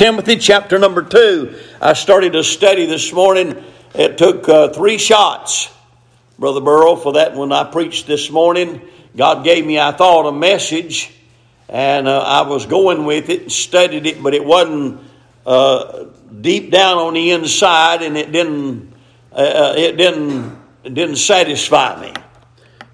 Timothy 0.00 0.36
chapter 0.36 0.78
number 0.78 1.02
2. 1.02 1.54
I 1.78 1.92
started 1.92 2.34
a 2.34 2.42
study 2.42 2.86
this 2.86 3.12
morning. 3.12 3.62
It 3.94 4.16
took 4.16 4.48
uh, 4.48 4.70
three 4.70 4.96
shots, 4.96 5.70
Brother 6.38 6.62
Burrow, 6.62 6.96
for 6.96 7.12
that 7.12 7.36
when 7.36 7.52
I 7.52 7.64
preached 7.64 8.06
this 8.06 8.30
morning. 8.30 8.80
God 9.14 9.44
gave 9.44 9.66
me, 9.66 9.78
I 9.78 9.92
thought, 9.92 10.26
a 10.26 10.32
message, 10.32 11.12
and 11.68 12.08
uh, 12.08 12.18
I 12.18 12.48
was 12.48 12.64
going 12.64 13.04
with 13.04 13.28
it 13.28 13.42
and 13.42 13.52
studied 13.52 14.06
it, 14.06 14.22
but 14.22 14.32
it 14.32 14.42
wasn't 14.42 15.02
uh, 15.44 16.06
deep 16.40 16.70
down 16.70 16.96
on 16.96 17.12
the 17.12 17.32
inside, 17.32 18.00
and 18.00 18.16
it 18.16 18.32
didn't, 18.32 18.94
uh, 19.32 19.34
uh, 19.34 19.74
it 19.76 19.98
didn't, 19.98 20.58
it 20.82 20.94
didn't 20.94 21.16
satisfy 21.16 22.00
me. 22.00 22.14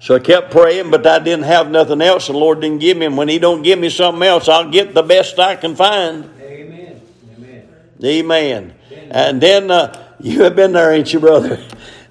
So 0.01 0.15
I 0.15 0.19
kept 0.19 0.51
praying, 0.51 0.91
but 0.91 1.07
I 1.07 1.19
didn't 1.19 1.45
have 1.45 1.71
nothing 1.71 2.01
else. 2.01 2.27
The 2.27 2.33
Lord 2.33 2.59
didn't 2.59 2.79
give 2.79 2.97
me. 2.97 3.05
And 3.05 3.15
when 3.15 3.29
He 3.29 3.39
don't 3.39 3.61
give 3.61 3.79
me 3.79 3.89
something 3.89 4.23
else, 4.23 4.49
I'll 4.49 4.69
get 4.69 4.93
the 4.93 5.03
best 5.03 5.39
I 5.39 5.55
can 5.55 5.73
find. 5.73 6.31
Amen. 8.03 8.75
And 9.09 9.41
then 9.41 9.71
uh, 9.71 10.13
you 10.19 10.43
have 10.43 10.55
been 10.55 10.73
there, 10.73 10.91
ain't 10.91 11.11
you, 11.11 11.19
brother? 11.19 11.63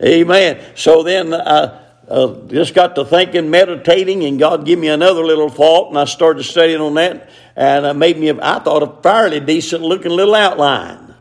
Amen. 0.02 0.64
So 0.74 1.02
then 1.02 1.32
I 1.32 1.38
uh, 1.38 1.82
uh, 2.08 2.46
just 2.46 2.74
got 2.74 2.94
to 2.94 3.04
thinking, 3.04 3.50
meditating, 3.50 4.24
and 4.24 4.38
God 4.38 4.64
gave 4.64 4.78
me 4.78 4.88
another 4.88 5.24
little 5.24 5.48
thought, 5.48 5.88
and 5.88 5.98
I 5.98 6.04
started 6.04 6.44
studying 6.44 6.80
on 6.80 6.94
that, 6.94 7.28
and 7.56 7.84
it 7.84 7.94
made 7.94 8.18
me, 8.18 8.30
I 8.30 8.60
thought, 8.60 8.82
a 8.82 9.02
fairly 9.02 9.40
decent 9.40 9.82
looking 9.82 10.12
little 10.12 10.34
outline. 10.34 11.14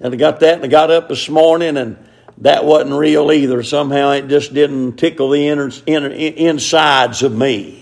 And 0.00 0.12
I 0.12 0.16
got 0.16 0.40
that, 0.40 0.56
and 0.56 0.64
I 0.64 0.68
got 0.68 0.90
up 0.90 1.08
this 1.08 1.28
morning, 1.28 1.76
and 1.76 1.96
that 2.38 2.64
wasn't 2.64 2.92
real 2.92 3.32
either. 3.32 3.62
Somehow 3.62 4.10
it 4.10 4.28
just 4.28 4.52
didn't 4.52 4.96
tickle 4.96 5.30
the 5.30 5.48
inner, 5.48 5.70
inner, 5.86 6.10
insides 6.10 7.22
of 7.22 7.32
me. 7.32 7.78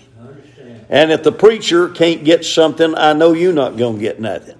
And 0.88 1.12
if 1.12 1.22
the 1.22 1.33
preacher 1.33 1.88
can't 1.88 2.24
get 2.24 2.45
something, 2.45 2.95
I 2.97 3.12
know 3.12 3.33
you're 3.33 3.52
not 3.52 3.77
going 3.77 3.97
to 3.97 4.00
get 4.00 4.20
nothing. 4.20 4.59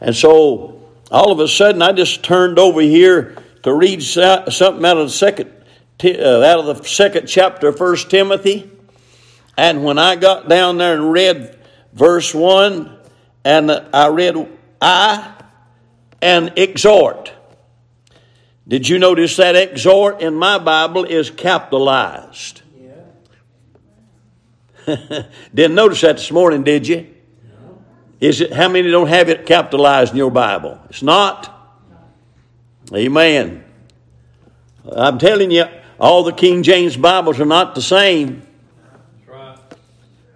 And 0.00 0.16
so 0.16 0.80
all 1.10 1.32
of 1.32 1.40
a 1.40 1.48
sudden, 1.48 1.82
I 1.82 1.92
just 1.92 2.22
turned 2.22 2.58
over 2.58 2.80
here 2.80 3.36
to 3.62 3.74
read 3.74 4.02
something 4.02 4.84
out 4.84 4.96
of 4.96 5.08
the 5.08 5.10
second, 5.10 5.52
uh, 6.04 6.42
out 6.42 6.60
of 6.60 6.78
the 6.78 6.84
second 6.84 7.26
chapter 7.26 7.68
of 7.68 7.76
First 7.76 8.10
Timothy. 8.10 8.70
And 9.56 9.84
when 9.84 9.98
I 9.98 10.16
got 10.16 10.48
down 10.48 10.78
there 10.78 10.94
and 10.94 11.12
read 11.12 11.58
verse 11.92 12.34
one, 12.34 12.96
and 13.44 13.70
I 13.92 14.08
read 14.08 14.48
I 14.80 15.34
and 16.22 16.52
exhort. 16.56 17.32
Did 18.66 18.88
you 18.88 18.98
notice 18.98 19.36
that 19.36 19.56
exhort 19.56 20.20
in 20.20 20.34
my 20.34 20.58
Bible 20.58 21.04
is 21.04 21.30
capitalized? 21.30 22.62
Yeah. 24.86 25.22
Didn't 25.54 25.74
notice 25.74 26.02
that 26.02 26.16
this 26.16 26.30
morning, 26.30 26.62
did 26.62 26.86
you? 26.86 27.06
Is 28.20 28.42
it 28.42 28.52
how 28.52 28.68
many 28.68 28.90
don't 28.90 29.08
have 29.08 29.30
it 29.30 29.46
capitalized 29.46 30.12
in 30.12 30.18
your 30.18 30.30
Bible? 30.30 30.78
It's 30.90 31.02
not. 31.02 31.56
Amen. 32.94 33.64
I'm 34.92 35.18
telling 35.18 35.50
you, 35.50 35.64
all 35.98 36.22
the 36.22 36.32
King 36.32 36.62
James 36.62 36.96
Bibles 36.96 37.40
are 37.40 37.46
not 37.46 37.74
the 37.74 37.82
same. 37.82 38.46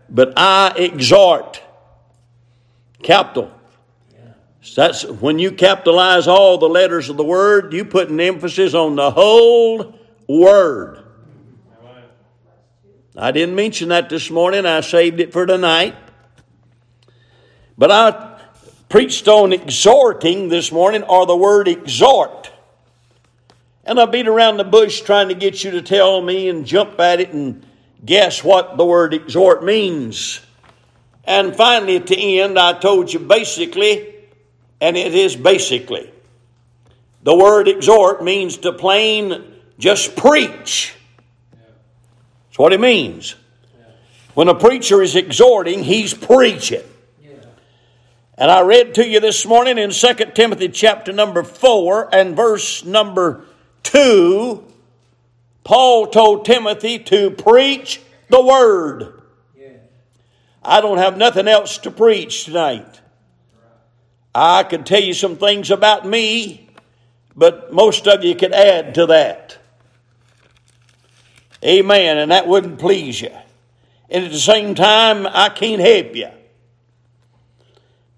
But 0.08 0.32
I 0.36 0.72
exhort. 0.76 1.60
Capital. 3.02 3.50
That's 4.74 5.04
when 5.04 5.38
you 5.38 5.52
capitalize 5.52 6.26
all 6.26 6.56
the 6.56 6.68
letters 6.68 7.10
of 7.10 7.18
the 7.18 7.24
word, 7.24 7.74
you 7.74 7.84
put 7.84 8.08
an 8.08 8.18
emphasis 8.18 8.72
on 8.72 8.96
the 8.96 9.10
whole 9.10 9.98
word. 10.26 11.04
I 13.16 13.30
didn't 13.30 13.54
mention 13.54 13.90
that 13.90 14.08
this 14.08 14.30
morning. 14.30 14.64
I 14.64 14.80
saved 14.80 15.20
it 15.20 15.32
for 15.32 15.44
tonight. 15.44 15.94
But 17.76 17.90
I 17.90 18.40
preached 18.88 19.28
on 19.28 19.52
exhorting 19.52 20.48
this 20.48 20.70
morning, 20.70 21.02
or 21.02 21.26
the 21.26 21.36
word 21.36 21.68
exhort. 21.68 22.50
And 23.84 24.00
I 24.00 24.06
beat 24.06 24.28
around 24.28 24.56
the 24.56 24.64
bush 24.64 25.00
trying 25.02 25.28
to 25.28 25.34
get 25.34 25.62
you 25.64 25.72
to 25.72 25.82
tell 25.82 26.22
me 26.22 26.48
and 26.48 26.64
jump 26.64 26.98
at 27.00 27.20
it 27.20 27.32
and 27.32 27.66
guess 28.04 28.42
what 28.42 28.76
the 28.76 28.84
word 28.84 29.12
exhort 29.12 29.62
means. 29.64 30.40
And 31.24 31.54
finally, 31.54 31.96
at 31.96 32.06
the 32.06 32.40
end, 32.40 32.58
I 32.58 32.78
told 32.78 33.12
you 33.12 33.18
basically 33.20 34.14
and 34.84 34.98
it 34.98 35.14
is 35.14 35.34
basically. 35.34 36.12
The 37.22 37.34
word 37.34 37.68
exhort 37.68 38.22
means 38.22 38.58
to 38.58 38.72
plain 38.72 39.42
just 39.78 40.14
preach. 40.14 40.94
That's 41.52 42.58
what 42.58 42.74
it 42.74 42.80
means. 42.80 43.34
When 44.34 44.48
a 44.48 44.54
preacher 44.54 45.00
is 45.00 45.16
exhorting, 45.16 45.84
he's 45.84 46.12
preaching. 46.12 46.82
And 48.36 48.50
I 48.50 48.62
read 48.62 48.96
to 48.96 49.06
you 49.06 49.20
this 49.20 49.46
morning 49.46 49.78
in 49.78 49.90
2 49.90 50.14
Timothy 50.34 50.68
chapter 50.68 51.12
number 51.12 51.44
4 51.44 52.12
and 52.12 52.34
verse 52.34 52.84
number 52.84 53.44
2, 53.84 54.64
Paul 55.62 56.08
told 56.08 56.44
Timothy 56.44 56.98
to 56.98 57.30
preach 57.30 58.00
the 58.28 58.42
word. 58.42 59.22
I 60.64 60.80
don't 60.80 60.98
have 60.98 61.16
nothing 61.16 61.46
else 61.46 61.78
to 61.78 61.92
preach 61.92 62.46
tonight. 62.46 63.00
I 64.34 64.64
could 64.64 64.84
tell 64.84 65.02
you 65.02 65.14
some 65.14 65.36
things 65.36 65.70
about 65.70 66.04
me, 66.04 66.70
but 67.36 67.72
most 67.72 68.08
of 68.08 68.24
you 68.24 68.34
could 68.34 68.52
add 68.52 68.96
to 68.96 69.06
that. 69.06 69.58
Amen. 71.62 72.18
And 72.18 72.32
that 72.32 72.48
wouldn't 72.48 72.80
please 72.80 73.20
you. 73.20 73.30
And 74.10 74.24
at 74.24 74.32
the 74.32 74.40
same 74.40 74.74
time, 74.74 75.26
I 75.26 75.50
can't 75.50 75.80
help 75.80 76.16
you. 76.16 76.30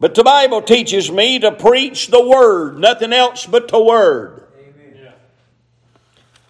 But 0.06 0.14
the 0.14 0.22
Bible 0.22 0.62
teaches 0.62 1.10
me 1.10 1.40
to 1.40 1.50
preach 1.50 2.06
the 2.12 2.24
Word, 2.24 2.78
nothing 2.78 3.12
else 3.12 3.44
but 3.44 3.66
the 3.66 3.82
Word. 3.82 4.46
Amen. 4.56 5.12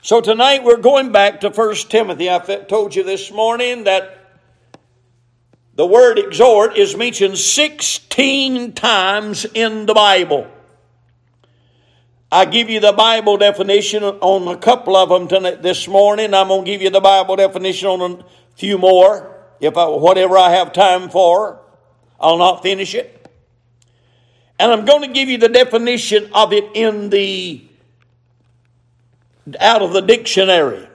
So 0.02 0.20
tonight 0.20 0.62
we're 0.62 0.76
going 0.76 1.10
back 1.10 1.40
to 1.40 1.48
1 1.48 1.74
Timothy. 1.88 2.28
I 2.28 2.38
told 2.38 2.94
you 2.94 3.02
this 3.02 3.32
morning 3.32 3.84
that 3.84 4.42
the 5.74 5.86
word 5.86 6.18
exhort 6.18 6.76
is 6.76 6.98
mentioned 6.98 7.38
16 7.38 8.74
times 8.74 9.46
in 9.46 9.86
the 9.86 9.94
Bible. 9.94 10.46
I 12.30 12.44
give 12.44 12.68
you 12.68 12.80
the 12.80 12.92
Bible 12.92 13.38
definition 13.38 14.04
on 14.04 14.54
a 14.54 14.58
couple 14.58 14.96
of 14.96 15.08
them 15.08 15.28
tonight, 15.28 15.62
this 15.62 15.88
morning. 15.88 16.34
I'm 16.34 16.48
going 16.48 16.66
to 16.66 16.70
give 16.70 16.82
you 16.82 16.90
the 16.90 17.00
Bible 17.00 17.36
definition 17.36 17.88
on 17.88 18.20
a 18.20 18.24
few 18.54 18.76
more. 18.76 19.34
If 19.60 19.78
I, 19.78 19.86
whatever 19.86 20.36
I 20.36 20.50
have 20.50 20.74
time 20.74 21.08
for, 21.08 21.62
I'll 22.20 22.36
not 22.36 22.62
finish 22.62 22.94
it. 22.94 23.15
And 24.58 24.72
I'm 24.72 24.84
going 24.84 25.02
to 25.02 25.08
give 25.08 25.28
you 25.28 25.38
the 25.38 25.48
definition 25.48 26.30
of 26.32 26.52
it 26.52 26.64
in 26.74 27.10
the 27.10 27.62
out 29.60 29.82
of 29.82 29.92
the 29.92 30.00
dictionary. 30.00 30.88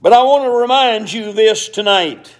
But 0.00 0.12
I 0.12 0.22
want 0.22 0.44
to 0.44 0.50
remind 0.50 1.12
you 1.12 1.32
this 1.32 1.68
tonight. 1.68 2.34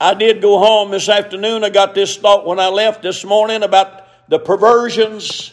I 0.00 0.14
did 0.14 0.40
go 0.40 0.58
home 0.58 0.92
this 0.92 1.08
afternoon. 1.08 1.64
I 1.64 1.70
got 1.70 1.94
this 1.94 2.16
thought 2.16 2.46
when 2.46 2.58
I 2.58 2.68
left 2.68 3.02
this 3.02 3.24
morning 3.24 3.62
about 3.62 4.06
the 4.28 4.38
perversions. 4.38 5.52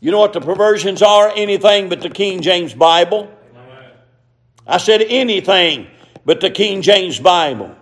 You 0.00 0.10
know 0.10 0.20
what 0.20 0.32
the 0.32 0.40
perversions 0.40 1.02
are? 1.02 1.32
Anything 1.34 1.88
but 1.88 2.00
the 2.00 2.10
King 2.10 2.40
James 2.40 2.72
Bible. 2.72 3.30
I 4.66 4.78
said 4.78 5.02
anything 5.02 5.88
but 6.24 6.40
the 6.40 6.50
King 6.50 6.80
James 6.80 7.18
Bible. 7.18 7.76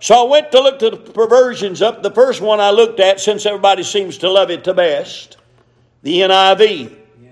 So 0.00 0.26
I 0.26 0.30
went 0.30 0.52
to 0.52 0.60
look 0.60 0.78
to 0.78 0.90
the 0.90 0.96
perversions 0.96 1.82
up. 1.82 2.02
The 2.02 2.10
first 2.10 2.40
one 2.40 2.60
I 2.60 2.70
looked 2.70 3.00
at, 3.00 3.20
since 3.20 3.46
everybody 3.46 3.82
seems 3.82 4.18
to 4.18 4.30
love 4.30 4.50
it 4.50 4.64
the 4.64 4.74
best, 4.74 5.36
the 6.02 6.20
NIV. 6.20 6.96
Yeah. 7.20 7.30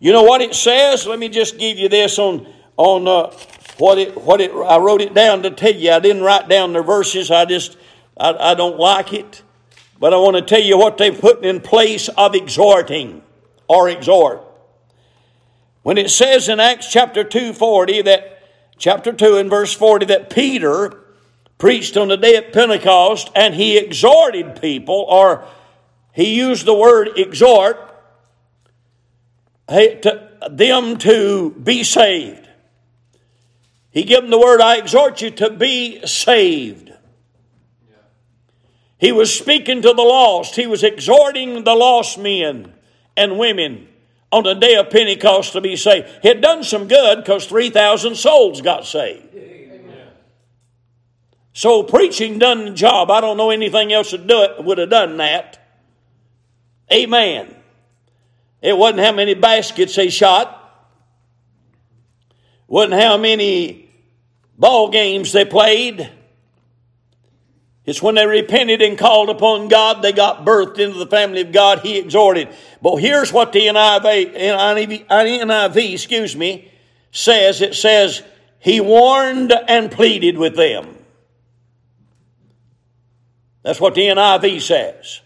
You 0.00 0.12
know 0.12 0.22
what 0.22 0.40
it 0.40 0.54
says? 0.54 1.06
Let 1.06 1.18
me 1.18 1.28
just 1.28 1.58
give 1.58 1.78
you 1.78 1.88
this 1.88 2.18
on 2.18 2.46
on 2.78 3.06
uh, 3.06 3.30
what 3.78 3.98
it 3.98 4.16
what 4.16 4.40
it 4.40 4.52
I 4.52 4.78
wrote 4.78 5.02
it 5.02 5.12
down 5.12 5.42
to 5.42 5.50
tell 5.50 5.74
you. 5.74 5.92
I 5.92 6.00
didn't 6.00 6.22
write 6.22 6.48
down 6.48 6.72
the 6.72 6.82
verses. 6.82 7.30
I 7.30 7.44
just 7.44 7.76
I, 8.16 8.52
I 8.52 8.54
don't 8.54 8.78
like 8.78 9.12
it. 9.12 9.42
But 9.98 10.12
I 10.12 10.18
want 10.18 10.36
to 10.36 10.42
tell 10.42 10.60
you 10.60 10.78
what 10.78 10.98
they've 10.98 11.18
put 11.18 11.44
in 11.44 11.60
place 11.60 12.08
of 12.08 12.34
exhorting 12.34 13.22
or 13.68 13.88
exhort. 13.88 14.42
When 15.82 15.98
it 15.98 16.10
says 16.10 16.48
in 16.48 16.58
Acts 16.58 16.90
chapter 16.90 17.22
2 17.22 17.52
40 17.52 18.02
that 18.02 18.42
chapter 18.78 19.12
2 19.12 19.36
and 19.36 19.50
verse 19.50 19.74
40 19.74 20.06
that 20.06 20.30
Peter 20.30 21.05
preached 21.58 21.96
on 21.96 22.08
the 22.08 22.16
day 22.16 22.36
of 22.36 22.52
Pentecost 22.52 23.30
and 23.34 23.54
he 23.54 23.78
exhorted 23.78 24.60
people, 24.60 25.06
or 25.08 25.44
he 26.12 26.34
used 26.34 26.66
the 26.66 26.74
word 26.74 27.10
exhort, 27.16 27.82
to, 29.68 30.30
them 30.50 30.96
to 30.98 31.50
be 31.50 31.82
saved. 31.82 32.48
He 33.90 34.04
gave 34.04 34.20
them 34.20 34.30
the 34.30 34.38
word, 34.38 34.60
I 34.60 34.76
exhort 34.76 35.22
you 35.22 35.30
to 35.32 35.50
be 35.50 36.06
saved. 36.06 36.92
He 38.98 39.12
was 39.12 39.32
speaking 39.32 39.82
to 39.82 39.92
the 39.92 40.02
lost. 40.02 40.56
He 40.56 40.66
was 40.66 40.82
exhorting 40.82 41.64
the 41.64 41.74
lost 41.74 42.18
men 42.18 42.72
and 43.16 43.38
women 43.38 43.88
on 44.32 44.44
the 44.44 44.54
day 44.54 44.74
of 44.74 44.90
Pentecost 44.90 45.52
to 45.52 45.60
be 45.60 45.76
saved. 45.76 46.08
He 46.22 46.28
had 46.28 46.40
done 46.40 46.62
some 46.64 46.88
good 46.88 47.16
because 47.18 47.46
3,000 47.46 48.16
souls 48.16 48.60
got 48.60 48.86
saved. 48.86 49.34
So 51.56 51.82
preaching 51.82 52.38
done 52.38 52.66
the 52.66 52.70
job. 52.72 53.10
I 53.10 53.22
don't 53.22 53.38
know 53.38 53.48
anything 53.48 53.90
else 53.90 54.12
would 54.12 54.26
do 54.26 54.42
it 54.42 54.62
would 54.62 54.76
have 54.76 54.90
done 54.90 55.16
that. 55.16 55.58
Amen. 56.92 57.56
It 58.60 58.76
wasn't 58.76 59.00
how 59.00 59.12
many 59.12 59.32
baskets 59.32 59.96
they 59.96 60.10
shot. 60.10 60.52
Wasn't 62.68 63.00
how 63.00 63.16
many 63.16 63.88
ball 64.58 64.90
games 64.90 65.32
they 65.32 65.46
played. 65.46 66.12
It's 67.86 68.02
when 68.02 68.16
they 68.16 68.26
repented 68.26 68.82
and 68.82 68.98
called 68.98 69.30
upon 69.30 69.68
God, 69.68 70.02
they 70.02 70.12
got 70.12 70.44
birthed 70.44 70.78
into 70.78 70.98
the 70.98 71.06
family 71.06 71.40
of 71.40 71.52
God. 71.52 71.80
He 71.80 71.96
exhorted. 71.96 72.50
But 72.82 72.96
here's 72.96 73.32
what 73.32 73.54
the 73.54 73.60
NIV, 73.60 74.36
NIV, 74.36 75.06
NIV 75.06 75.92
excuse 75.94 76.36
me, 76.36 76.70
says. 77.12 77.62
It 77.62 77.74
says, 77.74 78.22
He 78.58 78.82
warned 78.82 79.54
and 79.66 79.90
pleaded 79.90 80.36
with 80.36 80.54
them. 80.54 80.95
That's 83.66 83.80
what 83.80 83.96
the 83.96 84.02
NIV 84.02 84.62
says. 84.62 85.22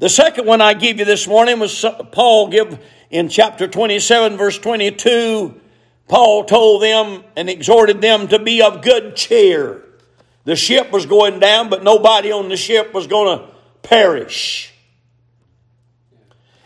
The 0.00 0.08
second 0.08 0.48
one 0.48 0.60
I 0.60 0.74
give 0.74 0.98
you 0.98 1.04
this 1.04 1.28
morning 1.28 1.60
was 1.60 1.84
Paul 2.10 2.48
give 2.48 2.84
in 3.08 3.28
chapter 3.28 3.68
27 3.68 4.36
verse 4.36 4.58
22. 4.58 5.60
Paul 6.08 6.42
told 6.42 6.82
them 6.82 7.22
and 7.36 7.48
exhorted 7.48 8.00
them 8.00 8.26
to 8.28 8.40
be 8.40 8.62
of 8.62 8.82
good 8.82 9.14
cheer. 9.14 9.84
The 10.42 10.56
ship 10.56 10.90
was 10.90 11.06
going 11.06 11.38
down, 11.38 11.70
but 11.70 11.84
nobody 11.84 12.32
on 12.32 12.48
the 12.48 12.56
ship 12.56 12.92
was 12.92 13.06
going 13.06 13.38
to 13.38 13.54
perish. 13.84 14.74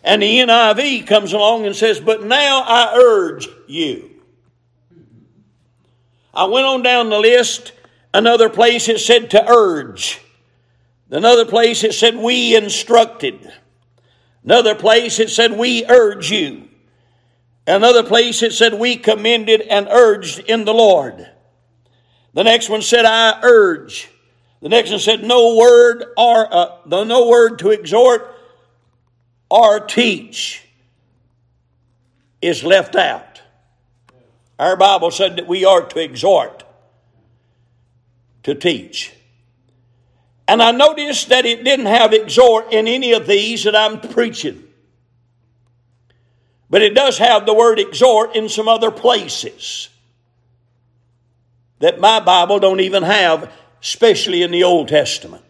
And 0.02 0.22
the 0.22 0.38
NIV 0.38 1.06
comes 1.06 1.34
along 1.34 1.66
and 1.66 1.76
says, 1.76 2.00
But 2.00 2.24
now 2.24 2.62
I 2.66 2.94
urge 2.96 3.48
you. 3.68 4.12
I 6.32 6.46
went 6.46 6.64
on 6.64 6.80
down 6.82 7.10
the 7.10 7.20
list. 7.20 7.72
Another 8.14 8.48
place 8.48 8.88
it 8.88 9.00
said 9.00 9.30
to 9.32 9.46
urge. 9.46 10.22
Another 11.10 11.44
place 11.44 11.84
it 11.84 11.94
said 11.94 12.16
we 12.16 12.56
instructed. 12.56 13.52
Another 14.42 14.74
place 14.74 15.18
it 15.18 15.30
said 15.30 15.52
we 15.52 15.84
urge 15.86 16.30
you. 16.30 16.68
Another 17.66 18.02
place 18.02 18.42
it 18.42 18.52
said 18.52 18.74
we 18.74 18.96
commended 18.96 19.62
and 19.62 19.88
urged 19.90 20.38
in 20.40 20.64
the 20.64 20.74
Lord. 20.74 21.30
The 22.34 22.44
next 22.44 22.68
one 22.68 22.82
said, 22.82 23.04
I 23.04 23.40
urge. 23.42 24.10
The 24.60 24.68
next 24.68 24.90
one 24.90 24.98
said, 24.98 25.22
no 25.22 25.56
word 25.56 26.04
or 26.16 26.52
uh, 26.52 26.78
no 26.86 27.28
word 27.28 27.58
to 27.60 27.70
exhort 27.70 28.34
or 29.50 29.80
teach 29.80 30.66
is 32.42 32.64
left 32.64 32.96
out. 32.96 33.42
Our 34.58 34.76
Bible 34.76 35.10
said 35.10 35.36
that 35.36 35.46
we 35.46 35.64
are 35.64 35.82
to 35.82 35.98
exhort, 36.00 36.64
to 38.42 38.54
teach. 38.54 39.12
And 40.46 40.62
I 40.62 40.72
noticed 40.72 41.30
that 41.30 41.46
it 41.46 41.64
didn't 41.64 41.86
have 41.86 42.12
exhort 42.12 42.72
in 42.72 42.86
any 42.86 43.12
of 43.12 43.26
these 43.26 43.64
that 43.64 43.74
I'm 43.74 44.00
preaching. 44.00 44.62
But 46.68 46.82
it 46.82 46.94
does 46.94 47.18
have 47.18 47.46
the 47.46 47.54
word 47.54 47.78
exhort 47.78 48.36
in 48.36 48.48
some 48.48 48.68
other 48.68 48.90
places 48.90 49.88
that 51.78 52.00
my 52.00 52.20
Bible 52.20 52.58
don't 52.58 52.80
even 52.80 53.02
have, 53.02 53.52
especially 53.82 54.42
in 54.42 54.50
the 54.50 54.64
Old 54.64 54.88
Testament. 54.88 55.44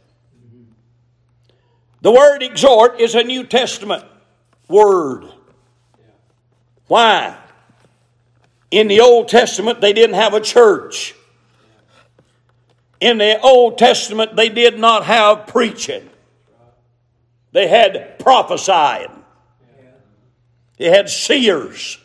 The 2.01 2.13
word 2.13 2.43
exhort 2.43 3.01
is 3.01 3.15
a 3.15 3.23
New 3.23 3.45
Testament 3.45 4.05
word. 4.69 5.25
Why? 6.87 7.39
In 8.71 8.89
the 8.89 9.01
Old 9.01 9.29
Testament, 9.29 9.81
they 9.81 9.93
didn't 9.93 10.17
have 10.17 10.35
a 10.35 10.41
church. 10.41 11.15
In 13.05 13.19
the 13.19 13.39
Old 13.43 13.77
Testament, 13.77 14.35
they 14.35 14.49
did 14.49 14.79
not 14.79 15.05
have 15.05 15.47
preaching. 15.47 16.09
They 17.53 17.69
had 17.69 18.19
prophesying. 18.19 19.11
They 20.79 20.89
had 20.89 21.11
seers. 21.11 21.99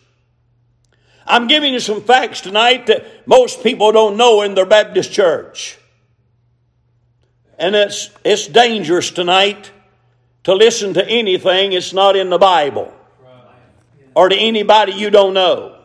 I'm 1.26 1.48
giving 1.48 1.72
you 1.72 1.80
some 1.80 2.02
facts 2.02 2.42
tonight 2.42 2.88
that 2.88 3.26
most 3.26 3.64
people 3.64 3.94
don't 3.94 4.18
know 4.18 4.42
in 4.42 4.56
their 4.56 4.66
Baptist 4.66 5.14
church. 5.14 5.78
And 7.58 7.76
it's, 7.76 8.10
it's 8.26 8.48
dangerous 8.48 9.10
tonight 9.10 9.72
to 10.44 10.54
listen 10.54 10.96
to 10.96 11.08
anything 11.08 11.72
that's 11.72 11.94
not 11.94 12.18
in 12.18 12.30
the 12.30 12.38
Bible 12.38 12.94
or 14.16 14.28
to 14.28 14.36
anybody 14.36 14.92
you 14.92 15.10
don't 15.10 15.34
know. 15.34 15.80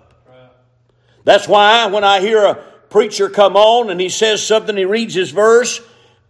That's 1.22 1.46
why 1.46 1.87
when 1.87 2.02
I 2.02 2.19
hear 2.19 2.44
a 2.44 2.74
preacher 2.94 3.29
come 3.29 3.56
on 3.56 3.91
and 3.91 4.00
he 4.00 4.08
says 4.08 4.41
something, 4.41 4.76
he 4.76 4.85
reads 4.85 5.14
his 5.14 5.32
verse, 5.32 5.81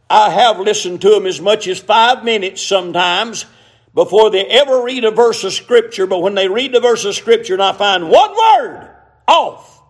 I 0.09 0.31
have 0.31 0.59
listened 0.59 1.03
to 1.03 1.15
him 1.15 1.27
as 1.27 1.39
much 1.39 1.69
as 1.69 1.79
five 1.79 2.25
minutes 2.25 2.63
sometimes 2.63 3.45
before 3.93 4.31
they 4.31 4.47
ever 4.47 4.83
read 4.83 5.05
a 5.05 5.11
verse 5.11 5.45
of 5.45 5.53
Scripture. 5.53 6.07
But 6.07 6.21
when 6.21 6.35
they 6.35 6.49
read 6.49 6.73
the 6.73 6.81
verse 6.81 7.05
of 7.05 7.15
Scripture 7.15 7.53
and 7.53 7.63
I 7.63 7.75
find 7.75 8.09
one 8.09 8.31
word 8.31 8.89
off. 9.29 9.83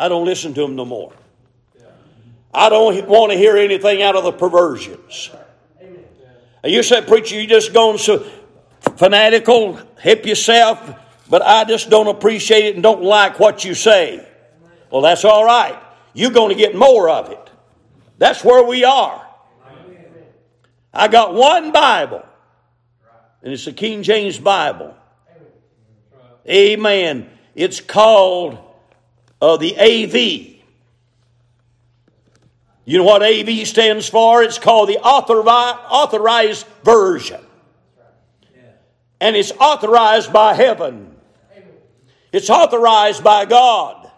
I 0.00 0.08
don't 0.08 0.24
listen 0.24 0.54
to 0.54 0.64
him 0.64 0.76
no 0.76 0.86
more. 0.86 1.12
I 2.54 2.70
don't 2.70 3.06
want 3.06 3.32
to 3.32 3.38
hear 3.38 3.58
anything 3.58 4.00
out 4.00 4.16
of 4.16 4.24
the 4.24 4.32
perversions. 4.32 5.30
And 6.62 6.72
you 6.72 6.82
said, 6.82 7.06
preacher, 7.06 7.38
you 7.38 7.46
just 7.46 7.74
going 7.74 7.98
so 7.98 8.24
fanatical, 8.96 9.78
hip 10.00 10.24
yourself, 10.24 11.03
but 11.28 11.42
I 11.42 11.64
just 11.64 11.90
don't 11.90 12.08
appreciate 12.08 12.66
it 12.66 12.74
and 12.74 12.82
don't 12.82 13.02
like 13.02 13.38
what 13.38 13.64
you 13.64 13.74
say. 13.74 14.26
Well, 14.90 15.02
that's 15.02 15.24
all 15.24 15.44
right. 15.44 15.78
You're 16.12 16.30
going 16.30 16.50
to 16.50 16.54
get 16.54 16.74
more 16.74 17.08
of 17.08 17.30
it. 17.30 17.50
That's 18.18 18.44
where 18.44 18.62
we 18.62 18.84
are. 18.84 19.26
I 20.92 21.08
got 21.08 21.34
one 21.34 21.72
Bible, 21.72 22.24
and 23.42 23.52
it's 23.52 23.64
the 23.64 23.72
King 23.72 24.04
James 24.04 24.38
Bible. 24.38 24.94
Amen. 26.48 27.28
It's 27.54 27.80
called 27.80 28.58
uh, 29.40 29.56
the 29.56 29.76
AV. 29.76 30.54
You 32.84 32.98
know 32.98 33.04
what 33.04 33.22
AV 33.22 33.66
stands 33.66 34.08
for? 34.08 34.42
It's 34.42 34.58
called 34.58 34.88
the 34.88 34.98
authorized 34.98 36.66
version. 36.84 37.40
And 39.20 39.36
it's 39.36 39.52
authorized 39.52 40.32
by 40.32 40.54
heaven. 40.54 41.13
It's 42.34 42.50
authorized 42.50 43.22
by 43.22 43.44
God. 43.44 44.10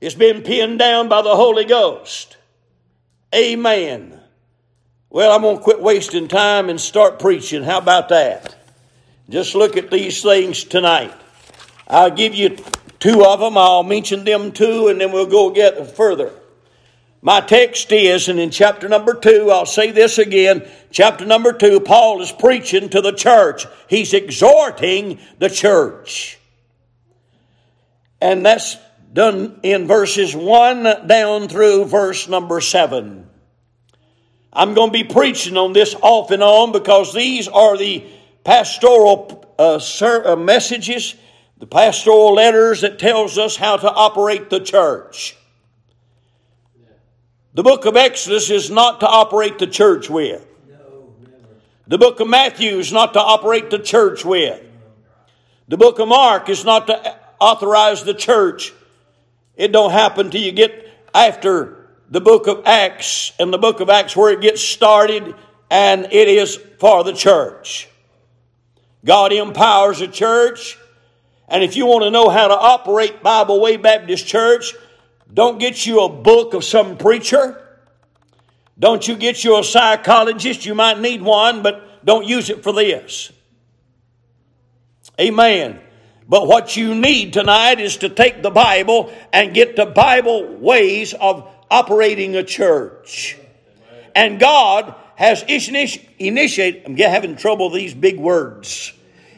It's 0.00 0.14
been 0.14 0.42
pinned 0.42 0.78
down 0.78 1.08
by 1.08 1.22
the 1.22 1.34
Holy 1.34 1.64
Ghost. 1.64 2.36
Amen. 3.34 4.20
Well, 5.10 5.32
I'm 5.32 5.42
going 5.42 5.56
to 5.56 5.62
quit 5.64 5.82
wasting 5.82 6.28
time 6.28 6.70
and 6.70 6.80
start 6.80 7.18
preaching. 7.18 7.64
How 7.64 7.78
about 7.78 8.10
that? 8.10 8.54
Just 9.28 9.56
look 9.56 9.76
at 9.76 9.90
these 9.90 10.22
things 10.22 10.62
tonight. 10.62 11.12
I'll 11.88 12.12
give 12.12 12.32
you 12.32 12.58
two 13.00 13.24
of 13.24 13.40
them. 13.40 13.58
I'll 13.58 13.82
mention 13.82 14.22
them 14.22 14.52
two, 14.52 14.86
and 14.86 15.00
then 15.00 15.10
we'll 15.10 15.26
go 15.26 15.50
get 15.50 15.96
further. 15.96 16.32
My 17.22 17.40
text 17.40 17.90
is, 17.90 18.28
and 18.28 18.38
in 18.38 18.52
chapter 18.52 18.88
number 18.88 19.14
two, 19.14 19.50
I'll 19.50 19.66
say 19.66 19.90
this 19.90 20.18
again. 20.18 20.64
Chapter 20.92 21.26
number 21.26 21.52
two, 21.52 21.80
Paul 21.80 22.22
is 22.22 22.30
preaching 22.30 22.88
to 22.90 23.00
the 23.00 23.10
church. 23.10 23.66
He's 23.88 24.14
exhorting 24.14 25.18
the 25.40 25.50
church. 25.50 26.38
And 28.22 28.46
that's 28.46 28.76
done 29.12 29.58
in 29.64 29.88
verses 29.88 30.34
one 30.34 30.84
down 31.06 31.48
through 31.48 31.86
verse 31.86 32.28
number 32.28 32.60
seven. 32.60 33.28
I'm 34.52 34.74
going 34.74 34.90
to 34.90 34.92
be 34.92 35.04
preaching 35.04 35.56
on 35.56 35.72
this 35.72 35.96
off 36.00 36.30
and 36.30 36.42
on 36.42 36.70
because 36.70 37.12
these 37.12 37.48
are 37.48 37.76
the 37.76 38.06
pastoral 38.44 39.44
uh, 39.58 39.80
uh 40.00 40.36
messages 40.36 41.14
the 41.58 41.66
pastoral 41.66 42.34
letters 42.34 42.80
that 42.80 42.98
tells 42.98 43.38
us 43.38 43.54
how 43.56 43.76
to 43.76 43.88
operate 43.88 44.50
the 44.50 44.58
church. 44.58 45.36
The 47.54 47.62
book 47.62 47.84
of 47.84 47.96
Exodus 47.96 48.50
is 48.50 48.68
not 48.68 48.98
to 48.98 49.06
operate 49.06 49.60
the 49.60 49.68
church 49.68 50.10
with. 50.10 50.44
The 51.86 51.98
book 51.98 52.18
of 52.18 52.26
Matthew 52.26 52.78
is 52.78 52.92
not 52.92 53.12
to 53.12 53.20
operate 53.20 53.70
the 53.70 53.78
church 53.78 54.24
with. 54.24 54.60
The 55.68 55.76
book 55.76 56.00
of 56.00 56.08
Mark 56.08 56.48
is 56.48 56.64
not 56.64 56.88
to 56.88 57.21
authorize 57.42 58.04
the 58.04 58.14
church. 58.14 58.72
It 59.56 59.72
don't 59.72 59.90
happen 59.90 60.30
till 60.30 60.40
you 60.40 60.52
get 60.52 60.88
after 61.12 61.88
the 62.08 62.20
book 62.20 62.46
of 62.46 62.62
Acts 62.66 63.32
and 63.38 63.52
the 63.52 63.58
book 63.58 63.80
of 63.80 63.90
Acts 63.90 64.16
where 64.16 64.32
it 64.32 64.40
gets 64.40 64.62
started 64.62 65.34
and 65.70 66.06
it 66.12 66.28
is 66.28 66.56
for 66.78 67.02
the 67.04 67.12
church. 67.12 67.88
God 69.04 69.32
empowers 69.32 69.98
the 69.98 70.08
church 70.08 70.78
and 71.48 71.62
if 71.62 71.76
you 71.76 71.86
want 71.86 72.04
to 72.04 72.10
know 72.10 72.28
how 72.28 72.48
to 72.48 72.56
operate 72.56 73.22
Bible 73.22 73.60
Way 73.60 73.76
Baptist 73.76 74.26
Church, 74.26 74.74
don't 75.32 75.58
get 75.58 75.84
you 75.84 76.00
a 76.00 76.08
book 76.08 76.54
of 76.54 76.64
some 76.64 76.96
preacher. 76.96 77.58
Don't 78.78 79.06
you 79.06 79.16
get 79.16 79.44
you 79.44 79.58
a 79.58 79.64
psychologist. 79.64 80.64
You 80.64 80.74
might 80.74 80.98
need 80.98 81.20
one, 81.20 81.62
but 81.62 82.04
don't 82.04 82.26
use 82.26 82.48
it 82.48 82.62
for 82.62 82.72
this. 82.72 83.32
Amen. 85.20 85.80
But 86.32 86.46
what 86.46 86.78
you 86.78 86.94
need 86.94 87.34
tonight 87.34 87.78
is 87.78 87.98
to 87.98 88.08
take 88.08 88.42
the 88.42 88.48
Bible 88.48 89.12
and 89.34 89.52
get 89.52 89.76
the 89.76 89.84
Bible 89.84 90.46
ways 90.56 91.12
of 91.12 91.46
operating 91.70 92.36
a 92.36 92.42
church. 92.42 93.36
And 94.14 94.40
God 94.40 94.94
has 95.16 95.42
initiated, 95.42 96.84
I'm 96.86 96.96
having 96.96 97.36
trouble 97.36 97.70
with 97.70 97.78
these 97.78 97.92
big 97.92 98.18
words. 98.18 98.94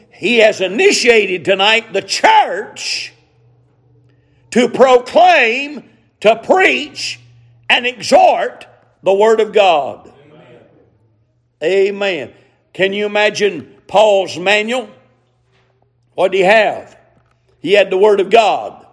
He 0.09 0.37
has 0.37 0.61
initiated 0.61 1.43
tonight 1.43 1.91
the 1.91 2.01
church 2.01 3.11
to 4.51 4.69
proclaim, 4.69 5.89
to 6.21 6.37
preach, 6.37 7.19
and 7.69 7.85
exhort 7.85 8.67
the 9.03 9.13
Word 9.13 9.41
of 9.41 9.51
God. 9.51 10.13
Amen. 11.61 11.89
Amen. 11.89 12.33
Can 12.71 12.93
you 12.93 13.05
imagine 13.05 13.81
Paul's 13.85 14.39
manual? 14.39 14.89
What 16.15 16.31
did 16.31 16.39
he 16.39 16.43
have? 16.43 16.97
He 17.59 17.73
had 17.73 17.89
the 17.89 17.97
Word 17.97 18.19
of 18.19 18.29
God. 18.29 18.85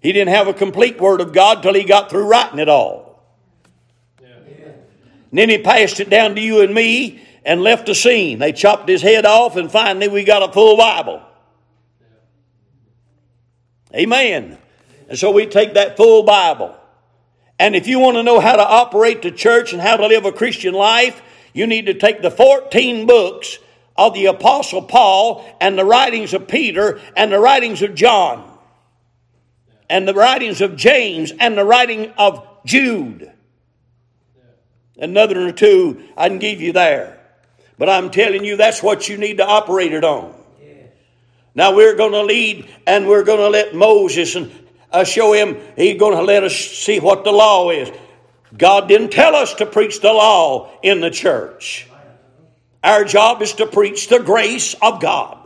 He 0.00 0.12
didn't 0.12 0.34
have 0.34 0.48
a 0.48 0.54
complete 0.54 1.00
Word 1.00 1.20
of 1.20 1.32
God 1.32 1.62
till 1.62 1.74
he 1.74 1.84
got 1.84 2.10
through 2.10 2.26
writing 2.26 2.58
it 2.58 2.68
all. 2.68 3.22
Yeah. 4.20 4.28
And 5.30 5.38
then 5.38 5.48
he 5.48 5.58
passed 5.58 6.00
it 6.00 6.10
down 6.10 6.34
to 6.34 6.40
you 6.40 6.62
and 6.62 6.74
me 6.74 7.22
and 7.44 7.62
left 7.62 7.86
the 7.86 7.94
scene. 7.94 8.38
They 8.38 8.52
chopped 8.52 8.88
his 8.88 9.02
head 9.02 9.26
off, 9.26 9.56
and 9.56 9.70
finally 9.70 10.08
we 10.08 10.24
got 10.24 10.48
a 10.48 10.52
full 10.52 10.76
Bible. 10.76 11.22
Amen. 13.94 14.58
And 15.08 15.18
so 15.18 15.30
we 15.30 15.46
take 15.46 15.74
that 15.74 15.96
full 15.96 16.22
Bible. 16.22 16.76
And 17.58 17.74
if 17.74 17.86
you 17.86 17.98
want 17.98 18.16
to 18.16 18.22
know 18.22 18.38
how 18.38 18.56
to 18.56 18.66
operate 18.66 19.22
the 19.22 19.30
church 19.32 19.72
and 19.72 19.82
how 19.82 19.96
to 19.96 20.06
live 20.06 20.24
a 20.24 20.32
Christian 20.32 20.74
life, 20.74 21.20
you 21.52 21.66
need 21.66 21.86
to 21.86 21.94
take 21.94 22.22
the 22.22 22.30
14 22.30 23.06
books 23.06 23.58
of 23.98 24.14
the 24.14 24.26
Apostle 24.26 24.82
Paul 24.82 25.44
and 25.60 25.76
the 25.76 25.84
writings 25.84 26.32
of 26.32 26.46
Peter 26.46 27.00
and 27.16 27.32
the 27.32 27.40
writings 27.40 27.82
of 27.82 27.96
John 27.96 28.48
and 29.90 30.06
the 30.06 30.14
writings 30.14 30.60
of 30.60 30.76
James 30.76 31.32
and 31.38 31.58
the 31.58 31.64
writing 31.64 32.12
of 32.16 32.46
Jude. 32.64 33.30
Another 34.96 35.48
or 35.48 35.52
two 35.52 36.02
I 36.16 36.28
can 36.28 36.38
give 36.38 36.60
you 36.60 36.72
there. 36.72 37.20
But 37.76 37.88
I'm 37.88 38.10
telling 38.10 38.44
you, 38.44 38.56
that's 38.56 38.82
what 38.82 39.08
you 39.08 39.18
need 39.18 39.38
to 39.38 39.46
operate 39.46 39.92
it 39.92 40.04
on. 40.04 40.34
Now 41.54 41.74
we're 41.74 41.96
going 41.96 42.12
to 42.12 42.22
lead 42.22 42.68
and 42.86 43.08
we're 43.08 43.24
going 43.24 43.40
to 43.40 43.48
let 43.48 43.74
Moses 43.74 44.36
and 44.36 44.52
uh, 44.92 45.04
show 45.04 45.32
him, 45.32 45.56
he's 45.76 45.98
going 45.98 46.16
to 46.16 46.22
let 46.22 46.44
us 46.44 46.54
see 46.54 47.00
what 47.00 47.24
the 47.24 47.32
law 47.32 47.70
is. 47.70 47.90
God 48.56 48.88
didn't 48.88 49.10
tell 49.10 49.34
us 49.34 49.54
to 49.54 49.66
preach 49.66 50.00
the 50.00 50.12
law 50.12 50.70
in 50.82 51.00
the 51.00 51.10
church. 51.10 51.88
Our 52.88 53.04
job 53.04 53.42
is 53.42 53.52
to 53.56 53.66
preach 53.66 54.08
the 54.08 54.18
grace 54.18 54.72
of 54.80 54.98
God. 54.98 55.36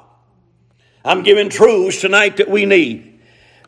I'm 1.05 1.25
giving 1.25 1.49
truths 1.49 2.01
tonight 2.01 2.37
that 2.37 2.49
we 2.49 2.67
need. 2.67 3.19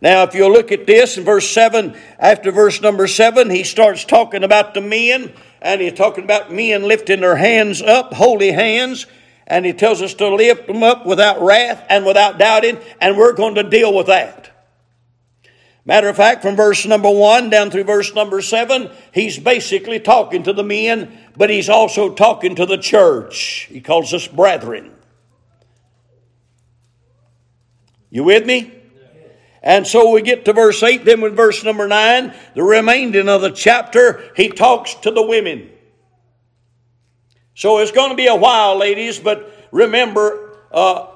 Now, 0.00 0.22
if 0.22 0.32
you 0.32 0.46
look 0.46 0.70
at 0.70 0.86
this 0.86 1.18
in 1.18 1.24
verse 1.24 1.50
7, 1.50 1.96
after 2.20 2.52
verse 2.52 2.80
number 2.80 3.08
7, 3.08 3.50
he 3.50 3.64
starts 3.64 4.04
talking 4.04 4.44
about 4.44 4.74
the 4.74 4.80
men, 4.80 5.32
and 5.60 5.80
he's 5.80 5.94
talking 5.94 6.22
about 6.22 6.52
men 6.52 6.84
lifting 6.84 7.22
their 7.22 7.34
hands 7.34 7.82
up, 7.82 8.14
holy 8.14 8.52
hands, 8.52 9.06
and 9.44 9.66
he 9.66 9.72
tells 9.72 10.02
us 10.02 10.14
to 10.14 10.32
lift 10.32 10.68
them 10.68 10.84
up 10.84 11.04
without 11.04 11.42
wrath 11.42 11.84
and 11.88 12.06
without 12.06 12.38
doubting, 12.38 12.78
and 13.00 13.16
we're 13.16 13.32
going 13.32 13.56
to 13.56 13.64
deal 13.64 13.92
with 13.92 14.06
that. 14.06 14.53
Matter 15.86 16.08
of 16.08 16.16
fact, 16.16 16.40
from 16.40 16.56
verse 16.56 16.86
number 16.86 17.10
one 17.10 17.50
down 17.50 17.70
through 17.70 17.84
verse 17.84 18.14
number 18.14 18.40
seven, 18.40 18.90
he's 19.12 19.38
basically 19.38 20.00
talking 20.00 20.42
to 20.44 20.52
the 20.54 20.64
men, 20.64 21.18
but 21.36 21.50
he's 21.50 21.68
also 21.68 22.14
talking 22.14 22.54
to 22.54 22.64
the 22.64 22.78
church. 22.78 23.68
He 23.70 23.82
calls 23.82 24.14
us 24.14 24.26
brethren. 24.26 24.92
You 28.08 28.24
with 28.24 28.46
me? 28.46 28.72
And 29.62 29.86
so 29.86 30.10
we 30.10 30.22
get 30.22 30.44
to 30.44 30.52
verse 30.52 30.82
8, 30.82 31.06
then 31.06 31.22
with 31.22 31.34
verse 31.34 31.64
number 31.64 31.88
9, 31.88 32.34
the 32.54 32.62
remainder 32.62 33.28
of 33.28 33.40
the 33.40 33.50
chapter, 33.50 34.30
he 34.36 34.50
talks 34.50 34.94
to 34.96 35.10
the 35.10 35.22
women. 35.22 35.70
So 37.54 37.78
it's 37.78 37.90
going 37.90 38.10
to 38.10 38.16
be 38.16 38.26
a 38.26 38.36
while, 38.36 38.76
ladies, 38.76 39.18
but 39.18 39.68
remember, 39.72 40.58
uh, 40.70 41.06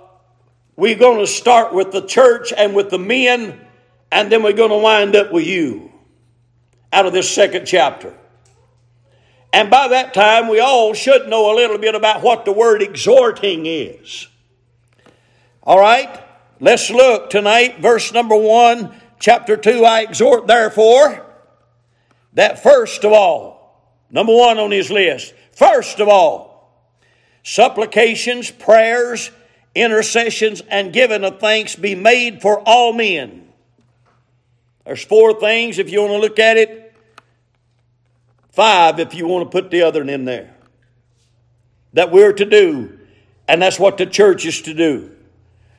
we're 0.77 0.99
going 0.99 1.19
to 1.19 1.27
start 1.27 1.75
with 1.75 1.93
the 1.93 2.07
church 2.07 2.53
and 2.57 2.75
with 2.75 2.89
the 2.89 2.99
men 2.99 3.61
and 4.11 4.33
then 4.33 4.43
we're 4.43 4.53
going 4.53 4.71
to 4.71 4.79
wind 4.79 5.17
up 5.17 5.33
with 5.33 5.47
you 5.47 5.93
out 6.93 7.07
of 7.07 7.13
this 7.13 7.31
second 7.31 7.67
chapter. 7.67 8.15
And 9.53 9.71
by 9.71 9.89
that 9.89 10.15
time, 10.15 10.49
we 10.49 10.61
all 10.61 10.95
should 10.95 11.29
know 11.29 11.53
a 11.53 11.57
little 11.57 11.79
bit 11.79 11.95
about 11.95 12.23
what 12.23 12.45
the 12.45 12.53
word 12.53 12.83
exhorting 12.83 13.67
is. 13.67 14.29
All 15.63 15.79
right, 15.79 16.23
let's 16.61 16.91
look 16.91 17.31
tonight, 17.31 17.81
verse 17.81 18.13
number 18.13 18.37
one, 18.37 18.95
chapter 19.19 19.57
two. 19.57 19.85
I 19.85 20.03
exhort, 20.03 20.47
therefore, 20.47 21.27
that 22.35 22.63
first 22.63 23.05
of 23.05 23.13
all, 23.13 23.93
number 24.11 24.35
one 24.35 24.59
on 24.59 24.71
his 24.71 24.91
list, 24.91 25.35
first 25.53 26.01
of 26.01 26.09
all, 26.09 26.83
supplications, 27.43 28.51
prayers, 28.51 29.31
intercessions, 29.75 30.63
and 30.69 30.93
giving 30.93 31.25
of 31.25 31.41
thanks 31.41 31.75
be 31.75 31.95
made 31.95 32.41
for 32.41 32.61
all 32.61 32.93
men 32.93 33.48
there's 34.89 35.05
four 35.05 35.39
things 35.39 35.79
if 35.79 35.93
you 35.93 36.01
want 36.01 36.15
to 36.15 36.19
look 36.19 36.39
at 36.39 36.57
it. 36.57 36.97
Five 38.49 38.99
if 38.99 39.15
you 39.15 39.27
want 39.27 39.45
to 39.45 39.51
put 39.51 39.71
the 39.71 39.83
other 39.83 40.01
one 40.01 40.09
in 40.09 40.25
there. 40.25 40.57
That 41.93 42.11
we're 42.11 42.33
to 42.33 42.47
do. 42.47 42.99
And 43.47 43.61
that's 43.61 43.79
what 43.79 43.99
the 43.99 44.07
church 44.07 44.47
is 44.47 44.63
to 44.63 44.73
do. 44.73 45.15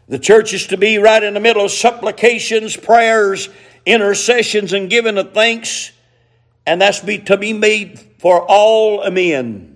The 0.09 0.19
church 0.19 0.53
is 0.53 0.67
to 0.67 0.77
be 0.77 0.99
right 0.99 1.23
in 1.23 1.33
the 1.33 1.39
middle 1.39 1.65
of 1.65 1.71
supplications, 1.71 2.77
prayers, 2.77 3.49
intercessions, 3.83 4.73
and 4.73 4.91
giving 4.91 5.17
of 5.17 5.33
thanks. 5.33 5.91
And 6.67 6.79
that's 6.79 6.99
be, 6.99 7.17
to 7.17 7.35
be 7.35 7.51
made 7.51 7.99
for 8.19 8.45
all 8.47 9.09
men. 9.09 9.75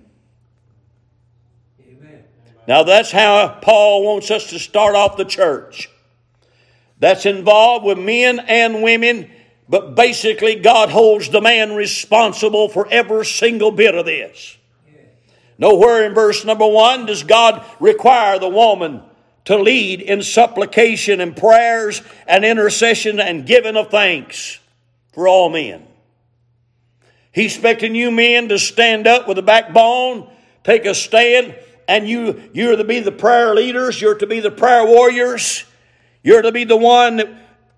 Amen. 1.80 2.24
Now 2.68 2.84
that's 2.84 3.10
how 3.10 3.58
Paul 3.60 4.04
wants 4.04 4.30
us 4.30 4.50
to 4.50 4.60
start 4.60 4.94
off 4.94 5.16
the 5.16 5.24
church 5.24 5.90
that's 6.98 7.26
involved 7.26 7.84
with 7.84 7.98
men 7.98 8.38
and 8.38 8.82
women, 8.82 9.30
but 9.68 9.94
basically, 9.94 10.56
God 10.56 10.90
holds 10.90 11.28
the 11.30 11.40
man 11.40 11.74
responsible 11.74 12.68
for 12.68 12.86
every 12.90 13.24
single 13.24 13.70
bit 13.70 13.94
of 13.94 14.06
this. 14.06 14.58
Nowhere 15.58 16.04
in 16.04 16.14
verse 16.14 16.44
number 16.44 16.66
one 16.66 17.06
does 17.06 17.22
God 17.22 17.64
require 17.80 18.38
the 18.38 18.48
woman 18.48 19.02
to 19.44 19.56
lead 19.56 20.00
in 20.00 20.22
supplication 20.22 21.20
and 21.20 21.36
prayers 21.36 22.02
and 22.26 22.44
intercession 22.44 23.20
and 23.20 23.46
giving 23.46 23.76
of 23.76 23.90
thanks 23.90 24.58
for 25.12 25.28
all 25.28 25.50
men. 25.50 25.86
He's 27.32 27.54
expecting 27.54 27.94
you 27.94 28.10
men 28.10 28.48
to 28.48 28.58
stand 28.58 29.06
up 29.06 29.28
with 29.28 29.38
a 29.38 29.42
backbone, 29.42 30.30
take 30.62 30.86
a 30.86 30.94
stand, 30.94 31.56
and 31.86 32.08
you, 32.08 32.50
you're 32.52 32.76
to 32.76 32.84
be 32.84 33.00
the 33.00 33.12
prayer 33.12 33.54
leaders, 33.54 34.00
you're 34.00 34.14
to 34.16 34.26
be 34.26 34.40
the 34.40 34.50
prayer 34.50 34.86
warriors, 34.86 35.64
you're 36.24 36.42
to 36.42 36.50
be 36.50 36.64
the 36.64 36.76
one 36.76 37.18
that 37.18 37.28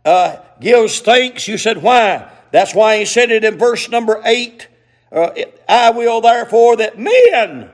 uh, 0.07 0.37
gives 0.61 1.01
thanks. 1.01 1.47
You 1.47 1.59
said, 1.59 1.83
why? 1.83 2.33
That's 2.53 2.75
why 2.75 3.01
he 3.01 3.05
said 3.05 3.31
it 3.31 3.45
in 3.45 3.59
verse 3.59 3.91
number 3.91 4.23
eight. 4.25 4.69
Uh, 5.13 5.31
I 5.69 5.91
will 5.91 6.21
therefore 6.23 6.77
that 6.77 6.99
men 6.99 7.71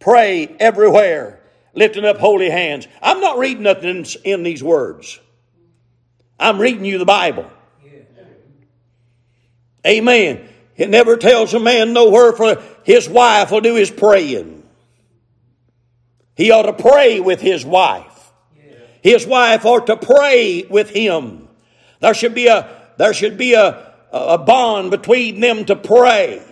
pray 0.00 0.54
everywhere, 0.60 1.40
lifting 1.72 2.04
up 2.04 2.18
holy 2.18 2.50
hands. 2.50 2.88
I'm 3.00 3.20
not 3.20 3.38
reading 3.38 3.62
nothing 3.62 3.88
in, 3.88 4.06
in 4.24 4.42
these 4.42 4.62
words. 4.62 5.20
I'm 6.38 6.58
reading 6.58 6.84
you 6.84 6.98
the 6.98 7.04
Bible. 7.04 7.50
Amen. 9.86 10.48
It 10.76 10.90
never 10.90 11.16
tells 11.16 11.54
a 11.54 11.60
man 11.60 11.92
nowhere 11.92 12.32
for 12.32 12.60
his 12.84 13.08
wife 13.08 13.50
will 13.50 13.60
do 13.60 13.76
his 13.76 13.90
praying. 13.90 14.64
He 16.36 16.50
ought 16.50 16.62
to 16.62 16.72
pray 16.72 17.20
with 17.20 17.40
his 17.40 17.64
wife. 17.64 18.17
His 19.08 19.26
wife 19.26 19.64
ought 19.64 19.86
to 19.86 19.96
pray 19.96 20.64
with 20.68 20.90
him. 20.90 21.48
There 22.00 22.12
should 22.12 22.34
be 22.34 22.48
a, 22.48 22.68
there 22.98 23.14
should 23.14 23.38
be 23.38 23.54
a, 23.54 23.94
a 24.12 24.36
bond 24.36 24.90
between 24.90 25.40
them 25.40 25.64
to 25.64 25.76
pray. 25.76 26.42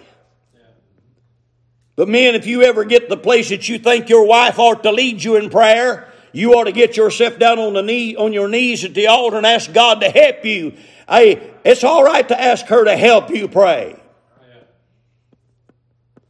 But 1.96 2.08
men, 2.08 2.34
if 2.34 2.46
you 2.46 2.62
ever 2.62 2.84
get 2.84 3.10
the 3.10 3.16
place 3.18 3.50
that 3.50 3.68
you 3.68 3.78
think 3.78 4.08
your 4.08 4.25
wife 4.26 4.58
ought 4.58 4.84
to 4.84 4.90
lead 4.90 5.22
you 5.22 5.36
in 5.36 5.50
prayer, 5.50 6.10
you 6.32 6.54
ought 6.54 6.64
to 6.64 6.72
get 6.72 6.96
yourself 6.96 7.38
down 7.38 7.58
on 7.58 7.75
the 7.75 7.82
knee, 7.82 8.16
on 8.16 8.32
your 8.32 8.48
knees 8.48 8.86
at 8.86 8.94
the 8.94 9.08
altar 9.08 9.36
and 9.36 9.44
ask 9.44 9.70
God 9.75 10.00
to 10.00 10.08
help 10.08 10.42
you. 10.42 10.72
Hey, 11.06 11.52
it's 11.62 11.84
all 11.84 12.04
right 12.04 12.26
to 12.26 12.40
ask 12.40 12.64
her 12.68 12.86
to 12.86 12.96
help 12.96 13.28
you 13.28 13.48
pray. 13.48 14.00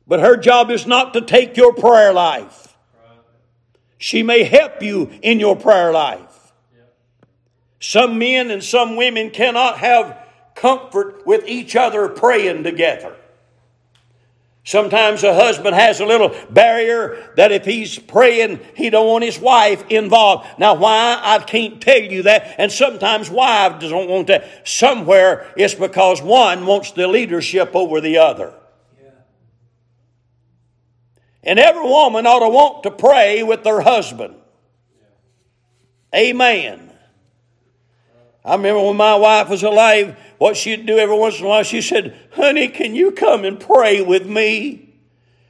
But 0.09 0.18
her 0.18 0.37
job 0.37 0.73
is 0.73 0.88
not 0.88 1.14
to 1.14 1.21
take 1.21 1.56
your 1.56 1.73
prayer 1.73 2.12
life. 2.12 2.65
She 3.99 4.23
may 4.23 4.45
help 4.45 4.83
you 4.83 5.11
in 5.23 5.41
your 5.41 5.57
prayer 5.57 5.93
life. 5.93 6.53
Some 7.81 8.19
men 8.19 8.50
and 8.50 8.65
some 8.65 8.97
women 8.97 9.31
cannot 9.31 9.79
have 9.79 10.19
comfort 10.55 11.26
with 11.26 11.47
each 11.47 11.76
other 11.76 12.09
praying 12.09 12.65
together. 12.65 13.15
Sometimes 14.65 15.23
a 15.23 15.33
husband 15.33 15.76
has 15.76 16.00
a 16.00 16.05
little 16.05 16.35
barrier 16.50 17.33
that 17.37 17.53
if 17.53 17.65
he's 17.65 18.00
praying, 18.00 18.59
he 18.75 18.91
don't 18.91 19.07
want 19.07 19.23
his 19.23 19.38
wife 19.38 19.85
involved. 19.88 20.45
Now, 20.59 20.75
why? 20.75 21.21
I 21.23 21.38
can't 21.38 21.81
tell 21.81 22.00
you 22.00 22.25
that. 22.25 22.57
And 22.59 22.73
sometimes 22.73 23.31
wives 23.31 23.88
don't 23.88 24.11
want 24.11 24.26
that. 24.26 24.67
Somewhere 24.67 25.53
it's 25.57 25.75
because 25.75 26.21
one 26.21 26.67
wants 26.67 26.91
the 26.91 27.07
leadership 27.07 27.76
over 27.76 28.00
the 28.00 28.19
other. 28.19 28.53
And 31.47 31.61
every 31.61 31.85
woman 31.85 32.26
ought 32.26 32.41
to 32.41 32.49
want 32.49 32.83
to 32.83 32.91
pray 32.91 33.45
with 33.45 33.62
their 33.62 33.81
husband. 33.81 34.35
Amen. 36.12 36.91
I 38.45 38.57
remember 38.57 38.83
when 38.83 38.97
my 38.97 39.15
wife 39.15 39.49
was 39.49 39.62
alive, 39.62 40.19
what 40.38 40.57
she'd 40.57 40.87
do 40.87 40.99
every 40.99 41.17
once 41.17 41.38
in 41.38 41.47
a 41.47 41.49
while, 41.49 41.62
she 41.62 41.81
said, 41.81 42.19
Honey, 42.35 42.69
can 42.69 42.97
you 42.97 43.12
come 43.12 43.45
and 43.45 43.61
pray 43.61 44.03
with 44.03 44.26
me? 44.26 44.95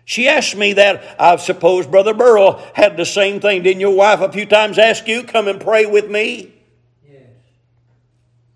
She 0.04 0.28
asked 0.28 0.54
me 0.54 0.74
that. 0.74 1.16
I 1.18 1.36
suppose 1.36 1.86
Brother 1.86 2.14
Burrell 2.14 2.62
had 2.74 2.96
the 2.96 3.06
same 3.06 3.40
thing. 3.40 3.62
Didn't 3.62 3.80
your 3.80 3.94
wife 3.94 4.20
a 4.20 4.30
few 4.30 4.46
times 4.46 4.78
ask 4.78 5.08
you, 5.08 5.24
Come 5.24 5.48
and 5.48 5.60
pray 5.60 5.86
with 5.86 6.10
me? 6.10 6.54
Yes. 7.08 7.22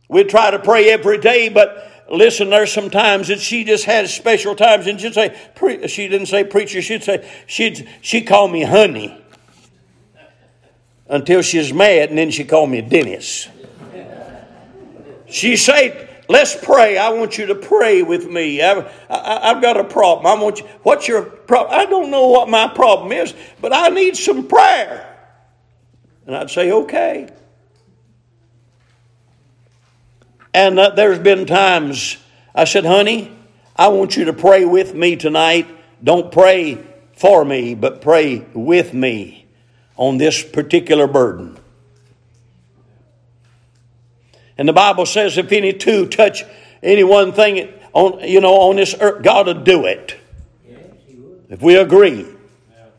We'd 0.09 0.29
try 0.29 0.51
to 0.51 0.59
pray 0.59 0.91
every 0.91 1.19
day, 1.19 1.49
but 1.49 1.90
listen, 2.11 2.51
there's 2.51 2.73
some 2.73 2.91
times 2.91 3.29
that 3.29 3.41
she 3.41 3.65
just 3.65 3.85
had 3.85 4.09
special 4.09 4.55
times, 4.55 4.87
and 4.87 5.01
she'd 5.01 5.15
say, 5.15 5.37
she 5.87 6.09
didn't 6.09 6.27
say 6.27 6.45
preacher, 6.45 6.83
she'd 6.83 7.03
say, 7.03 7.29
she'd, 7.47 7.89
she 8.01 8.23
called 8.23 8.53
me 8.53 8.63
honey 8.63 9.17
until 11.09 11.43
she's 11.43 11.73
mad, 11.73 12.11
and 12.11 12.19
then 12.19 12.31
she 12.31 12.45
called 12.45 12.71
me 12.71 12.81
Dennis. 12.81 13.49
She 15.27 15.57
said, 15.57 16.09
Let's 16.31 16.55
pray. 16.55 16.97
I 16.97 17.09
want 17.09 17.39
you 17.39 17.47
to 17.47 17.57
pray 17.57 18.03
with 18.03 18.31
me. 18.31 18.63
I've, 18.63 18.87
I, 19.11 19.49
have 19.49 19.61
got 19.61 19.77
a 19.77 19.83
problem. 19.83 20.27
I 20.27 20.41
want 20.41 20.61
you. 20.61 20.67
What's 20.85 21.09
your 21.09 21.23
problem? 21.23 21.77
I 21.77 21.87
don't 21.87 22.09
know 22.09 22.29
what 22.29 22.49
my 22.49 22.69
problem 22.69 23.11
is, 23.11 23.35
but 23.61 23.73
I 23.75 23.89
need 23.89 24.17
some 24.17 24.47
prayer. 24.47 25.19
And 26.27 26.37
I'd 26.37 26.49
say, 26.49 26.71
okay. 26.71 27.29
And 30.53 30.79
uh, 30.79 30.91
there's 30.91 31.19
been 31.19 31.47
times 31.47 32.17
I 32.55 32.65
said, 32.65 32.85
honey, 32.85 33.37
I 33.77 33.89
want 33.89 34.17
you 34.17 34.27
to 34.27 34.33
pray 34.33 34.65
with 34.65 34.95
me 34.95 35.17
tonight. 35.17 35.69
Don't 36.03 36.33
pray 36.33 36.85
for 37.17 37.45
me, 37.45 37.75
but 37.75 38.01
pray 38.01 38.45
with 38.55 38.93
me 38.93 39.47
on 39.97 40.19
this 40.19 40.43
particular 40.43 41.07
burden. 41.07 41.59
And 44.59 44.69
the 44.69 44.73
Bible 44.73 45.07
says 45.07 45.39
if 45.39 45.53
any 45.53 45.73
two 45.73 46.07
touch 46.07 46.45
any 46.83 47.05
one 47.05 47.33
thing 47.33 47.73
on 47.93 48.21
you 48.29 48.41
know 48.41 48.55
on 48.55 48.77
this 48.77 48.95
earth, 49.01 49.23
God 49.23 49.47
will 49.47 49.63
do 49.63 49.87
it. 49.87 50.19
If 51.49 51.63
we 51.63 51.77
agree. 51.77 52.27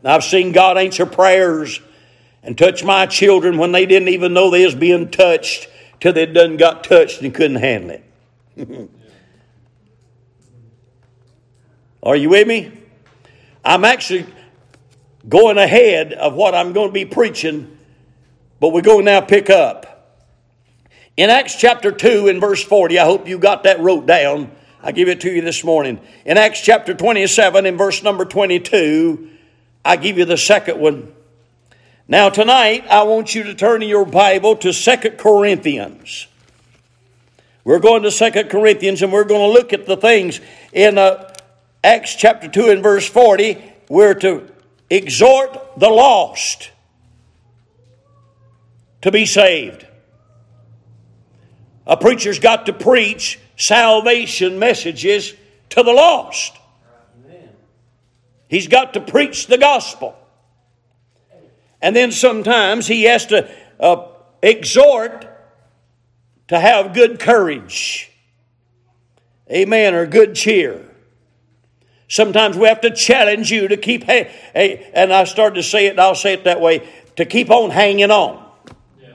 I've 0.04 0.24
seen 0.24 0.50
God 0.50 0.78
answer 0.78 1.06
prayers 1.06 1.80
and 2.42 2.58
touch 2.58 2.82
my 2.82 3.06
children 3.06 3.56
when 3.56 3.70
they 3.70 3.86
didn't 3.86 4.08
even 4.08 4.34
know 4.34 4.50
they 4.50 4.64
was 4.64 4.74
being 4.74 5.12
touched 5.12 5.68
till 6.02 6.12
they 6.12 6.26
done 6.26 6.56
got 6.56 6.82
touched 6.82 7.22
and 7.22 7.32
couldn't 7.32 7.58
handle 7.58 8.00
it. 8.56 8.90
Are 12.02 12.16
you 12.16 12.28
with 12.28 12.48
me? 12.48 12.72
I'm 13.64 13.84
actually 13.84 14.26
going 15.28 15.58
ahead 15.58 16.12
of 16.12 16.34
what 16.34 16.56
I'm 16.56 16.72
going 16.72 16.88
to 16.88 16.92
be 16.92 17.04
preaching, 17.04 17.78
but 18.58 18.70
we're 18.70 18.80
going 18.80 19.04
to 19.06 19.12
now 19.12 19.20
pick 19.20 19.48
up. 19.48 20.18
In 21.16 21.30
Acts 21.30 21.54
chapter 21.54 21.92
2 21.92 22.26
and 22.26 22.40
verse 22.40 22.64
40, 22.64 22.98
I 22.98 23.04
hope 23.04 23.28
you 23.28 23.38
got 23.38 23.62
that 23.62 23.78
wrote 23.78 24.04
down. 24.04 24.50
I 24.82 24.90
give 24.90 25.08
it 25.08 25.20
to 25.20 25.30
you 25.30 25.40
this 25.40 25.62
morning. 25.62 26.00
In 26.24 26.36
Acts 26.36 26.62
chapter 26.62 26.94
27 26.94 27.64
and 27.64 27.78
verse 27.78 28.02
number 28.02 28.24
22, 28.24 29.30
I 29.84 29.94
give 29.94 30.18
you 30.18 30.24
the 30.24 30.36
second 30.36 30.80
one. 30.80 31.12
Now 32.12 32.28
tonight, 32.28 32.84
I 32.90 33.04
want 33.04 33.34
you 33.34 33.44
to 33.44 33.54
turn 33.54 33.82
in 33.82 33.88
your 33.88 34.04
Bible 34.04 34.54
to 34.56 34.74
Second 34.74 35.16
Corinthians. 35.16 36.26
We're 37.64 37.78
going 37.78 38.02
to 38.02 38.10
Second 38.10 38.50
Corinthians 38.50 39.00
and 39.00 39.10
we're 39.10 39.24
going 39.24 39.50
to 39.50 39.58
look 39.58 39.72
at 39.72 39.86
the 39.86 39.96
things 39.96 40.38
in 40.74 40.98
uh, 40.98 41.32
Acts 41.82 42.14
chapter 42.14 42.48
2 42.48 42.68
and 42.68 42.82
verse 42.82 43.08
40. 43.08 43.64
We're 43.88 44.12
to 44.12 44.46
exhort 44.90 45.78
the 45.78 45.88
lost 45.88 46.70
to 49.00 49.10
be 49.10 49.24
saved. 49.24 49.86
A 51.86 51.96
preacher's 51.96 52.38
got 52.38 52.66
to 52.66 52.74
preach 52.74 53.40
salvation 53.56 54.58
messages 54.58 55.32
to 55.70 55.82
the 55.82 55.92
lost. 55.94 56.58
He's 58.48 58.68
got 58.68 58.92
to 58.92 59.00
preach 59.00 59.46
the 59.46 59.56
gospel. 59.56 60.14
And 61.82 61.94
then 61.94 62.12
sometimes 62.12 62.86
he 62.86 63.04
has 63.04 63.26
to 63.26 63.50
uh, 63.78 64.08
exhort 64.42 65.28
to 66.48 66.58
have 66.58 66.94
good 66.94 67.20
courage. 67.20 68.10
Amen, 69.50 69.94
or 69.94 70.06
good 70.06 70.34
cheer. 70.34 70.88
Sometimes 72.08 72.56
we 72.56 72.68
have 72.68 72.82
to 72.82 72.90
challenge 72.90 73.50
you 73.50 73.68
to 73.68 73.76
keep, 73.76 74.04
hey, 74.04 74.32
hey, 74.54 74.90
and 74.94 75.12
I 75.12 75.24
started 75.24 75.56
to 75.56 75.62
say 75.62 75.86
it, 75.86 75.90
and 75.90 76.00
I'll 76.00 76.14
say 76.14 76.34
it 76.34 76.44
that 76.44 76.60
way, 76.60 76.88
to 77.16 77.24
keep 77.24 77.50
on 77.50 77.70
hanging 77.70 78.10
on. 78.10 78.46
Yeah. 79.00 79.08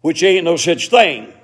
Which 0.00 0.22
ain't 0.22 0.44
no 0.44 0.56
such 0.56 0.88
thing 0.88 1.34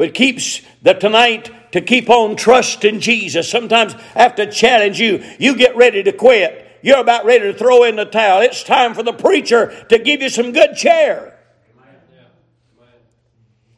but 0.00 0.14
keeps 0.14 0.62
the 0.80 0.94
tonight 0.94 1.72
to 1.72 1.82
keep 1.82 2.08
on 2.08 2.34
trusting 2.34 3.00
Jesus. 3.00 3.50
Sometimes 3.50 3.94
I 4.14 4.22
have 4.22 4.34
to 4.36 4.50
challenge 4.50 4.98
you. 4.98 5.22
You 5.38 5.54
get 5.54 5.76
ready 5.76 6.02
to 6.02 6.10
quit. 6.10 6.66
You're 6.82 7.00
about 7.00 7.24
ready 7.24 7.52
to 7.52 7.58
throw 7.58 7.84
in 7.84 7.96
the 7.96 8.04
towel. 8.04 8.40
It's 8.40 8.62
time 8.62 8.94
for 8.94 9.02
the 9.02 9.12
preacher 9.12 9.84
to 9.88 9.98
give 9.98 10.22
you 10.22 10.28
some 10.28 10.52
good 10.52 10.76
cheer. 10.76 11.36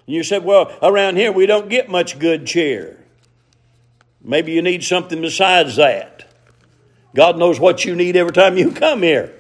You 0.06 0.22
said, 0.24 0.44
Well, 0.44 0.76
around 0.82 1.16
here 1.16 1.32
we 1.32 1.46
don't 1.46 1.68
get 1.68 1.88
much 1.88 2.18
good 2.18 2.46
cheer. 2.46 2.98
Maybe 4.22 4.52
you 4.52 4.62
need 4.62 4.84
something 4.84 5.20
besides 5.20 5.76
that. 5.76 6.32
God 7.14 7.38
knows 7.38 7.58
what 7.58 7.84
you 7.84 7.94
need 7.94 8.16
every 8.16 8.32
time 8.32 8.56
you 8.56 8.72
come 8.72 9.02
here. 9.02 9.34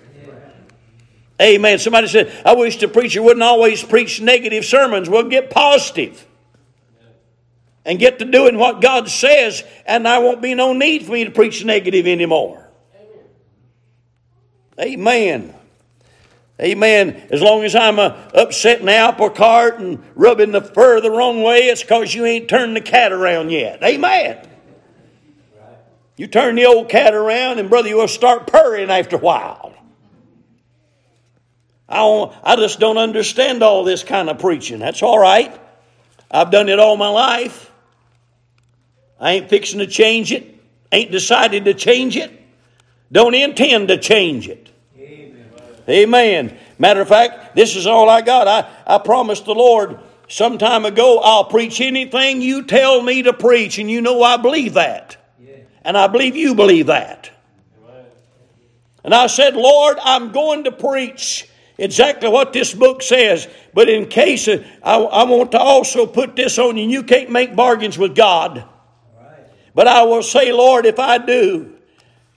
Amen. 1.40 1.78
Somebody 1.78 2.06
said, 2.08 2.32
I 2.44 2.54
wish 2.54 2.78
the 2.78 2.88
preacher 2.88 3.22
wouldn't 3.22 3.42
always 3.42 3.82
preach 3.82 4.20
negative 4.20 4.64
sermons. 4.64 5.08
Well, 5.08 5.24
get 5.24 5.50
positive 5.50 6.24
and 7.84 7.98
get 7.98 8.20
to 8.20 8.24
doing 8.24 8.58
what 8.58 8.80
God 8.80 9.08
says, 9.08 9.64
and 9.86 10.06
there 10.06 10.20
won't 10.20 10.40
be 10.40 10.54
no 10.54 10.72
need 10.72 11.04
for 11.04 11.12
me 11.12 11.24
to 11.24 11.30
preach 11.30 11.64
negative 11.64 12.06
anymore. 12.06 12.61
Amen. 14.80 15.54
Amen. 16.60 17.28
As 17.30 17.40
long 17.42 17.64
as 17.64 17.74
I'm 17.74 17.98
uh, 17.98 18.16
upsetting 18.34 18.86
the 18.86 18.92
apple 18.92 19.30
cart 19.30 19.80
and 19.80 20.02
rubbing 20.14 20.52
the 20.52 20.60
fur 20.60 21.00
the 21.00 21.10
wrong 21.10 21.42
way, 21.42 21.68
it's 21.68 21.82
because 21.82 22.14
you 22.14 22.24
ain't 22.24 22.48
turned 22.48 22.76
the 22.76 22.80
cat 22.80 23.12
around 23.12 23.50
yet. 23.50 23.82
Amen. 23.82 24.48
You 26.16 26.26
turn 26.26 26.54
the 26.54 26.66
old 26.66 26.88
cat 26.88 27.14
around, 27.14 27.58
and 27.58 27.68
brother, 27.68 27.88
you'll 27.88 28.06
start 28.06 28.46
purring 28.46 28.90
after 28.90 29.16
a 29.16 29.18
while. 29.18 29.74
I, 31.88 32.32
I 32.44 32.56
just 32.56 32.78
don't 32.78 32.98
understand 32.98 33.62
all 33.62 33.84
this 33.84 34.04
kind 34.04 34.30
of 34.30 34.38
preaching. 34.38 34.78
That's 34.78 35.02
all 35.02 35.18
right. 35.18 35.58
I've 36.30 36.50
done 36.50 36.68
it 36.68 36.78
all 36.78 36.96
my 36.96 37.08
life. 37.08 37.70
I 39.18 39.32
ain't 39.32 39.48
fixing 39.48 39.80
to 39.80 39.86
change 39.86 40.32
it. 40.32 40.54
Ain't 40.90 41.10
decided 41.10 41.64
to 41.64 41.74
change 41.74 42.16
it. 42.16 42.41
Don't 43.12 43.34
intend 43.34 43.88
to 43.88 43.98
change 43.98 44.48
it. 44.48 44.70
Amen. 44.98 45.46
Amen. 45.88 46.58
Matter 46.78 47.02
of 47.02 47.08
fact, 47.08 47.54
this 47.54 47.76
is 47.76 47.86
all 47.86 48.08
I 48.08 48.22
got. 48.22 48.48
I, 48.48 48.68
I 48.86 48.98
promised 48.98 49.44
the 49.44 49.54
Lord 49.54 50.00
some 50.28 50.56
time 50.56 50.86
ago 50.86 51.20
I'll 51.22 51.44
preach 51.44 51.80
anything 51.82 52.40
you 52.40 52.64
tell 52.64 53.02
me 53.02 53.22
to 53.24 53.34
preach, 53.34 53.78
and 53.78 53.90
you 53.90 54.00
know 54.00 54.22
I 54.22 54.38
believe 54.38 54.74
that. 54.74 55.16
Yeah. 55.38 55.56
And 55.82 55.96
I 55.96 56.06
believe 56.06 56.34
you 56.34 56.54
believe 56.54 56.86
that. 56.86 57.30
And 59.04 59.14
I 59.14 59.26
said, 59.26 59.56
Lord, 59.56 59.98
I'm 60.02 60.32
going 60.32 60.64
to 60.64 60.72
preach 60.72 61.48
exactly 61.76 62.28
what 62.28 62.52
this 62.52 62.72
book 62.72 63.02
says, 63.02 63.48
but 63.74 63.88
in 63.88 64.06
case 64.06 64.46
uh, 64.48 64.64
I, 64.82 64.96
I 64.96 65.24
want 65.24 65.52
to 65.52 65.58
also 65.58 66.06
put 66.06 66.36
this 66.36 66.58
on 66.58 66.76
you, 66.76 66.88
you 66.88 67.02
can't 67.02 67.30
make 67.30 67.56
bargains 67.56 67.98
with 67.98 68.14
God. 68.14 68.64
But 69.74 69.88
I 69.88 70.04
will 70.04 70.22
say, 70.22 70.52
Lord, 70.52 70.86
if 70.86 70.98
I 70.98 71.18
do, 71.18 71.74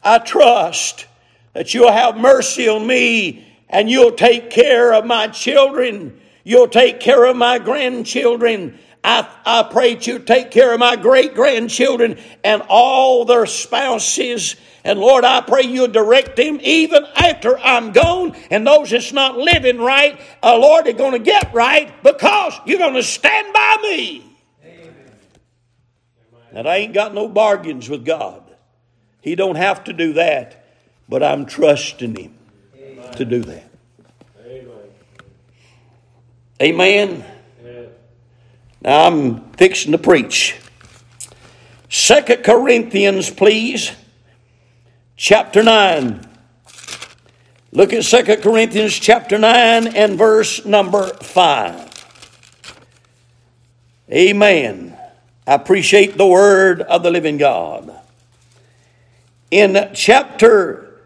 I 0.06 0.20
trust 0.20 1.08
that 1.54 1.74
you'll 1.74 1.91
have 1.91 2.15
mercy 2.15 2.70
on 2.70 2.86
me 2.86 3.46
and 3.68 3.89
you'll 3.89 4.12
take 4.12 4.52
care 4.52 4.94
of 4.94 5.06
my 5.06 5.28
children. 5.28 6.22
You'll 6.44 6.68
take 6.68 7.00
care 7.00 7.26
of 7.26 7.36
my 7.36 7.58
grandchildren. 7.58 8.78
I, 9.04 9.28
I 9.46 9.63
pray 9.63 9.96
that 9.96 10.06
you 10.06 10.20
take 10.20 10.52
care 10.52 10.74
of 10.74 10.80
my 10.80 10.96
great 10.96 11.34
grandchildren 11.34 12.20
and 12.44 12.62
all 12.70 13.26
their 13.26 13.48
spouses. 13.48 14.56
And 14.84 15.00
Lord, 15.00 15.26
I 15.26 15.41
pray 15.41 15.63
you'll 15.63 15.88
direct 15.88 16.36
them 16.36 16.60
even 16.62 17.04
after 17.15 17.58
I'm 17.58 17.91
gone. 17.91 18.36
And 18.52 18.65
those 18.65 18.91
that's 18.91 19.12
not 19.12 19.38
living 19.38 19.80
right, 19.80 20.20
uh, 20.44 20.56
Lord, 20.58 20.88
are 20.88 20.94
going 20.94 21.13
to 21.13 21.20
get 21.20 21.52
right 21.52 21.91
because 22.04 22.54
you're 22.68 22.78
going 22.80 22.94
to 22.94 23.04
stand 23.04 23.52
by 23.54 23.78
me. 23.82 24.38
And 26.52 26.70
I 26.70 26.78
ain't 26.78 26.94
got 26.94 27.13
no 27.13 27.28
bargains 27.28 27.89
with 27.89 28.06
God. 28.06 28.45
He 29.26 29.34
don't 29.34 29.56
have 29.56 29.86
to 29.86 29.94
do 29.94 30.14
that, 30.14 30.64
but 31.10 31.24
I'm 31.24 31.48
trusting 31.48 32.16
him 32.16 32.38
to 33.14 33.26
do 33.26 33.42
that. 33.42 33.68
Amen. 36.62 37.26
Now 38.82 39.08
I'm 39.08 39.52
fixing 39.54 39.94
to 39.94 39.98
preach. 39.98 40.56
Second 41.90 42.44
Corinthians, 42.44 43.32
please, 43.32 43.94
chapter 45.18 45.64
9. 45.64 46.30
Look 47.72 47.94
at 47.94 48.04
Second 48.04 48.44
Corinthians 48.44 48.94
chapter 48.94 49.40
9 49.40 49.88
and 49.88 50.20
verse 50.20 50.64
number 50.68 51.08
5. 51.08 52.06
Amen. 54.12 54.96
I 55.48 55.56
appreciate 55.56 56.16
the 56.16 56.28
word 56.28 56.84
of 56.84 57.02
the 57.02 57.10
living 57.10 57.38
God. 57.38 58.05
In 59.56 59.91
chapter 59.94 61.00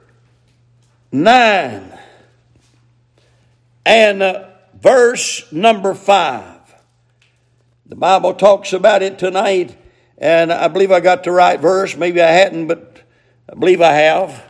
9 1.12 2.00
and 3.86 4.46
verse 4.74 5.54
number 5.54 5.94
5, 5.94 6.76
the 7.86 7.96
Bible 7.96 8.34
talks 8.34 8.74
about 8.74 9.04
it 9.04 9.20
tonight, 9.20 9.78
and 10.18 10.52
I 10.52 10.68
believe 10.68 10.92
I 10.92 11.00
got 11.00 11.24
the 11.24 11.32
right 11.32 11.60
verse. 11.60 11.96
Maybe 11.96 12.24
I 12.24 12.32
hadn't, 12.32 12.66
but 12.66 13.04
I 13.48 13.54
believe 13.54 13.84
I 13.84 13.92
have. 13.94 14.44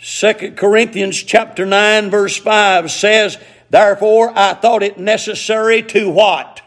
Second 0.00 0.56
Corinthians 0.56 1.22
chapter 1.22 1.66
9 1.66 2.08
verse 2.08 2.38
5 2.38 2.90
says, 2.90 3.36
Therefore 3.68 4.32
I 4.34 4.54
thought 4.54 4.82
it 4.82 4.96
necessary 4.96 5.82
to 5.82 6.08
what? 6.08 6.62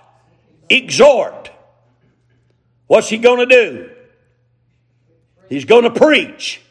Exhort. 0.70 1.50
What's 2.86 3.10
he 3.10 3.17
going 3.17 3.50
to 3.50 3.56
do? 3.56 3.90
He's 5.52 5.66
going 5.66 5.84
to 5.84 5.92
preach. 5.92 6.62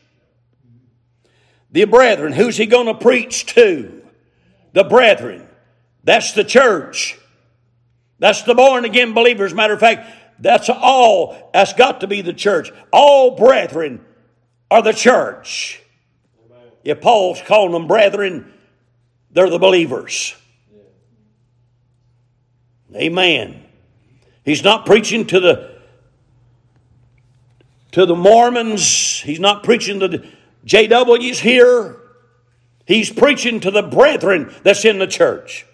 The 1.71 1.85
brethren, 1.85 2.33
who's 2.33 2.57
he 2.57 2.65
going 2.65 2.87
to 2.87 2.95
preach 2.95 3.45
to? 3.55 4.03
The 4.73 4.85
brethren. 4.85 5.47
That's 6.03 6.33
the 6.33 6.45
church. 6.45 7.19
That's 8.21 8.43
the 8.43 8.55
born 8.55 8.87
again 8.87 9.13
believers. 9.13 9.53
Matter 9.53 9.75
of 9.75 9.81
fact, 9.81 10.11
that's 10.39 10.71
all. 10.71 11.51
That's 11.53 11.75
got 11.75 12.01
to 12.01 12.07
be 12.07 12.23
the 12.23 12.33
church. 12.33 12.73
All 12.91 13.37
brethren 13.37 14.03
are 14.71 14.81
the 14.81 14.95
church. 14.95 15.83
If 16.83 17.03
Paul's 17.03 17.43
calling 17.43 17.73
them 17.73 17.87
brethren, 17.87 18.51
they're 19.31 19.51
the 19.51 19.59
believers. 19.59 20.35
Amen. 22.97 23.63
He's 24.43 24.65
not 24.65 24.87
preaching 24.87 25.27
to 25.27 25.39
the 25.39 25.70
to 27.93 28.07
the 28.07 28.17
Mormons. 28.17 29.21
He's 29.21 29.41
not 29.41 29.63
preaching 29.63 30.01
to 30.01 30.09
the 30.09 30.29
JWs 30.67 31.39
here. 31.39 31.97
He's 32.87 33.11
preaching 33.11 33.61
to 33.61 33.71
the 33.71 33.83
brethren 33.83 34.55
that's 34.63 34.85
in 34.85 34.99
the 34.99 35.07
church. 35.07 35.67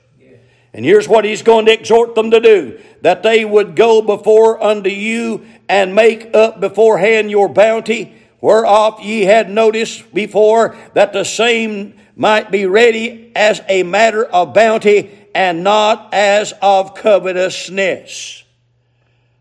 And 0.72 0.84
here's 0.84 1.08
what 1.08 1.24
he's 1.24 1.42
going 1.42 1.64
to 1.66 1.72
exhort 1.72 2.14
them 2.14 2.30
to 2.30 2.40
do 2.40 2.78
that 3.00 3.22
they 3.22 3.44
would 3.44 3.76
go 3.76 4.02
before 4.02 4.62
unto 4.62 4.90
you 4.90 5.46
and 5.68 5.94
make 5.94 6.34
up 6.34 6.60
beforehand 6.60 7.30
your 7.30 7.48
bounty, 7.48 8.14
whereof 8.40 9.00
ye 9.00 9.22
had 9.22 9.48
noticed 9.48 10.12
before 10.12 10.76
that 10.92 11.14
the 11.14 11.24
same 11.24 11.94
might 12.14 12.50
be 12.50 12.66
ready 12.66 13.32
as 13.34 13.62
a 13.68 13.82
matter 13.84 14.24
of 14.24 14.52
bounty 14.52 15.10
and 15.34 15.64
not 15.64 16.12
as 16.12 16.52
of 16.60 16.94
covetousness. 16.94 18.44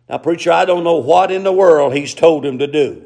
Now, 0.08 0.20
preacher, 0.20 0.52
I 0.52 0.66
don't 0.66 0.84
know 0.84 0.98
what 0.98 1.32
in 1.32 1.44
the 1.44 1.54
world 1.54 1.94
he's 1.94 2.14
told 2.14 2.46
him 2.46 2.60
to 2.60 2.68
do. 2.68 3.06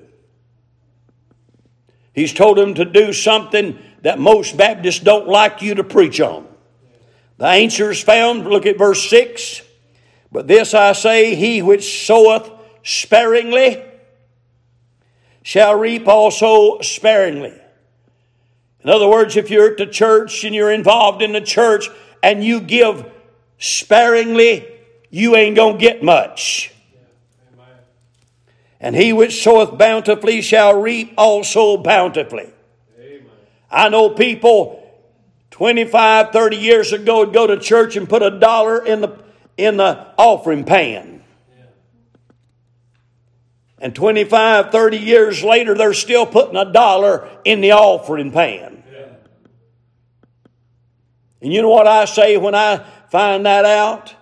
He's 2.13 2.33
told 2.33 2.59
him 2.59 2.73
to 2.73 2.85
do 2.85 3.13
something 3.13 3.79
that 4.01 4.19
most 4.19 4.57
Baptists 4.57 4.99
don't 4.99 5.27
like 5.27 5.61
you 5.61 5.75
to 5.75 5.83
preach 5.83 6.19
on. 6.19 6.47
The 7.37 7.47
answer's 7.47 8.01
found, 8.01 8.45
look 8.45 8.65
at 8.65 8.77
verse 8.77 9.09
6. 9.09 9.61
But 10.31 10.47
this 10.47 10.73
I 10.73 10.91
say, 10.91 11.35
he 11.35 11.61
which 11.61 12.05
soweth 12.05 12.51
sparingly 12.83 13.83
shall 15.41 15.75
reap 15.75 16.07
also 16.07 16.81
sparingly. 16.81 17.57
In 18.83 18.89
other 18.89 19.07
words, 19.07 19.37
if 19.37 19.49
you're 19.49 19.71
at 19.71 19.77
the 19.77 19.87
church 19.87 20.43
and 20.43 20.53
you're 20.53 20.71
involved 20.71 21.21
in 21.21 21.31
the 21.31 21.41
church 21.41 21.89
and 22.21 22.43
you 22.43 22.61
give 22.61 23.09
sparingly, 23.57 24.67
you 25.09 25.35
ain't 25.35 25.55
going 25.55 25.77
to 25.77 25.81
get 25.81 26.03
much. 26.03 26.73
And 28.79 28.95
he 28.95 29.11
which 29.11 29.43
soweth 29.43 29.77
bountifully 29.77 30.41
shall 30.41 30.79
reap 30.79 31.13
also 31.17 31.77
bountifully. 31.77 32.49
Amen. 32.97 33.25
I 33.69 33.89
know 33.89 34.09
people 34.11 34.79
25, 35.51 36.31
30 36.31 36.57
years 36.57 36.93
ago 36.93 37.19
would 37.19 37.33
go 37.33 37.47
to 37.47 37.57
church 37.59 37.97
and 37.97 38.07
put 38.07 38.23
a 38.23 38.39
dollar 38.39 38.85
in 38.85 39.01
the, 39.01 39.19
in 39.57 39.77
the 39.77 40.07
offering 40.17 40.63
pan. 40.63 41.21
And 43.81 43.95
25, 43.95 44.71
30 44.71 44.97
years 44.97 45.43
later, 45.43 45.73
they're 45.73 45.93
still 45.93 46.25
putting 46.25 46.57
a 46.57 46.71
dollar 46.71 47.29
in 47.45 47.61
the 47.61 47.71
offering 47.71 48.31
pan. 48.31 48.83
And 51.41 51.53
you 51.53 51.61
know 51.61 51.69
what 51.69 51.87
I 51.87 52.05
say 52.05 52.37
when 52.37 52.55
I 52.55 52.85
find 53.09 53.45
that 53.45 53.65
out? 53.65 54.13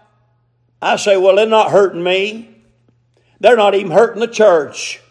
I 0.82 0.98
say, 0.98 1.18
well, 1.18 1.36
they're 1.36 1.48
not 1.48 1.72
hurting 1.72 2.04
me. 2.04 2.57
They're 3.40 3.56
not 3.56 3.76
even 3.76 3.92
hurting 3.92 4.20
the 4.20 4.28
church. 4.28 5.02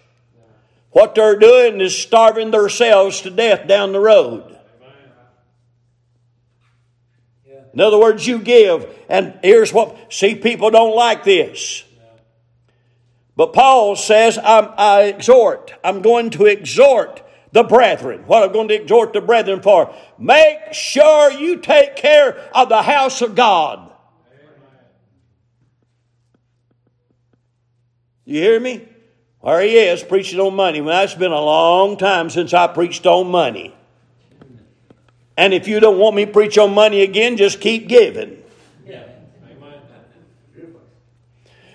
What 0.90 1.14
they're 1.14 1.38
doing 1.38 1.80
is 1.80 1.96
starving 1.96 2.50
themselves 2.50 3.20
to 3.22 3.30
death 3.30 3.68
down 3.68 3.92
the 3.92 4.00
road. 4.00 4.56
In 7.74 7.80
other 7.80 7.98
words, 7.98 8.26
you 8.26 8.38
give. 8.38 8.88
And 9.08 9.38
here's 9.42 9.72
what, 9.72 10.10
see, 10.10 10.34
people 10.34 10.70
don't 10.70 10.96
like 10.96 11.24
this. 11.24 11.84
But 13.36 13.52
Paul 13.52 13.96
says, 13.96 14.38
i 14.38 15.02
exhort, 15.02 15.74
I'm 15.84 16.00
going 16.00 16.30
to 16.30 16.46
exhort 16.46 17.22
the 17.52 17.64
brethren. 17.64 18.22
What 18.26 18.42
I'm 18.42 18.52
going 18.52 18.68
to 18.68 18.80
exhort 18.80 19.12
the 19.12 19.20
brethren 19.20 19.60
for? 19.60 19.94
Make 20.18 20.72
sure 20.72 21.30
you 21.30 21.58
take 21.58 21.96
care 21.96 22.38
of 22.54 22.70
the 22.70 22.80
house 22.80 23.20
of 23.20 23.34
God. 23.34 23.92
You 28.26 28.40
hear 28.40 28.60
me? 28.60 28.86
There 29.42 29.60
he 29.60 29.78
is 29.78 30.02
preaching 30.02 30.40
on 30.40 30.54
money. 30.54 30.80
Well, 30.80 31.00
that's 31.00 31.14
been 31.14 31.32
a 31.32 31.40
long 31.40 31.96
time 31.96 32.28
since 32.28 32.52
I 32.52 32.66
preached 32.66 33.06
on 33.06 33.30
money. 33.30 33.72
And 35.36 35.54
if 35.54 35.68
you 35.68 35.78
don't 35.80 35.98
want 35.98 36.16
me 36.16 36.26
to 36.26 36.32
preach 36.32 36.58
on 36.58 36.74
money 36.74 37.02
again, 37.02 37.36
just 37.36 37.60
keep 37.60 37.88
giving. 37.88 38.42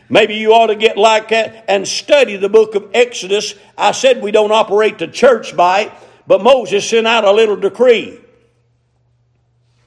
Maybe 0.09 0.35
you 0.35 0.53
ought 0.53 0.67
to 0.67 0.75
get 0.75 0.97
like 0.97 1.29
that 1.29 1.63
and 1.69 1.87
study 1.87 2.35
the 2.35 2.49
book 2.49 2.75
of 2.75 2.89
Exodus. 2.93 3.55
I 3.77 3.93
said 3.93 4.21
we 4.21 4.31
don't 4.31 4.51
operate 4.51 4.99
the 4.99 5.07
church 5.07 5.55
by 5.55 5.83
it, 5.83 5.91
but 6.27 6.43
Moses 6.43 6.89
sent 6.89 7.07
out 7.07 7.23
a 7.23 7.31
little 7.31 7.55
decree 7.55 8.19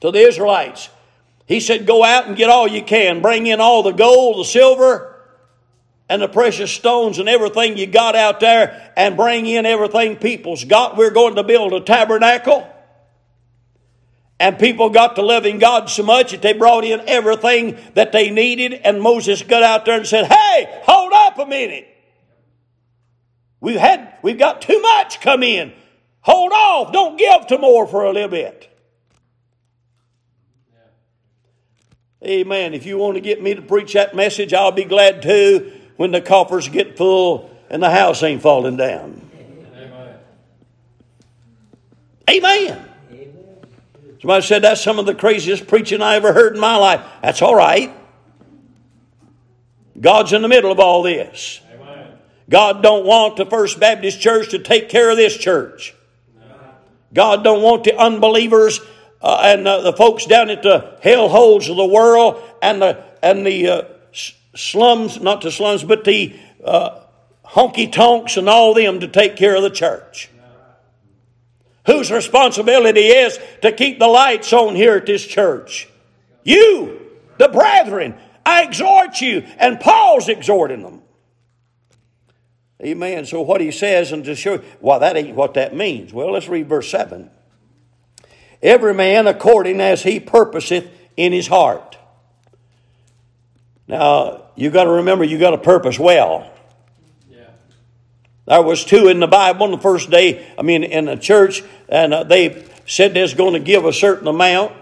to 0.01 0.09
the 0.09 0.17
Israelites. 0.17 0.89
He 1.45 1.59
said, 1.59 1.85
Go 1.85 2.03
out 2.03 2.25
and 2.25 2.35
get 2.35 2.49
all 2.49 2.67
you 2.67 2.81
can. 2.81 3.21
Bring 3.21 3.45
in 3.45 3.61
all 3.61 3.83
the 3.83 3.91
gold, 3.91 4.39
the 4.39 4.45
silver, 4.45 5.14
and 6.07 6.21
the 6.21 6.27
precious 6.27 6.71
stones 6.71 7.17
and 7.19 7.27
everything 7.27 7.77
you 7.77 7.87
got 7.87 8.15
out 8.15 8.39
there, 8.39 8.91
and 8.95 9.17
bring 9.17 9.45
in 9.45 9.65
everything 9.65 10.17
people's 10.17 10.63
got. 10.63 10.97
We're 10.97 11.11
going 11.11 11.35
to 11.35 11.43
build 11.43 11.73
a 11.73 11.81
tabernacle. 11.81 12.71
And 14.39 14.59
people 14.59 14.89
got 14.89 15.15
to 15.15 15.21
loving 15.21 15.59
God 15.59 15.89
so 15.89 16.03
much 16.03 16.31
that 16.31 16.41
they 16.41 16.53
brought 16.53 16.83
in 16.83 17.01
everything 17.07 17.77
that 17.93 18.11
they 18.11 18.29
needed. 18.29 18.73
And 18.73 19.01
Moses 19.01 19.41
got 19.41 19.63
out 19.63 19.85
there 19.85 19.97
and 19.97 20.05
said, 20.05 20.25
Hey, 20.25 20.81
hold 20.83 21.13
up 21.13 21.39
a 21.39 21.45
minute. 21.45 21.87
We've 23.61 23.79
had, 23.79 24.17
we've 24.21 24.37
got 24.37 24.61
too 24.61 24.79
much 24.81 25.21
come 25.21 25.41
in. 25.41 25.73
Hold 26.21 26.51
off. 26.51 26.91
Don't 26.91 27.17
give 27.17 27.47
to 27.47 27.57
more 27.57 27.87
for 27.87 28.03
a 28.03 28.11
little 28.11 28.29
bit. 28.29 28.69
Amen. 32.23 32.73
If 32.73 32.85
you 32.85 32.97
want 32.97 33.15
to 33.15 33.21
get 33.21 33.41
me 33.41 33.53
to 33.53 33.61
preach 33.61 33.93
that 33.93 34.15
message, 34.15 34.53
I'll 34.53 34.71
be 34.71 34.83
glad 34.83 35.21
to 35.21 35.71
when 35.97 36.11
the 36.11 36.21
coffers 36.21 36.67
get 36.69 36.97
full 36.97 37.49
and 37.69 37.81
the 37.81 37.89
house 37.89 38.23
ain't 38.23 38.41
falling 38.41 38.77
down. 38.77 39.21
Amen. 42.29 42.71
Amen. 42.77 42.85
Somebody 44.19 44.45
said 44.45 44.63
that's 44.63 44.83
some 44.83 44.97
of 44.97 45.05
the 45.05 45.13
craziest 45.13 45.67
preaching 45.67 46.01
I 46.01 46.15
ever 46.15 46.33
heard 46.33 46.55
in 46.55 46.59
my 46.59 46.75
life. 46.77 47.01
That's 47.21 47.41
all 47.41 47.55
right. 47.55 47.95
God's 49.99 50.33
in 50.33 50.41
the 50.41 50.47
middle 50.47 50.71
of 50.71 50.79
all 50.79 51.03
this. 51.03 51.61
Amen. 51.71 52.13
God 52.49 52.81
don't 52.81 53.05
want 53.05 53.37
the 53.37 53.45
First 53.45 53.79
Baptist 53.79 54.19
Church 54.19 54.49
to 54.49 54.59
take 54.59 54.89
care 54.89 55.11
of 55.11 55.17
this 55.17 55.37
church. 55.37 55.93
God 57.13 57.43
don't 57.43 57.61
want 57.61 57.85
the 57.85 57.97
unbelievers 57.97 58.81
uh, 59.21 59.41
and 59.43 59.67
uh, 59.67 59.81
the 59.81 59.93
folks 59.93 60.25
down 60.25 60.49
at 60.49 60.63
the 60.63 60.97
hell 61.01 61.29
holes 61.29 61.69
of 61.69 61.77
the 61.77 61.85
world 61.85 62.43
and 62.61 62.81
the 62.81 63.03
and 63.23 63.45
the 63.45 63.67
uh, 63.67 63.81
slums, 64.55 65.19
not 65.19 65.41
the 65.41 65.51
slums, 65.51 65.83
but 65.83 66.03
the 66.03 66.35
uh, 66.63 67.01
honky 67.45 67.91
tonks 67.91 68.37
and 68.37 68.49
all 68.49 68.73
them 68.73 68.99
to 69.01 69.07
take 69.07 69.35
care 69.35 69.55
of 69.55 69.63
the 69.63 69.69
church. 69.69 70.29
Whose 71.85 72.11
responsibility 72.11 73.01
is 73.01 73.39
to 73.61 73.71
keep 73.71 73.99
the 73.99 74.07
lights 74.07 74.51
on 74.53 74.75
here 74.75 74.95
at 74.95 75.05
this 75.05 75.25
church? 75.25 75.87
You, 76.43 76.99
the 77.37 77.47
brethren. 77.47 78.15
I 78.45 78.63
exhort 78.63 79.21
you, 79.21 79.45
and 79.57 79.79
Paul's 79.79 80.29
exhorting 80.29 80.83
them. 80.83 81.01
Amen. 82.81 83.25
So 83.25 83.41
what 83.41 83.61
he 83.61 83.71
says, 83.71 84.11
and 84.11 84.23
to 84.25 84.35
show, 84.35 84.61
well, 84.81 84.99
that 84.99 85.15
ain't 85.15 85.35
what 85.35 85.55
that 85.55 85.75
means. 85.75 86.13
Well, 86.13 86.31
let's 86.31 86.47
read 86.47 86.67
verse 86.67 86.89
7. 86.89 87.29
Every 88.61 88.93
man 88.93 89.27
according 89.27 89.81
as 89.81 90.03
he 90.03 90.19
purposeth 90.19 90.89
in 91.15 91.31
his 91.31 91.47
heart. 91.47 91.97
Now, 93.87 94.44
you 94.55 94.69
got 94.69 94.85
to 94.85 94.91
remember, 94.91 95.23
you 95.23 95.37
got 95.37 95.51
to 95.51 95.57
purpose 95.57 95.99
well. 95.99 96.51
There 98.45 98.61
was 98.61 98.85
two 98.85 99.07
in 99.07 99.19
the 99.19 99.27
Bible 99.27 99.63
on 99.63 99.71
the 99.71 99.77
first 99.77 100.11
day, 100.11 100.47
I 100.57 100.61
mean, 100.61 100.83
in 100.83 101.05
the 101.05 101.15
church, 101.15 101.63
and 101.89 102.13
uh, 102.13 102.23
they 102.23 102.65
said 102.85 103.13
they 103.13 103.23
was 103.23 103.33
going 103.33 103.53
to 103.53 103.59
give 103.59 103.85
a 103.85 103.93
certain 103.93 104.27
amount. 104.27 104.73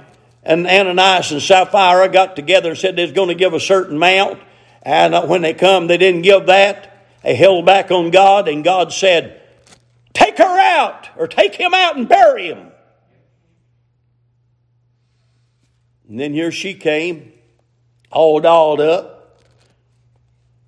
And 0.44 0.68
Ananias 0.68 1.32
and 1.32 1.42
Sapphira 1.42 2.10
got 2.10 2.36
together 2.36 2.72
and 2.72 2.78
said 2.78 2.98
they 2.98 3.04
was 3.04 3.14
going 3.14 3.30
to 3.30 3.36
give 3.36 3.54
a 3.54 3.62
certain 3.62 3.96
amount. 3.96 4.42
And 4.82 5.16
uh, 5.16 5.26
when 5.26 5.42
they 5.42 5.54
come, 5.54 5.88
they 5.88 5.98
didn't 5.98 6.24
give 6.24 6.48
that. 6.48 7.08
They 7.24 7.36
held 7.36 7.66
back 7.66 7.90
on 7.90 8.12
God, 8.12 8.50
and 8.50 8.66
God 8.66 8.92
said, 8.92 9.42
Take 10.14 10.38
her 10.38 10.60
out, 10.60 11.08
or 11.16 11.28
take 11.28 11.56
him 11.56 11.74
out 11.74 11.96
and 11.96 12.08
bury 12.08 12.48
him. 12.48 12.70
And 16.10 16.20
then 16.20 16.34
here 16.34 16.52
she 16.52 16.74
came, 16.74 17.32
all 18.12 18.42
dolled 18.42 18.82
up. 18.82 19.13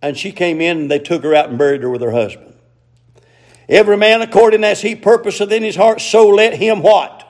And 0.06 0.16
she 0.16 0.32
came 0.32 0.62
in, 0.62 0.82
and 0.82 0.92
they 0.92 1.00
took 1.00 1.24
her 1.24 1.34
out 1.34 1.50
and 1.50 1.58
buried 1.58 1.82
her 1.82 1.90
with 1.90 2.02
her 2.02 2.12
husband. 2.12 2.54
Every 3.68 3.98
man 3.98 4.22
according 4.22 4.64
as 4.64 4.84
he 4.84 4.96
purposeth 4.96 5.52
in 5.52 5.64
his 5.64 5.76
heart, 5.76 6.00
so 6.00 6.28
let 6.28 6.54
him 6.54 6.84
what? 6.84 7.28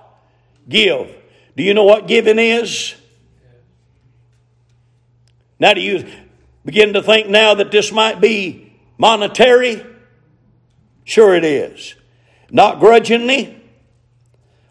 Give. 0.67 1.07
Do 1.55 1.63
you 1.63 1.73
know 1.73 1.85
what 1.85 2.05
giving 2.05 2.38
is? 2.38 2.93
Now, 5.57 5.73
do 5.73 5.79
you 5.79 6.05
begin 6.65 6.91
to 6.91 7.01
think 7.01 7.29
now 7.29 7.53
that 7.53 7.71
this 7.71 7.93
might 7.93 8.19
be 8.19 8.73
monetary? 8.97 9.81
Sure, 11.05 11.33
it 11.33 11.45
is. 11.45 11.95
Not 12.51 12.81
grudgingly. 12.81 13.63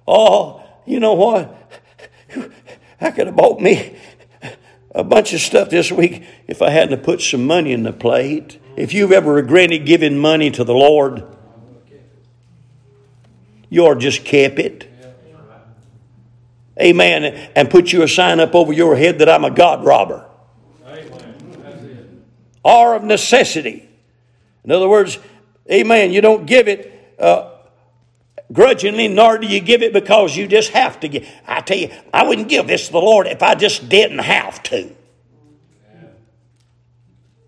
Oh, 0.07 0.63
you 0.85 1.01
know 1.01 1.15
what? 1.15 1.73
I 3.01 3.11
could 3.13 3.29
have 3.29 3.37
bought 3.37 3.63
me 3.63 3.97
a 4.95 5.03
bunch 5.03 5.33
of 5.33 5.41
stuff 5.41 5.71
this 5.71 5.91
week 5.91 6.25
if 6.47 6.63
I 6.63 6.71
hadn't 6.71 7.03
put 7.03 7.21
some 7.21 7.47
money 7.47 7.73
in 7.73 7.83
the 7.83 7.93
plate. 7.93 8.61
If 8.77 8.93
you've 8.93 9.13
ever 9.13 9.35
regretted 9.35 9.87
giving 9.87 10.19
money 10.19 10.51
to 10.53 10.65
the 10.65 10.75
Lord, 10.75 11.25
you 13.69 13.93
to 13.93 14.01
just 14.01 14.25
keep 14.25 14.59
it. 14.59 14.91
Amen. 16.81 17.25
And 17.55 17.71
put 17.71 17.93
you 17.93 18.03
a 18.03 18.09
sign 18.09 18.41
up 18.41 18.55
over 18.55 18.73
your 18.73 18.97
head 18.97 19.21
that 19.21 19.29
I'm 19.29 19.45
a 19.45 19.51
God 19.51 19.85
robber. 19.85 20.29
Are 22.65 22.97
of 22.97 23.05
necessity. 23.05 23.89
In 24.65 24.71
other 24.71 24.89
words, 24.89 25.19
amen, 25.71 26.13
you 26.13 26.23
don't 26.23 26.47
give 26.47 26.67
it 26.67 27.15
uh, 27.19 27.51
grudgingly, 28.55 29.09
nor 29.09 29.37
do 29.37 29.47
you 29.47 29.61
give 29.61 29.83
it 29.83 29.93
because 29.93 30.35
you 30.35 30.47
just 30.47 30.71
have 30.71 30.99
to 31.01 31.09
give. 31.09 31.29
I 31.47 31.61
tell 31.61 31.77
you, 31.77 31.91
I 32.13 32.27
wouldn't 32.27 32.49
give 32.49 32.67
this 32.67 32.87
to 32.87 32.93
the 32.93 33.01
Lord 33.01 33.27
if 33.27 33.43
I 33.43 33.55
just 33.55 33.91
didn't 33.91 34.21
have 34.21 34.63
to. 34.65 34.91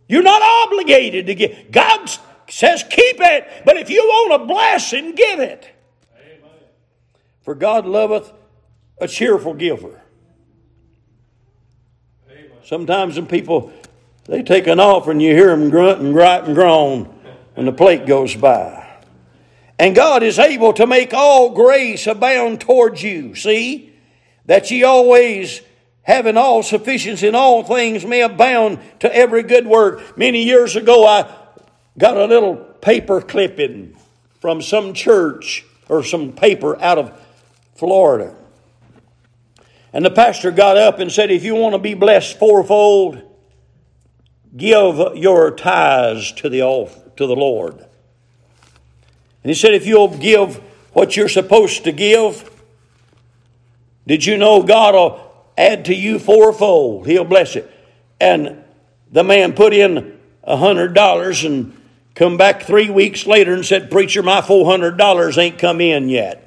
You're 0.09 0.23
not 0.23 0.43
obligated 0.43 1.27
to 1.27 1.35
give. 1.35 1.71
God 1.71 2.11
says 2.49 2.83
keep 2.83 3.17
it, 3.21 3.63
but 3.65 3.77
if 3.77 3.89
you 3.89 4.03
want 4.03 4.43
a 4.43 4.47
blessing, 4.47 5.15
give 5.15 5.41
it. 5.41 5.71
For 7.41 7.55
God 7.55 7.87
loveth 7.87 8.33
a 9.01 9.09
cheerful 9.09 9.55
giver. 9.55 10.03
Sometimes 12.65 13.15
when 13.17 13.27
people 13.27 13.73
they 14.25 14.43
take 14.43 14.67
an 14.67 14.81
offering, 14.81 15.21
you 15.21 15.33
hear 15.35 15.57
them 15.57 15.71
grunt 15.71 16.01
and 16.01 16.13
gripe 16.13 16.45
and 16.45 16.55
groan 16.55 17.05
when 17.55 17.67
the 17.67 17.73
plate 17.73 18.07
goes 18.07 18.35
by. 18.35 18.86
And 19.79 19.95
God 19.95 20.23
is 20.23 20.39
able 20.39 20.73
to 20.75 20.87
make 20.87 21.13
all 21.13 21.51
grace 21.51 22.07
abound 22.07 22.61
towards 22.61 23.03
you. 23.03 23.35
See, 23.35 23.93
that 24.47 24.71
ye 24.71 24.85
always 24.85 25.61
having 26.03 26.37
all 26.37 26.63
sufficiency 26.63 27.27
in 27.27 27.35
all 27.35 27.63
things 27.63 28.07
may 28.07 28.23
abound 28.23 28.79
to 29.01 29.15
every 29.15 29.43
good 29.43 29.67
work. 29.67 30.17
Many 30.17 30.45
years 30.45 30.77
ago, 30.77 31.07
I 31.07 31.31
got 31.99 32.17
a 32.17 32.25
little 32.25 32.57
paper 32.57 33.21
clipping 33.21 33.97
from 34.41 34.63
some 34.63 34.95
church 34.95 35.65
or 35.89 36.05
some 36.05 36.33
paper 36.33 36.81
out 36.81 36.99
of 36.99 37.21
Florida. 37.75 38.35
And 39.93 40.05
the 40.05 40.11
pastor 40.11 40.51
got 40.51 40.77
up 40.77 40.99
and 40.99 41.11
said, 41.11 41.31
If 41.31 41.45
you 41.45 41.55
want 41.55 41.75
to 41.75 41.79
be 41.79 41.95
blessed 41.95 42.39
fourfold, 42.39 43.23
give 44.57 45.17
your 45.17 45.51
tithes 45.53 46.33
to 46.33 46.49
the, 46.49 46.61
to 47.17 47.27
the 47.27 47.37
Lord. 47.37 47.86
And 49.47 49.51
he 49.51 49.55
said, 49.55 49.75
If 49.75 49.87
you'll 49.87 50.19
give 50.19 50.57
what 50.93 51.17
you're 51.17 51.29
supposed 51.29 51.85
to 51.85 51.93
give, 51.93 52.51
did 54.05 54.27
you 54.27 54.37
know 54.37 54.65
God 54.65 54.95
will 54.95 55.33
add 55.57 55.85
to 55.85 55.95
you 55.95 56.19
fourfold? 56.19 57.07
He'll 57.07 57.23
bless 57.23 57.55
it. 57.55 57.71
And 58.21 58.65
the 59.13 59.23
man 59.23 59.53
put 59.53 59.73
in 59.73 60.19
a 60.43 60.57
hundred 60.57 60.95
dollars 60.95 61.45
and 61.45 61.81
come 62.17 62.37
back 62.37 62.65
three 62.65 62.91
weeks 62.91 63.25
later 63.25 63.55
and 63.55 63.65
said, 63.65 63.89
Preacher, 63.89 64.25
my 64.25 64.41
four 64.41 64.67
hundred 64.67 64.97
dollars 64.97 65.39
ain't 65.39 65.61
come 65.61 65.81
in 65.81 66.09
yet. 66.09 66.43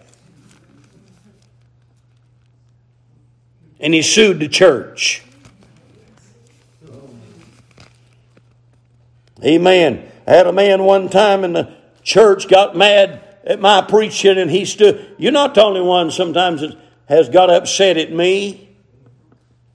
and 3.80 3.94
he 3.94 4.02
sued 4.02 4.42
the 4.42 4.48
church. 4.50 5.24
Amen. 9.42 10.12
I 10.28 10.32
had 10.32 10.48
a 10.48 10.52
man 10.52 10.84
one 10.84 11.08
time 11.08 11.46
in 11.46 11.54
the 11.54 11.79
church 12.04 12.48
got 12.48 12.76
mad 12.76 13.22
at 13.44 13.60
my 13.60 13.82
preaching, 13.82 14.38
and 14.38 14.50
he 14.50 14.66
stood. 14.66 15.16
You're 15.18 15.32
not 15.32 15.56
the 15.56 15.64
only 15.64 15.82
one 15.82 16.12
sometimes 16.12 16.62
that 16.62 16.78
has 17.08 17.30
got 17.30 17.50
upset 17.50 17.98
at 17.98 18.12
me. 18.12 18.70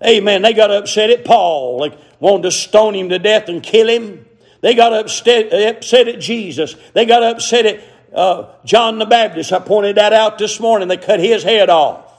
Amen. 0.04 0.42
They 0.42 0.52
got 0.52 0.70
upset 0.70 1.10
at 1.10 1.24
Paul, 1.24 1.78
like 1.78 1.98
wanted 2.20 2.44
to 2.44 2.50
stone 2.50 2.94
him 2.94 3.08
to 3.08 3.18
death 3.18 3.48
and 3.48 3.62
kill 3.62 3.88
him. 3.88 4.26
They 4.60 4.74
got 4.74 4.92
upset, 4.92 5.52
upset 5.52 6.08
at 6.08 6.20
Jesus. 6.20 6.74
They 6.92 7.04
got 7.04 7.22
upset 7.22 7.66
at 7.66 7.84
uh, 8.14 8.54
John 8.64 8.98
the 8.98 9.06
Baptist. 9.06 9.52
I 9.52 9.58
pointed 9.58 9.96
that 9.96 10.12
out 10.12 10.38
this 10.38 10.58
morning. 10.60 10.88
They 10.88 10.96
cut 10.96 11.20
his 11.20 11.42
head 11.42 11.68
off. 11.68 12.10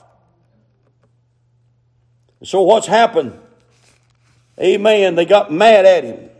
So 2.44 2.62
what's 2.62 2.86
happened? 2.86 3.38
Amen. 4.60 5.14
They 5.14 5.24
got 5.24 5.52
mad 5.52 5.86
at 5.86 6.04
him. 6.04 6.30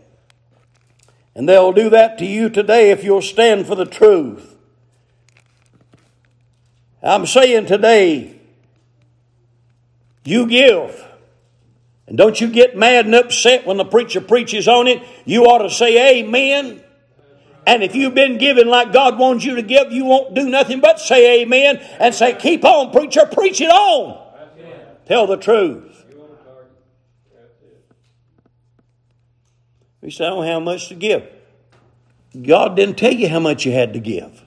And 1.37 1.47
they'll 1.47 1.71
do 1.71 1.91
that 1.91 2.17
to 2.17 2.25
you 2.25 2.49
today 2.49 2.89
if 2.89 3.03
you'll 3.03 3.21
stand 3.21 3.67
for 3.67 3.75
the 3.75 3.85
truth. 3.85 4.55
I'm 7.03 7.27
saying 7.27 7.67
today, 7.67 8.41
you 10.25 10.47
give. 10.47 11.05
And 12.07 12.17
don't 12.17 12.41
you 12.41 12.49
get 12.49 12.75
mad 12.75 13.05
and 13.05 13.13
upset 13.13 13.67
when 13.67 13.77
the 13.77 13.85
preacher 13.85 14.19
preaches 14.19 14.67
on 14.67 14.87
it. 14.87 15.03
You 15.25 15.43
ought 15.43 15.59
to 15.59 15.69
say 15.69 16.19
amen. 16.21 16.81
And 17.67 17.83
if 17.83 17.93
you've 17.93 18.15
been 18.15 18.39
giving 18.39 18.65
like 18.65 18.91
God 18.91 19.19
wants 19.19 19.45
you 19.45 19.57
to 19.57 19.61
give, 19.61 19.91
you 19.91 20.05
won't 20.05 20.33
do 20.33 20.49
nothing 20.49 20.79
but 20.79 20.99
say 20.99 21.43
amen 21.43 21.77
and 21.99 22.15
say, 22.15 22.33
keep 22.33 22.65
on, 22.65 22.91
preacher, 22.91 23.27
preach 23.31 23.61
it 23.61 23.69
on. 23.69 24.25
Tell 25.05 25.27
the 25.27 25.37
truth. 25.37 25.96
He 30.07 30.11
said, 30.11 30.27
I 30.27 30.29
don't 30.29 30.45
have 30.45 30.61
much 30.61 30.87
to 30.87 30.95
give. 30.95 31.27
God 32.41 32.77
didn't 32.77 32.97
tell 32.97 33.11
you 33.11 33.27
how 33.27 33.41
much 33.41 33.65
you 33.65 33.73
had 33.73 33.91
to 33.91 33.99
give. 33.99 34.41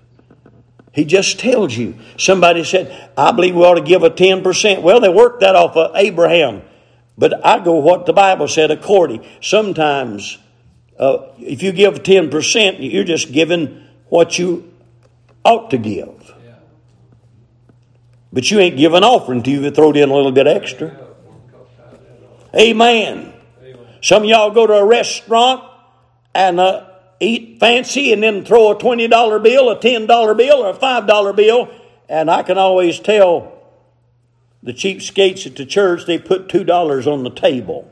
He 0.90 1.05
just 1.05 1.38
tells 1.38 1.77
you. 1.77 1.99
Somebody 2.16 2.64
said, 2.64 3.11
I 3.14 3.33
believe 3.33 3.55
we 3.55 3.61
ought 3.61 3.75
to 3.75 3.83
give 3.83 4.03
a 4.03 4.09
10%. 4.09 4.81
Well, 4.81 5.01
they 5.01 5.11
worked 5.11 5.40
that 5.40 5.55
off 5.55 5.77
of 5.77 5.94
Abraham. 5.96 6.62
But 7.18 7.44
I 7.44 7.62
go 7.62 7.75
what 7.75 8.07
the 8.07 8.14
Bible 8.14 8.49
said 8.49 8.70
according. 8.70 9.23
Sometimes, 9.42 10.38
uh, 10.99 11.27
if 11.38 11.62
you 11.62 11.73
give 11.73 12.05
10%, 12.05 12.90
you're 12.90 13.05
just 13.05 13.31
giving 13.31 13.87
what 14.09 14.38
you 14.38 14.73
ought 15.44 15.68
to 15.73 15.77
give. 15.77 16.35
But 18.33 18.51
you 18.51 18.61
ain't 18.61 18.79
giving 18.79 19.05
offering 19.05 19.42
till 19.42 19.62
you've 19.62 19.75
thrown 19.75 19.94
in 19.94 20.09
a 20.09 20.14
little 20.14 20.33
bit 20.33 20.46
extra. 20.46 21.07
Amen. 22.59 23.29
Some 24.00 24.22
of 24.22 24.28
y'all 24.28 24.50
go 24.50 24.66
to 24.66 24.74
a 24.74 24.84
restaurant 24.84 25.64
and 26.34 26.58
uh, 26.58 26.86
eat 27.20 27.58
fancy 27.60 28.12
and 28.12 28.22
then 28.22 28.44
throw 28.44 28.70
a 28.70 28.76
$20 28.76 29.42
bill, 29.42 29.70
a 29.70 29.76
$10 29.76 30.36
bill, 30.36 30.64
or 30.64 30.70
a 30.70 30.74
$5 30.74 31.36
bill. 31.36 31.68
And 32.08 32.30
I 32.30 32.42
can 32.42 32.58
always 32.58 32.98
tell 32.98 33.60
the 34.62 34.72
cheapskates 34.72 35.46
at 35.46 35.56
the 35.56 35.66
church, 35.66 36.06
they 36.06 36.18
put 36.18 36.48
$2 36.48 37.06
on 37.06 37.22
the 37.22 37.30
table. 37.30 37.90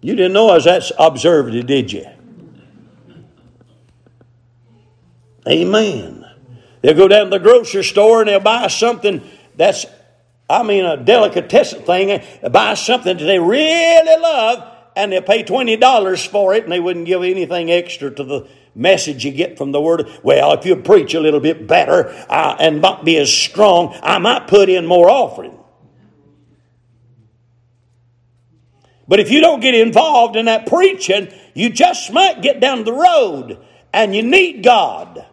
You 0.00 0.14
didn't 0.14 0.34
know 0.34 0.50
I 0.50 0.54
was 0.54 0.64
that 0.64 0.90
observant, 0.98 1.66
did 1.66 1.92
you? 1.92 2.06
Amen. 5.48 6.24
They'll 6.80 6.94
go 6.94 7.08
down 7.08 7.24
to 7.24 7.30
the 7.30 7.38
grocery 7.38 7.82
store 7.82 8.20
and 8.20 8.28
they'll 8.28 8.38
buy 8.38 8.68
something 8.68 9.20
that's, 9.56 9.86
I 10.48 10.62
mean, 10.62 10.84
a 10.84 10.96
delicatessen 10.96 11.82
thing, 11.82 12.22
buy 12.50 12.74
something 12.74 13.16
that 13.16 13.24
they 13.24 13.38
really 13.38 14.20
love, 14.20 14.72
and 14.94 15.12
they'll 15.12 15.22
pay 15.22 15.42
$20 15.42 16.28
for 16.28 16.54
it, 16.54 16.62
and 16.62 16.72
they 16.72 16.80
wouldn't 16.80 17.06
give 17.06 17.22
anything 17.22 17.70
extra 17.70 18.10
to 18.10 18.24
the 18.24 18.48
message 18.74 19.24
you 19.24 19.32
get 19.32 19.58
from 19.58 19.72
the 19.72 19.80
Word. 19.80 20.08
Well, 20.22 20.52
if 20.52 20.64
you 20.64 20.76
preach 20.76 21.14
a 21.14 21.20
little 21.20 21.40
bit 21.40 21.66
better 21.66 22.08
uh, 22.28 22.56
and 22.60 22.80
not 22.80 23.04
be 23.04 23.16
as 23.16 23.32
strong, 23.32 23.98
I 24.02 24.18
might 24.18 24.46
put 24.46 24.68
in 24.68 24.86
more 24.86 25.10
offering. 25.10 25.58
But 29.08 29.20
if 29.20 29.30
you 29.30 29.40
don't 29.40 29.60
get 29.60 29.74
involved 29.74 30.36
in 30.36 30.46
that 30.46 30.66
preaching, 30.66 31.32
you 31.54 31.70
just 31.70 32.12
might 32.12 32.42
get 32.42 32.60
down 32.60 32.84
the 32.84 32.92
road 32.92 33.58
and 33.92 34.14
you 34.14 34.22
need 34.22 34.62
God. 34.62 35.24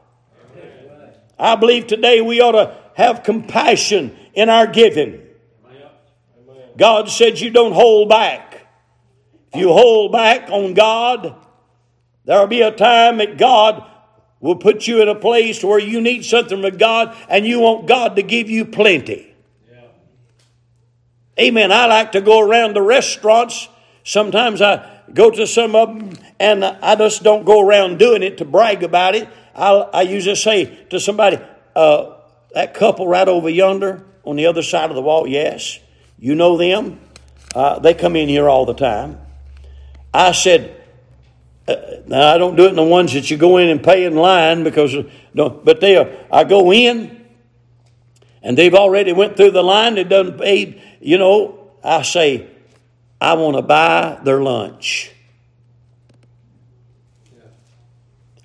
I 1.39 1.56
believe 1.56 1.88
today 1.88 2.21
we 2.21 2.39
ought 2.39 2.52
to 2.52 2.78
have 2.95 3.23
compassion 3.23 4.15
in 4.34 4.50
our 4.50 4.67
giving. 4.67 5.22
God 6.78 7.10
said 7.10 7.39
you 7.39 7.52
don't 7.52 7.74
hold 7.74 8.10
back. 8.10 8.67
If 9.54 9.60
you 9.60 9.69
hold 9.69 10.12
back 10.12 10.50
on 10.50 10.74
God, 10.74 11.36
there'll 12.26 12.48
be 12.48 12.62
a 12.62 12.72
time 12.72 13.17
that 13.17 13.38
God 13.38 13.86
will 14.39 14.56
put 14.56 14.88
you 14.88 15.02
in 15.02 15.08
a 15.08 15.15
place 15.15 15.63
where 15.63 15.80
you 15.80 16.02
need 16.02 16.26
something 16.26 16.62
from 16.62 16.78
God 16.78 17.15
and 17.30 17.46
you 17.46 17.60
want 17.60 17.88
God 17.88 18.15
to 18.15 18.24
give 18.24 18.50
you 18.50 18.65
plenty. 18.65 19.34
Amen. 21.39 21.72
I 21.72 21.88
like 21.88 22.12
to 22.12 22.22
go 22.22 22.39
around 22.39 22.76
the 22.76 22.82
restaurants. 22.82 23.67
Sometimes 24.04 24.62
I 24.62 25.02
go 25.13 25.32
to 25.32 25.48
some 25.48 25.76
of 25.76 25.88
them 25.88 26.17
and 26.39 26.63
I 26.63 26.96
just 26.96 27.24
don't 27.24 27.46
go 27.46 27.62
around 27.62 28.00
doing 28.00 28.22
it 28.22 28.38
to 28.39 28.46
brag 28.46 28.84
about 28.84 29.15
it. 29.15 29.28
I, 29.56 29.72
I 29.72 30.02
usually 30.02 30.36
say 30.36 30.86
to 30.89 31.00
somebody, 31.00 31.39
uh, 31.76 32.17
that 32.54 32.74
couple 32.74 33.08
right 33.08 33.28
over 33.28 33.50
yonder 33.50 34.06
on 34.24 34.36
the 34.36 34.46
other 34.46 34.64
side 34.64 34.90
of 34.90 34.96
the 34.96 35.02
wall, 35.02 35.28
yes, 35.28 35.80
you 36.18 36.36
know 36.36 36.58
them. 36.58 37.00
Uh, 37.54 37.80
they 37.80 37.94
come 37.94 38.16
in 38.16 38.30
here 38.30 38.50
all 38.50 38.66
the 38.66 38.74
time. 38.74 39.20
I 40.14 40.32
said, 40.32 40.82
uh, 41.68 41.76
now 42.08 42.34
I 42.34 42.38
don't 42.38 42.56
do 42.56 42.66
it 42.66 42.70
in 42.70 42.76
the 42.76 42.84
ones 42.84 43.14
that 43.14 43.30
you 43.30 43.38
go 43.38 43.58
in 43.58 43.70
and 43.70 43.84
pay 43.84 44.06
in 44.06 44.16
line 44.16 44.64
because, 44.64 44.96
no, 45.34 45.50
but 45.50 45.80
they, 45.82 45.98
are, 45.98 46.10
I 46.32 46.44
go 46.44 46.72
in 46.74 47.26
and 48.42 48.58
they've 48.58 48.74
already 48.74 49.14
went 49.14 49.38
through 49.38 49.52
the 49.52 49.64
line. 49.64 49.96
They've 49.96 50.08
done 50.08 50.38
paid. 50.38 50.82
You 51.00 51.18
know, 51.18 51.72
I 51.84 52.02
say, 52.02 52.48
I 53.20 53.34
want 53.36 53.56
to 53.56 53.62
buy 53.62 54.20
their 54.24 54.42
lunch. 54.42 55.12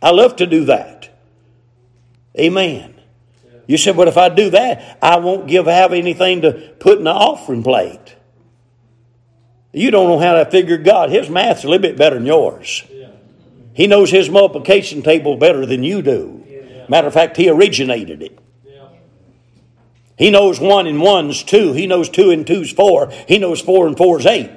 I 0.00 0.10
love 0.10 0.36
to 0.36 0.46
do 0.46 0.66
that. 0.66 1.08
Amen. 2.38 2.97
You 3.68 3.76
said, 3.76 3.96
but 3.96 4.08
if 4.08 4.16
I 4.16 4.30
do 4.30 4.48
that, 4.50 4.98
I 5.02 5.18
won't 5.18 5.46
give 5.46 5.66
have 5.66 5.92
anything 5.92 6.40
to 6.40 6.74
put 6.80 6.98
in 6.98 7.04
the 7.04 7.12
offering 7.12 7.62
plate. 7.62 8.16
You 9.74 9.90
don't 9.90 10.08
know 10.08 10.18
how 10.18 10.42
to 10.42 10.50
figure 10.50 10.78
God. 10.78 11.10
His 11.10 11.28
math's 11.28 11.64
a 11.64 11.68
little 11.68 11.82
bit 11.82 11.98
better 11.98 12.16
than 12.16 12.24
yours. 12.24 12.82
He 13.74 13.86
knows 13.86 14.10
his 14.10 14.30
multiplication 14.30 15.02
table 15.02 15.36
better 15.36 15.66
than 15.66 15.84
you 15.84 16.00
do. 16.00 16.44
Matter 16.88 17.08
of 17.08 17.12
fact, 17.12 17.36
he 17.36 17.50
originated 17.50 18.22
it. 18.22 18.38
He 20.16 20.30
knows 20.30 20.58
one 20.58 20.86
and 20.86 21.02
one's 21.02 21.42
two. 21.42 21.74
He 21.74 21.86
knows 21.86 22.08
two 22.08 22.30
and 22.30 22.46
two's 22.46 22.72
four. 22.72 23.12
He 23.28 23.38
knows 23.38 23.60
four 23.60 23.86
and 23.86 23.96
four's 23.96 24.24
eight. 24.24 24.50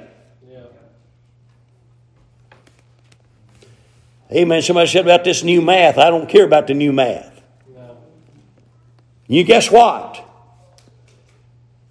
Amen. 4.32 4.62
Somebody 4.62 4.88
said 4.88 5.04
about 5.04 5.24
this 5.24 5.44
new 5.44 5.60
math. 5.60 5.98
I 5.98 6.08
don't 6.08 6.28
care 6.30 6.46
about 6.46 6.66
the 6.66 6.74
new 6.74 6.94
math. 6.94 7.31
You 9.26 9.44
guess 9.44 9.70
what? 9.70 10.28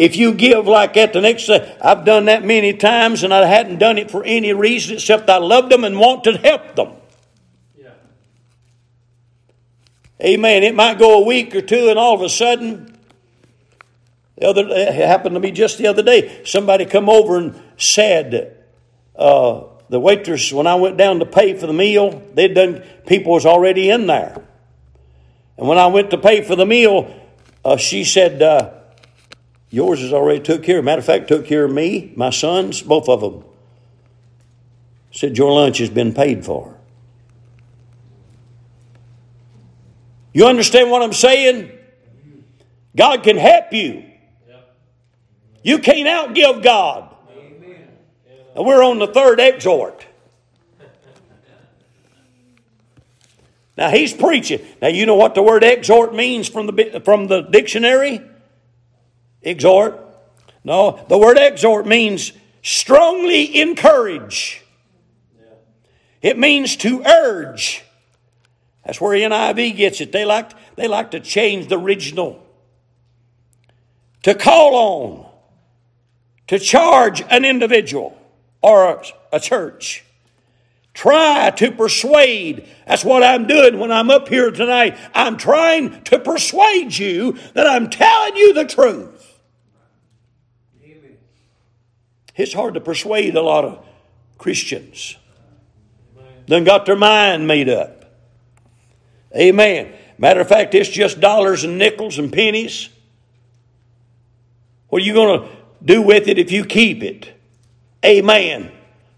If 0.02 0.15
you 0.15 0.34
give 0.34 0.65
like 0.65 0.96
that 0.96 1.13
the 1.13 1.22
next 1.22 1.46
day, 1.46 1.78
I've 1.80 2.06
done 2.06 2.26
that 2.26 2.44
many 2.44 2.74
times 2.74 3.24
and 3.24 3.32
I 3.32 3.46
hadn't 3.46 3.78
done 3.78 4.00
it 4.00 4.10
for 4.10 4.24
any 4.24 4.52
reason 4.52 4.96
except 4.96 5.30
I 5.30 5.38
loved 5.38 5.72
them 5.72 5.84
and 5.84 6.00
want 6.00 6.24
to 6.24 6.38
help 6.38 6.76
them. 6.76 6.94
Yeah. 7.78 7.91
Amen. 10.20 10.63
It 10.63 10.74
might 10.74 10.98
go 10.98 11.22
a 11.22 11.26
week 11.26 11.54
or 11.56 11.62
two 11.62 11.89
and 11.89 12.00
all 12.00 12.15
of 12.15 12.22
a 12.22 12.30
sudden, 12.30 12.98
the 14.38 14.48
other 14.48 14.67
it 14.70 14.96
happened 14.96 15.36
to 15.36 15.39
me 15.39 15.52
just 15.52 15.78
the 15.78 15.86
other 15.86 16.02
day. 16.02 16.41
Somebody 16.46 16.86
come 16.86 17.08
over 17.08 17.38
and 17.38 17.62
said, 17.78 18.58
uh, 19.15 19.65
the 19.89 20.00
waitress, 20.00 20.52
when 20.52 20.65
I 20.65 20.74
went 20.76 20.98
down 20.98 21.20
to 21.20 21.28
pay 21.28 21.54
for 21.54 21.67
the 21.67 21.74
meal, 21.74 22.24
they'd 22.34 22.56
done, 22.56 22.84
people 23.06 23.34
was 23.34 23.46
already 23.46 23.91
in 23.91 24.08
there. 24.08 24.41
And 25.58 25.67
when 25.67 25.78
I 25.78 25.86
went 25.88 26.10
to 26.10 26.17
pay 26.17 26.41
for 26.41 26.56
the 26.56 26.65
meal, 26.65 27.20
uh, 27.63 27.78
she 27.78 28.04
said, 28.04 28.41
uh, 28.41 28.71
yours 29.69 30.02
is 30.02 30.13
already 30.13 30.39
took 30.39 30.63
care. 30.63 30.82
Matter 30.82 31.00
of 31.00 31.06
fact, 31.06 31.28
took 31.28 31.45
care 31.45 31.65
of 31.65 31.71
me, 31.71 32.13
my 32.15 32.30
sons, 32.30 32.82
both 32.82 33.08
of 33.08 33.21
them. 33.21 33.43
Said, 35.12 35.38
your 35.38 35.52
lunch 35.52 35.80
has 35.80 35.89
been 35.89 36.13
paid 36.13 36.45
for. 36.45 36.78
You 40.34 40.45
understand 40.45 40.89
what 40.89 41.02
I'm 41.02 41.13
saying? 41.13 41.71
God 42.95 43.24
can 43.24 43.38
help 43.38 43.74
you. 43.74 44.06
You 45.63 45.80
can't 45.80 46.08
outgive 46.08 46.63
God. 46.63 47.15
And 48.56 48.65
we're 48.65 48.84
on 48.84 49.00
the 49.00 49.08
third 49.08 49.39
exhort. 49.39 50.06
Now 53.82 53.89
he's 53.89 54.13
preaching. 54.13 54.63
Now 54.80 54.89
you 54.89 55.08
know 55.08 55.15
what 55.15 55.34
the 55.34 55.41
word 55.41 55.63
exhort 55.63 56.13
means 56.13 56.48
from 56.48 56.67
the 56.67 57.02
from 57.04 57.26
the 57.26 57.41
dictionary? 57.41 58.22
Exhort. 59.41 60.00
No, 60.63 61.04
the 61.10 61.17
word 61.17 61.39
exhort 61.39 61.88
means 61.88 62.32
strongly 62.62 63.60
encourage. 63.60 64.62
It 66.22 66.38
means 66.38 66.76
to 66.76 67.02
urge. 67.02 67.84
That's 68.86 69.02
where 69.02 69.17
NIV 69.17 69.76
gets 69.76 70.00
it. 70.00 70.12
They 70.12 70.26
like 70.26 70.52
they 70.76 70.88
like 70.88 71.10
to 71.10 71.20
change 71.20 71.67
the 71.67 71.80
original. 71.80 72.46
To 74.22 74.36
call 74.36 74.76
on. 74.76 75.32
To 76.50 76.60
charge 76.60 77.24
an 77.32 77.46
individual 77.46 78.15
or 78.62 79.04
a, 79.32 79.39
church. 79.39 80.06
Try 80.93 81.51
to 81.51 81.71
persuade. 81.71 82.67
That's 82.86 83.06
what 83.06 83.23
I'm 83.23 83.47
doing 83.47 83.80
when 83.80 83.91
I'm 83.91 84.10
up 84.10 84.27
here 84.27 84.51
tonight. 84.51 84.97
I'm 85.13 85.38
trying 85.38 86.04
to 86.04 86.19
persuade 86.19 86.97
you 86.97 87.38
that 87.54 87.65
I'm 87.65 87.89
telling 87.89 88.36
you 88.36 88.54
the 88.54 88.65
truth. 88.65 89.39
Amen. 90.84 91.17
It's 92.36 92.54
hard 92.54 92.73
to 92.73 92.82
persuade 92.82 93.36
a 93.36 93.41
lot 93.41 93.63
of 93.63 93.86
Christians. 94.38 95.17
Then 96.47 96.65
got 96.65 96.86
their 96.86 96.97
mind 96.97 97.47
made 97.47 97.69
up. 97.69 98.13
Amen. 99.36 99.93
Matter 100.17 100.41
of 100.41 100.49
fact, 100.49 100.75
it's 100.75 100.89
just 100.89 101.21
dollars 101.21 101.63
and 101.63 101.77
nickels 101.77 102.19
and 102.19 102.34
pennies. 102.34 102.89
What 104.89 105.01
are 105.01 105.06
you 105.06 105.13
going 105.13 105.41
to 105.41 105.49
do 105.84 106.01
with 106.01 106.27
it 106.27 106.38
if 106.38 106.51
you 106.51 106.65
keep 106.65 107.01
it? 107.01 107.32
Amen. 108.04 108.71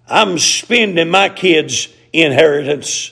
I'm 0.07 0.37
spending 0.37 1.09
my 1.09 1.29
kids' 1.29 1.87
inheritance. 2.11 3.11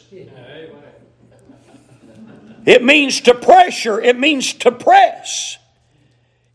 It 2.65 2.84
means 2.84 3.21
to 3.21 3.34
pressure, 3.34 3.99
it 3.99 4.17
means 4.17 4.54
to 4.54 4.71
press, 4.71 5.58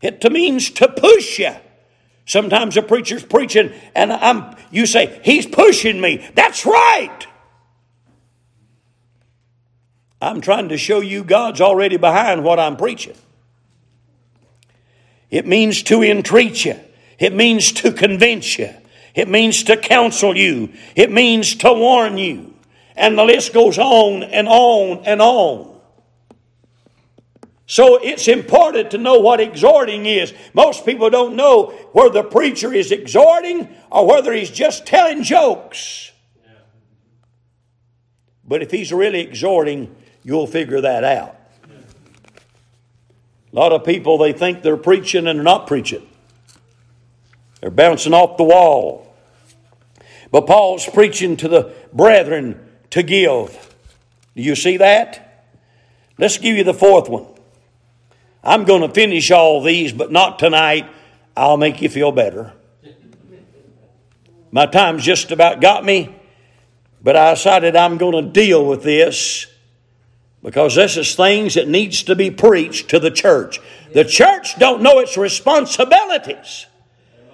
it 0.01 0.31
means 0.31 0.69
to 0.71 0.87
push 0.87 1.39
you. 1.39 1.55
Sometimes 2.25 2.75
a 2.75 2.81
preacher's 2.81 3.23
preaching 3.23 3.73
and 3.95 4.11
I'm 4.11 4.55
you 4.69 4.85
say, 4.85 5.21
He's 5.23 5.45
pushing 5.45 6.01
me. 6.01 6.27
That's 6.35 6.65
right. 6.65 7.25
I'm 10.21 10.41
trying 10.41 10.69
to 10.69 10.77
show 10.77 10.99
you 10.99 11.23
God's 11.23 11.61
already 11.61 11.97
behind 11.97 12.43
what 12.43 12.59
I'm 12.59 12.75
preaching. 12.75 13.15
It 15.29 15.45
means 15.45 15.83
to 15.83 16.03
entreat 16.03 16.65
you. 16.65 16.79
It 17.19 17.33
means 17.33 17.71
to 17.73 17.91
convince 17.91 18.57
you. 18.57 18.73
It 19.17 19.27
means 19.27 19.63
to 19.63 19.75
counsel 19.75 20.37
you. 20.37 20.71
It 20.95 21.11
means 21.11 21.55
to 21.55 21.73
warn 21.73 22.19
you. 22.19 22.53
And 22.95 23.17
the 23.17 23.25
list 23.25 23.51
goes 23.51 23.79
on 23.79 24.21
and 24.21 24.47
on 24.47 25.05
and 25.05 25.19
on. 25.19 25.75
So 27.65 27.97
it's 27.97 28.27
important 28.27 28.91
to 28.91 28.99
know 28.99 29.17
what 29.17 29.41
exhorting 29.41 30.05
is. 30.05 30.35
Most 30.53 30.85
people 30.85 31.09
don't 31.09 31.35
know 31.35 31.71
whether 31.93 32.21
the 32.21 32.29
preacher 32.29 32.71
is 32.71 32.91
exhorting 32.91 33.67
or 33.91 34.05
whether 34.05 34.31
he's 34.31 34.51
just 34.51 34.85
telling 34.85 35.23
jokes. 35.23 36.11
But 38.47 38.61
if 38.61 38.69
he's 38.69 38.93
really 38.93 39.21
exhorting, 39.21 39.95
you'll 40.23 40.45
figure 40.45 40.81
that 40.81 41.03
out. 41.03 41.35
A 43.51 43.55
lot 43.55 43.73
of 43.73 43.83
people, 43.83 44.19
they 44.19 44.31
think 44.31 44.61
they're 44.61 44.77
preaching 44.77 45.25
and 45.25 45.39
they're 45.39 45.43
not 45.43 45.65
preaching. 45.65 46.07
They're 47.61 47.71
bouncing 47.71 48.13
off 48.13 48.37
the 48.37 48.43
wall. 48.43 49.06
But 50.31 50.47
Paul's 50.47 50.87
preaching 50.87 51.37
to 51.37 51.47
the 51.47 51.73
brethren 51.93 52.59
to 52.91 53.03
give. 53.03 53.75
Do 54.35 54.41
you 54.41 54.55
see 54.55 54.77
that? 54.77 55.45
Let's 56.17 56.37
give 56.37 56.57
you 56.57 56.63
the 56.63 56.73
fourth 56.73 57.09
one. 57.09 57.27
I'm 58.43 58.65
going 58.65 58.81
to 58.81 58.89
finish 58.89 59.31
all 59.31 59.61
these, 59.61 59.91
but 59.91 60.11
not 60.11 60.39
tonight. 60.39 60.89
I'll 61.35 61.57
make 61.57 61.81
you 61.81 61.89
feel 61.89 62.11
better. 62.11 62.53
My 64.51 64.65
time's 64.65 65.03
just 65.03 65.31
about 65.31 65.59
got 65.59 65.83
me, 65.83 66.15
but 67.03 67.15
I 67.15 67.33
decided 67.33 67.75
I'm 67.75 67.97
going 67.97 68.23
to 68.25 68.31
deal 68.31 68.65
with 68.65 68.83
this 68.83 69.47
because 70.41 70.75
this 70.75 70.95
is 70.97 71.15
things 71.15 71.55
that 71.55 71.67
needs 71.67 72.03
to 72.03 72.15
be 72.15 72.31
preached 72.31 72.89
to 72.91 72.99
the 72.99 73.11
church. 73.11 73.59
The 73.93 74.05
church 74.05 74.57
don't 74.57 74.81
know 74.81 74.99
its 74.99 75.17
responsibilities. 75.17 76.66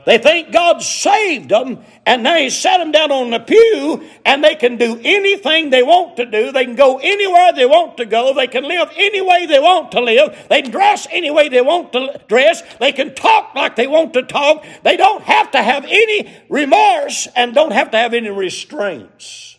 They 0.05 0.17
think 0.17 0.51
God 0.51 0.81
saved 0.81 1.49
them, 1.49 1.79
and 2.05 2.23
now 2.23 2.37
He 2.37 2.49
set 2.49 2.77
them 2.79 2.91
down 2.91 3.11
on 3.11 3.29
the 3.29 3.39
pew, 3.39 4.03
and 4.25 4.43
they 4.43 4.55
can 4.55 4.77
do 4.77 4.99
anything 5.03 5.69
they 5.69 5.83
want 5.83 6.17
to 6.17 6.25
do. 6.25 6.51
They 6.51 6.65
can 6.65 6.75
go 6.75 6.99
anywhere 6.99 7.53
they 7.53 7.65
want 7.65 7.97
to 7.97 8.05
go. 8.05 8.33
They 8.33 8.47
can 8.47 8.65
live 8.65 8.89
any 8.95 9.21
way 9.21 9.45
they 9.45 9.59
want 9.59 9.91
to 9.93 10.01
live. 10.01 10.47
They 10.49 10.61
can 10.61 10.71
dress 10.71 11.07
any 11.09 11.31
way 11.31 11.49
they 11.49 11.61
want 11.61 11.93
to 11.93 12.19
dress. 12.27 12.61
They 12.79 12.91
can 12.91 13.15
talk 13.15 13.55
like 13.55 13.75
they 13.75 13.87
want 13.87 14.13
to 14.13 14.23
talk. 14.23 14.65
They 14.83 14.97
don't 14.97 15.23
have 15.23 15.51
to 15.51 15.63
have 15.63 15.85
any 15.85 16.33
remorse 16.49 17.27
and 17.35 17.53
don't 17.53 17.71
have 17.71 17.91
to 17.91 17.97
have 17.97 18.13
any 18.13 18.29
restraints. 18.29 19.57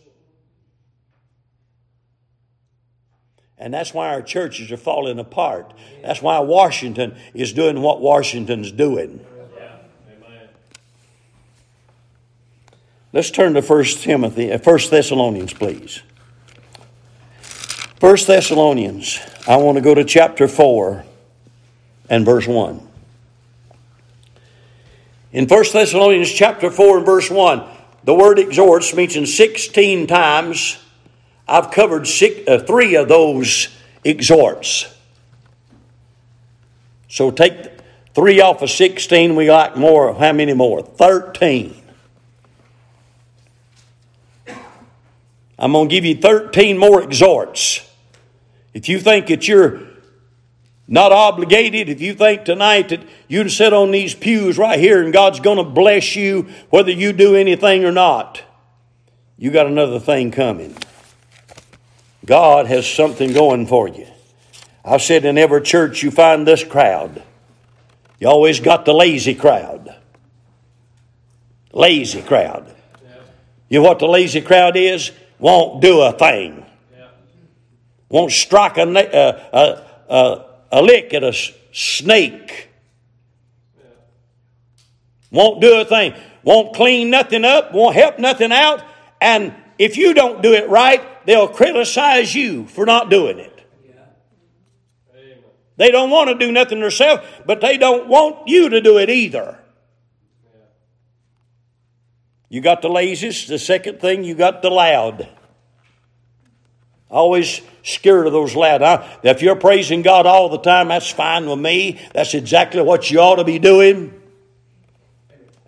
And 3.57 3.73
that's 3.73 3.95
why 3.95 4.09
our 4.09 4.21
churches 4.21 4.71
are 4.73 4.77
falling 4.77 5.19
apart. 5.19 5.73
That's 6.03 6.21
why 6.21 6.39
Washington 6.41 7.17
is 7.33 7.55
doing 7.55 7.81
what 7.81 8.03
Washington's 8.03 8.71
doing. 8.71 9.25
Let's 13.15 13.31
turn 13.31 13.55
to 13.55 13.61
1 13.61 13.85
Timothy, 13.85 14.49
1 14.49 14.61
uh, 14.61 14.79
Thessalonians, 14.91 15.53
please. 15.53 16.03
1 18.01 18.17
Thessalonians, 18.27 19.21
I 19.47 19.57
want 19.57 19.77
to 19.77 19.83
go 19.83 19.95
to 19.95 20.03
chapter 20.03 20.49
4 20.49 21.05
and 22.11 22.27
verse 22.27 22.49
1. 22.49 22.89
In 25.31 25.47
1 25.47 25.65
Thessalonians 25.73 26.33
chapter 26.33 26.73
4 26.73 26.97
and 26.97 27.07
verse 27.07 27.31
1, 27.31 27.63
the 28.03 28.13
word 28.13 28.41
exhorts 28.41 28.93
mentioned 28.93 29.29
16 29.29 30.09
times. 30.09 30.83
I've 31.47 31.71
covered 31.71 32.09
six, 32.09 32.41
uh, 32.49 32.59
three 32.67 32.97
of 32.97 33.07
those 33.07 33.69
exhorts. 34.03 34.93
So 37.09 37.31
take 37.31 37.55
three 38.13 38.41
off 38.41 38.61
of 38.61 38.71
16, 38.71 39.37
we 39.37 39.47
got 39.47 39.79
more. 39.79 40.13
How 40.15 40.33
many 40.33 40.53
more? 40.53 40.83
13. 40.83 41.83
I'm 45.59 45.73
going 45.73 45.89
to 45.89 45.95
give 45.95 46.05
you 46.05 46.17
13 46.17 46.79
more 46.79 47.03
exhorts. 47.03 47.89
If 48.73 48.89
you 48.89 48.99
think 48.99 49.29
that 49.29 49.47
you're 49.47 49.83
not 50.87 51.13
obligated, 51.13 51.89
if 51.89 52.01
you 52.01 52.15
think 52.15 52.45
tonight 52.45 52.89
that 52.91 53.01
you 53.29 53.49
sit 53.49 53.73
on 53.73 53.91
these 53.91 54.15
pews 54.15 54.59
right 54.59 54.79
here 54.79 55.03
and 55.03 55.13
God's 55.13 55.41
going 55.41 55.59
to 55.59 55.65
bless 55.65 56.17
you 56.17 56.49
whether 56.71 56.91
you 56.91 57.13
do 57.13 57.37
anything 57.37 57.85
or 57.85 57.93
not, 57.93 58.43
you 59.39 59.51
got 59.51 59.67
another 59.67 60.01
thing 60.01 60.31
coming. 60.31 60.77
God 62.25 62.67
has 62.67 62.87
something 62.87 63.33
going 63.33 63.67
for 63.67 63.89
you. 63.89 64.07
I've 64.85 65.03
said 65.03 65.25
in 65.25 65.39
every 65.39 65.63
church 65.63 66.03
you 66.03 66.11
find 66.11 66.47
this 66.47 66.65
crowd. 66.65 67.23
You 68.19 68.29
always 68.29 68.61
got 68.61 68.85
the 68.85 68.95
lazy 68.95 69.35
crowd. 69.35 69.95
Lazy 71.73 72.23
crowd. 72.23 72.75
You 73.69 73.81
know 73.81 73.89
what 73.89 73.99
the 73.99 74.07
lazy 74.07 74.41
crowd 74.41 74.77
is? 74.77 75.11
Won't 75.39 75.81
do 75.81 76.01
a 76.01 76.13
thing. 76.13 76.65
Won't 78.09 78.33
strike 78.33 78.77
a, 78.77 78.83
a, 78.83 78.93
a, 78.93 78.97
uh, 79.15 79.41
uh, 79.53 80.13
uh, 80.13 80.45
a 80.71 80.83
lick 80.83 81.15
at 81.15 81.25
a 81.25 81.33
snake. 81.73 82.69
Won't 85.31 85.61
do 85.61 85.81
a 85.81 85.85
thing. 85.85 86.15
Won't 86.45 86.77
clean 86.77 87.11
nothing 87.11 87.45
up. 87.45 87.73
Won't 87.73 87.97
help 87.97 88.19
nothing 88.19 88.53
out. 88.53 88.85
And 89.21 89.55
if 89.79 89.97
you 89.97 90.15
don't 90.15 90.43
do 90.43 90.53
it 90.53 90.69
right, 90.69 91.03
they'll 91.27 91.49
criticize 91.49 92.35
you 92.35 92.67
for 92.67 92.87
not 92.87 93.11
doing 93.11 93.39
it. 93.39 93.51
They 95.77 95.91
don't 95.91 96.11
want 96.11 96.29
to 96.29 96.39
do 96.39 96.53
nothing 96.53 96.81
themselves, 96.81 97.27
but 97.47 97.61
they 97.61 97.77
don't 97.79 98.07
want 98.07 98.47
you 98.47 98.69
to 98.69 98.81
do 98.81 98.99
it 98.99 99.11
either. 99.11 99.59
You 102.55 102.61
got 102.61 102.83
the 102.83 102.89
laziest. 102.89 103.49
The 103.49 103.59
second 103.59 103.99
thing, 103.99 104.23
you 104.23 104.37
got 104.37 104.63
the 104.63 104.71
loud. 104.71 105.29
Always 107.11 107.61
scared 107.83 108.29
of 108.29 108.33
those 108.33 108.55
loud. 108.55 109.05
if 109.25 109.43
you're 109.43 109.57
praising 109.57 110.03
God 110.03 110.25
all 110.25 110.49
the 110.49 110.61
time, 110.61 110.87
that's 110.87 111.11
fine 111.11 111.51
with 111.51 111.59
me. 111.59 112.01
That's 112.13 112.33
exactly 112.33 112.81
what 112.81 113.11
you 113.11 113.19
ought 113.19 113.37
to 113.37 113.45
be 113.45 113.59
doing. 113.59 114.15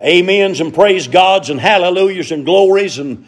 Amens 0.01 0.61
and 0.61 0.73
praise 0.73 1.09
Gods 1.09 1.49
and 1.49 1.59
hallelujahs 1.59 2.31
and 2.31 2.45
glories 2.45 2.99
and 2.99 3.25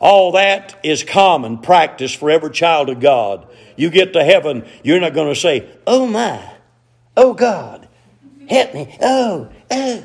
all 0.00 0.32
that 0.32 0.76
is 0.82 1.04
common 1.04 1.58
practice 1.58 2.12
for 2.12 2.28
every 2.28 2.50
child 2.50 2.88
of 2.88 2.98
God. 2.98 3.46
You 3.76 3.88
get 3.88 4.14
to 4.14 4.24
heaven, 4.24 4.66
you're 4.82 4.98
not 4.98 5.14
going 5.14 5.32
to 5.32 5.40
say, 5.40 5.70
Oh 5.86 6.08
my, 6.08 6.42
oh 7.16 7.34
God, 7.34 7.86
help 8.48 8.74
me, 8.74 8.98
oh, 9.00 9.48
oh. 9.70 10.04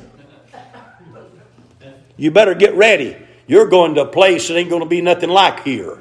You 2.20 2.30
better 2.30 2.54
get 2.54 2.74
ready. 2.74 3.16
You're 3.46 3.68
going 3.68 3.94
to 3.94 4.02
a 4.02 4.06
place 4.06 4.48
that 4.48 4.56
ain't 4.56 4.68
going 4.68 4.82
to 4.82 4.88
be 4.88 5.00
nothing 5.00 5.30
like 5.30 5.64
here. 5.64 5.98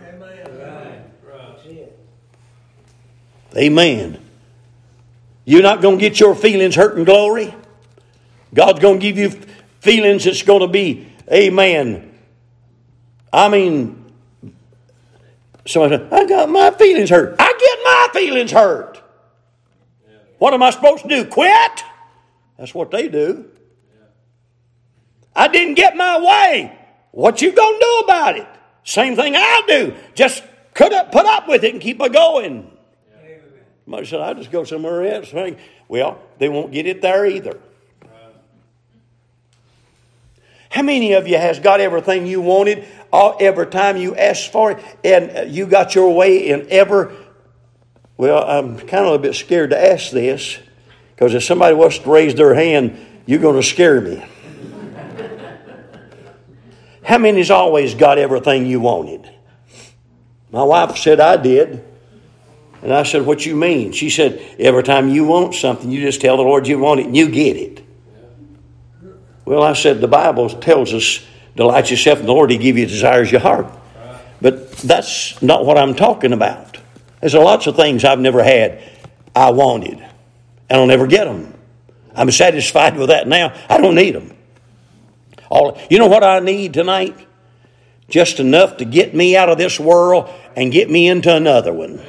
Amen. 3.56 4.20
You're 5.46 5.64
not 5.64 5.82
going 5.82 5.98
to 5.98 6.02
get 6.02 6.20
your 6.20 6.36
feelings 6.36 6.76
hurt 6.76 6.98
in 6.98 7.06
glory. 7.06 7.56
God's 8.54 8.80
going 8.82 9.00
to 9.00 9.02
give 9.02 9.18
you 9.18 9.30
feelings 9.80 10.26
that's 10.26 10.44
going 10.44 10.60
to 10.60 10.68
be, 10.68 11.08
amen. 11.32 12.14
I 13.32 13.48
mean, 13.48 14.12
somebody 15.66 16.04
said, 16.04 16.14
I 16.14 16.26
got 16.26 16.50
my 16.50 16.72
feelings 16.72 17.10
hurt. 17.10 17.38
I 17.40 17.54
get 17.58 17.80
my 17.82 18.20
feelings 18.20 18.52
hurt. 18.52 19.02
What 20.38 20.54
am 20.54 20.64
I 20.64 20.72
supposed 20.72 21.04
to 21.04 21.08
do? 21.08 21.24
Quit? 21.24 21.84
That's 22.58 22.76
what 22.76 22.92
they 22.92 23.08
do. 23.08 23.50
I 25.40 25.48
didn't 25.48 25.76
get 25.76 25.96
my 25.96 26.20
way. 26.20 26.78
What 27.12 27.42
you 27.42 27.54
gonna 27.54 27.80
do 27.80 28.02
about 28.04 28.38
it? 28.38 28.48
Same 28.84 29.16
thing 29.16 29.36
I 29.38 29.62
do. 29.70 29.96
Just 30.14 30.44
put 30.76 30.92
up, 30.92 31.14
put 31.14 31.26
up 31.26 31.48
with 31.48 31.64
it 31.64 31.72
and 31.72 31.82
keep 31.82 32.02
it 32.02 32.12
going. 32.12 32.70
Somebody 33.86 34.06
said, 34.06 34.20
I'll 34.20 34.36
just 34.36 34.52
go 34.52 34.66
somewhere 34.66 35.06
else. 35.06 35.34
Well, 35.88 36.20
they 36.40 36.50
won't 36.50 36.74
get 36.74 36.86
it 36.88 37.02
there 37.02 37.26
either. 37.26 37.58
How 40.70 40.82
many 40.82 41.14
of 41.14 41.26
you 41.26 41.38
has 41.38 41.58
got 41.58 41.80
everything 41.80 42.28
you 42.28 42.42
wanted 42.42 42.86
all, 43.12 43.38
every 43.40 43.68
time 43.68 43.96
you 43.96 44.16
asked 44.16 44.52
for 44.52 44.72
it 44.72 44.84
and 45.06 45.38
uh, 45.38 45.42
you 45.44 45.68
got 45.68 45.96
your 45.96 46.14
way 46.14 46.50
in 46.50 46.68
ever? 46.70 47.16
Well, 48.18 48.44
I'm 48.44 48.78
kind 48.78 49.06
of 49.06 49.14
a 49.14 49.20
bit 49.20 49.36
scared 49.36 49.70
to 49.70 49.82
ask 49.82 50.12
this 50.12 50.60
because 51.16 51.34
if 51.34 51.46
somebody 51.46 51.76
wants 51.76 52.00
to 52.00 52.12
raise 52.12 52.36
their 52.36 52.54
hand, 52.54 52.98
you're 53.26 53.40
going 53.40 53.56
to 53.56 53.64
scare 53.64 54.02
me. 54.02 54.22
How 57.10 57.18
many's 57.18 57.50
always 57.50 57.96
got 57.96 58.20
everything 58.20 58.68
you 58.68 58.80
wanted? 58.80 59.28
My 60.52 60.62
wife 60.62 60.96
said 60.96 61.20
I 61.20 61.38
did. 61.38 61.84
And 62.84 62.94
I 62.94 63.02
said, 63.02 63.26
What 63.26 63.48
you 63.48 63.56
mean? 63.56 63.94
She 63.94 64.12
said, 64.12 64.40
Every 64.60 64.84
time 64.84 65.10
you 65.10 65.26
want 65.26 65.56
something, 65.56 65.90
you 65.90 66.02
just 66.02 66.22
tell 66.22 66.38
the 66.38 66.44
Lord 66.44 66.68
you 66.68 66.78
want 66.78 67.00
it 67.00 67.08
and 67.08 67.18
you 67.18 67.32
get 67.32 67.58
it. 67.58 67.84
Well, 69.44 69.64
I 69.64 69.74
said, 69.74 70.02
The 70.02 70.08
Bible 70.08 70.50
tells 70.50 70.94
us, 70.94 71.26
Delight 71.56 71.90
yourself 71.90 72.20
in 72.20 72.28
the 72.28 72.32
Lord, 72.32 72.52
He 72.52 72.60
give 72.60 72.78
you 72.78 72.86
desires 72.86 73.32
your 73.32 73.42
heart. 73.42 73.66
But 74.40 74.74
that's 74.74 75.42
not 75.42 75.66
what 75.66 75.80
I'm 75.80 75.96
talking 75.96 76.32
about. 76.32 76.78
There's 77.22 77.34
lots 77.34 77.66
of 77.66 77.76
things 77.76 78.06
I've 78.06 78.20
never 78.20 78.44
had 78.44 78.84
I 79.36 79.50
wanted, 79.50 79.98
and 79.98 80.80
I'll 80.80 80.86
never 80.86 81.08
get 81.08 81.26
them. 81.26 81.56
I'm 82.14 82.30
satisfied 82.30 82.98
with 82.98 83.10
that 83.10 83.28
now. 83.28 83.60
I 83.68 83.82
don't 83.82 83.96
need 83.96 84.14
them. 84.14 84.36
All, 85.50 85.80
you 85.90 85.98
know 86.00 86.08
what 86.08 86.24
I 86.24 86.40
need 86.40 86.74
tonight? 86.74 87.28
Just 88.08 88.40
enough 88.40 88.78
to 88.78 88.86
get 88.86 89.14
me 89.14 89.36
out 89.36 89.50
of 89.50 89.58
this 89.58 89.80
world 89.80 90.30
and 90.56 90.72
get 90.72 90.90
me 90.90 91.08
into 91.08 91.36
another 91.36 91.74
one. 91.74 92.02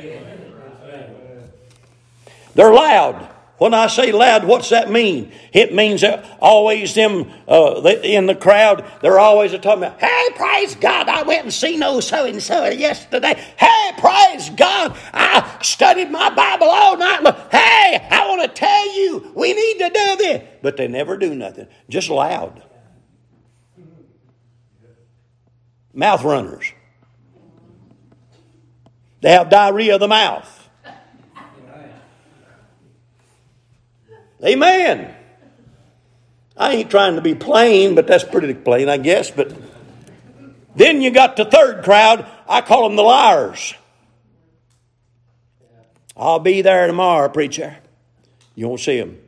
They're 2.54 2.72
loud. 2.72 3.28
When 3.58 3.74
I 3.74 3.88
say 3.88 4.10
loud, 4.10 4.44
what's 4.44 4.70
that 4.70 4.90
mean? 4.90 5.32
It 5.52 5.74
means 5.74 6.00
that 6.00 6.24
always 6.40 6.94
them 6.94 7.30
uh, 7.46 7.82
in 8.02 8.24
the 8.24 8.34
crowd, 8.34 8.86
they're 9.02 9.18
always 9.18 9.52
talking 9.52 9.84
about, 9.84 10.00
hey, 10.00 10.28
praise 10.34 10.74
God, 10.76 11.10
I 11.10 11.24
went 11.24 11.42
and 11.42 11.52
seen 11.52 11.82
old 11.82 12.02
so 12.02 12.24
and 12.24 12.42
so 12.42 12.64
yesterday. 12.70 13.34
Hey, 13.58 13.92
praise 13.98 14.48
God, 14.56 14.96
I 15.12 15.58
studied 15.60 16.10
my 16.10 16.30
Bible 16.30 16.68
all 16.68 16.96
night. 16.96 17.20
Hey, 17.50 18.08
I 18.10 18.26
want 18.30 18.40
to 18.40 18.48
tell 18.48 18.96
you, 18.96 19.30
we 19.36 19.52
need 19.52 19.78
to 19.80 19.90
do 19.90 20.16
this. 20.16 20.48
But 20.62 20.78
they 20.78 20.88
never 20.88 21.18
do 21.18 21.34
nothing, 21.34 21.66
just 21.90 22.08
loud. 22.08 22.62
Mouth 25.92 26.22
runners. 26.22 26.72
They 29.20 29.30
have 29.30 29.50
diarrhea 29.50 29.94
of 29.94 30.00
the 30.00 30.08
mouth. 30.08 30.56
Amen. 34.44 35.14
I 36.56 36.72
ain't 36.72 36.90
trying 36.90 37.16
to 37.16 37.20
be 37.20 37.34
plain, 37.34 37.94
but 37.94 38.06
that's 38.06 38.24
pretty 38.24 38.54
plain, 38.54 38.88
I 38.88 38.96
guess. 38.96 39.30
But 39.30 39.54
then 40.74 41.00
you 41.00 41.10
got 41.10 41.36
the 41.36 41.44
third 41.44 41.84
crowd. 41.84 42.26
I 42.48 42.60
call 42.60 42.88
them 42.88 42.96
the 42.96 43.02
liars. 43.02 43.74
I'll 46.16 46.38
be 46.38 46.62
there 46.62 46.86
tomorrow, 46.86 47.28
preacher. 47.28 47.78
You 48.54 48.68
won't 48.68 48.80
see 48.80 48.98
them. 48.98 49.18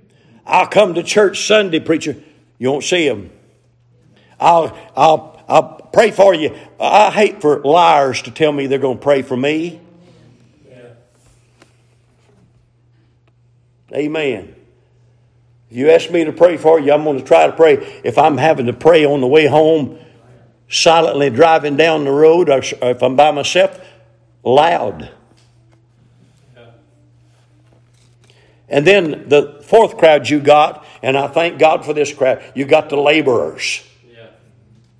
I'll 0.46 0.66
come 0.66 0.94
to 0.94 1.02
church 1.02 1.46
Sunday, 1.46 1.80
preacher. 1.80 2.16
You 2.58 2.70
won't 2.70 2.84
see 2.84 3.08
them. 3.08 3.30
I'll, 4.38 4.76
I'll, 4.96 5.31
I'll 5.52 5.74
pray 5.92 6.10
for 6.10 6.32
you. 6.34 6.56
I 6.80 7.10
hate 7.10 7.42
for 7.42 7.60
liars 7.60 8.22
to 8.22 8.30
tell 8.30 8.50
me 8.50 8.68
they're 8.68 8.78
going 8.78 8.96
to 8.96 9.02
pray 9.02 9.20
for 9.20 9.36
me. 9.36 9.82
Amen. 13.92 14.54
If 15.70 15.76
you 15.76 15.90
ask 15.90 16.10
me 16.10 16.24
to 16.24 16.32
pray 16.32 16.56
for 16.56 16.80
you, 16.80 16.90
I'm 16.90 17.04
going 17.04 17.18
to 17.18 17.24
try 17.24 17.46
to 17.46 17.52
pray. 17.52 17.74
If 18.02 18.16
I'm 18.16 18.38
having 18.38 18.64
to 18.64 18.72
pray 18.72 19.04
on 19.04 19.20
the 19.20 19.26
way 19.26 19.46
home, 19.46 19.98
silently 20.70 21.28
driving 21.28 21.76
down 21.76 22.04
the 22.06 22.12
road, 22.12 22.48
or 22.48 22.62
if 22.62 23.02
I'm 23.02 23.14
by 23.16 23.30
myself, 23.30 23.78
loud. 24.42 25.10
And 28.70 28.86
then 28.86 29.28
the 29.28 29.62
fourth 29.66 29.98
crowd 29.98 30.30
you 30.30 30.40
got, 30.40 30.86
and 31.02 31.14
I 31.14 31.28
thank 31.28 31.58
God 31.58 31.84
for 31.84 31.92
this 31.92 32.10
crowd, 32.10 32.42
you 32.54 32.64
got 32.64 32.88
the 32.88 32.96
laborers. 32.96 33.86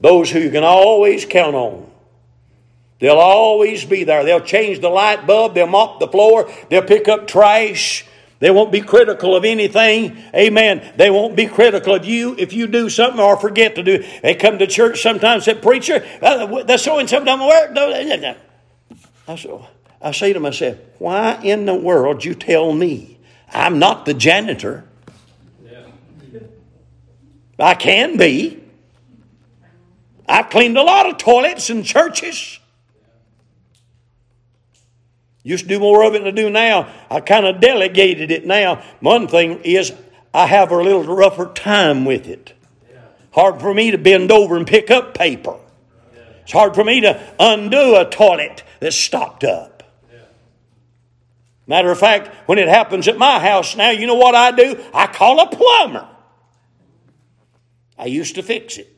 Those 0.03 0.31
who 0.31 0.41
you 0.41 0.51
can 0.51 0.65
always 0.65 1.25
count 1.25 1.55
on. 1.55 1.89
They'll 2.99 3.19
always 3.19 3.85
be 3.85 4.05
there. 4.05 4.25
They'll 4.25 4.41
change 4.41 4.81
the 4.81 4.89
light 4.89 5.27
bulb, 5.27 5.55
they'll 5.55 5.67
mop 5.67 6.01
the 6.01 6.09
floor, 6.09 6.51
they'll 6.69 6.83
pick 6.83 7.09
up 7.09 7.27
trash. 7.27 8.05
They 8.41 8.51
won't 8.51 8.73
be 8.73 8.81
critical 8.81 9.37
of 9.37 9.45
anything. 9.45 10.21
Amen. 10.35 10.93
They 10.97 11.11
won't 11.11 11.37
be 11.37 11.47
critical 11.47 11.95
of 11.95 12.05
you 12.05 12.35
if 12.37 12.53
you 12.53 12.67
do 12.67 12.89
something 12.89 13.21
or 13.21 13.37
forget 13.37 13.77
to 13.77 13.85
do. 13.85 14.05
They 14.21 14.35
come 14.35 14.59
to 14.59 14.67
church 14.67 15.01
sometimes 15.01 15.47
and 15.47 15.57
say, 15.57 15.63
Preacher, 15.63 16.05
uh, 16.21 16.65
that's 16.65 16.83
so 16.83 16.99
and 16.99 17.09
so 17.09 17.25
done 17.25 17.39
work. 17.39 17.71
I 17.77 19.37
say, 19.37 19.69
I 20.01 20.11
say 20.11 20.33
to 20.33 20.41
myself, 20.41 20.77
Why 20.99 21.41
in 21.43 21.67
the 21.67 21.75
world 21.75 22.25
you 22.25 22.35
tell 22.35 22.73
me? 22.73 23.21
I'm 23.53 23.79
not 23.79 24.07
the 24.07 24.15
janitor. 24.15 24.85
I 27.61 27.75
can 27.75 28.17
be. 28.17 28.62
I've 30.33 30.49
cleaned 30.49 30.79
a 30.79 30.83
lot 30.83 31.05
of 31.05 31.19
toilets 31.19 31.69
in 31.69 31.83
churches. 31.83 32.59
Used 35.43 35.65
to 35.65 35.69
do 35.69 35.79
more 35.79 36.05
of 36.05 36.15
it 36.15 36.21
than 36.21 36.29
I 36.29 36.31
do 36.31 36.49
now. 36.49 36.91
I 37.11 37.21
kind 37.21 37.45
of 37.45 37.61
delegated 37.61 38.31
it 38.31 38.47
now. 38.47 38.83
One 39.01 39.29
thing 39.29 39.61
is, 39.61 39.93
I 40.33 40.47
have 40.47 40.73
a 40.73 40.83
little 40.83 41.05
rougher 41.05 41.53
time 41.53 42.07
with 42.07 42.29
it. 42.29 42.55
Hard 43.33 43.61
for 43.61 43.75
me 43.75 43.91
to 43.91 43.99
bend 43.99 44.33
over 44.33 44.57
and 44.57 44.67
pick 44.67 44.91
up 44.91 45.13
paper. 45.13 45.59
It's 46.45 46.53
hard 46.53 46.75
for 46.75 46.83
me 46.83 47.03
to 47.03 47.35
undo 47.39 47.97
a 47.97 48.09
toilet 48.09 48.63
that's 48.81 48.97
stopped 48.97 49.45
up. 49.45 49.83
Matter 51.67 51.91
of 51.91 51.99
fact, 51.99 52.35
when 52.49 52.59
it 52.59 52.69
happens 52.69 53.07
at 53.07 53.19
my 53.19 53.39
house 53.39 53.77
now, 53.77 53.91
you 53.91 54.07
know 54.07 54.15
what 54.15 54.35
I 54.35 54.51
do? 54.51 54.83
I 54.95 55.09
call 55.09 55.41
a 55.41 55.55
plumber. 55.55 56.09
I 57.99 58.07
used 58.07 58.37
to 58.37 58.43
fix 58.43 58.79
it. 58.79 58.92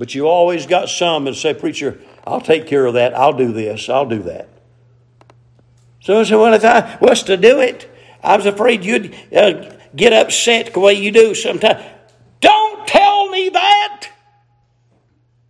But 0.00 0.14
you 0.14 0.28
always 0.28 0.64
got 0.64 0.88
some 0.88 1.24
that 1.24 1.34
say, 1.34 1.52
Preacher, 1.52 2.00
I'll 2.26 2.40
take 2.40 2.66
care 2.66 2.86
of 2.86 2.94
that. 2.94 3.14
I'll 3.14 3.34
do 3.34 3.52
this. 3.52 3.86
I'll 3.90 4.08
do 4.08 4.22
that. 4.22 4.48
So 6.00 6.20
I 6.20 6.22
said, 6.22 6.36
Well, 6.36 6.54
if 6.54 6.64
I 6.64 6.96
was 7.02 7.22
to 7.24 7.36
do 7.36 7.60
it, 7.60 7.86
I 8.22 8.34
was 8.34 8.46
afraid 8.46 8.82
you'd 8.82 9.14
uh, 9.30 9.76
get 9.94 10.14
upset 10.14 10.72
the 10.72 10.80
way 10.80 10.94
you 10.94 11.12
do 11.12 11.34
sometimes. 11.34 11.84
Don't 12.40 12.88
tell 12.88 13.28
me 13.28 13.50
that. 13.50 14.08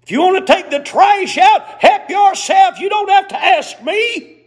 If 0.03 0.11
you 0.11 0.21
want 0.21 0.45
to 0.45 0.53
take 0.53 0.69
the 0.69 0.81
trash 0.81 1.39
out, 1.39 1.81
help 1.81 2.11
yourself. 2.11 2.81
You 2.81 2.89
don't 2.89 3.09
have 3.09 3.29
to 3.29 3.41
ask 3.41 3.81
me. 3.81 4.47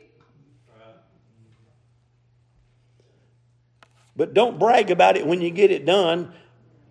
But 4.18 4.34
don't 4.34 4.60
brag 4.60 4.91
about 4.91 5.16
it 5.16 5.26
when 5.26 5.39
you 5.39 5.49
get 5.49 5.72
it 5.72 5.86
done 5.86 6.34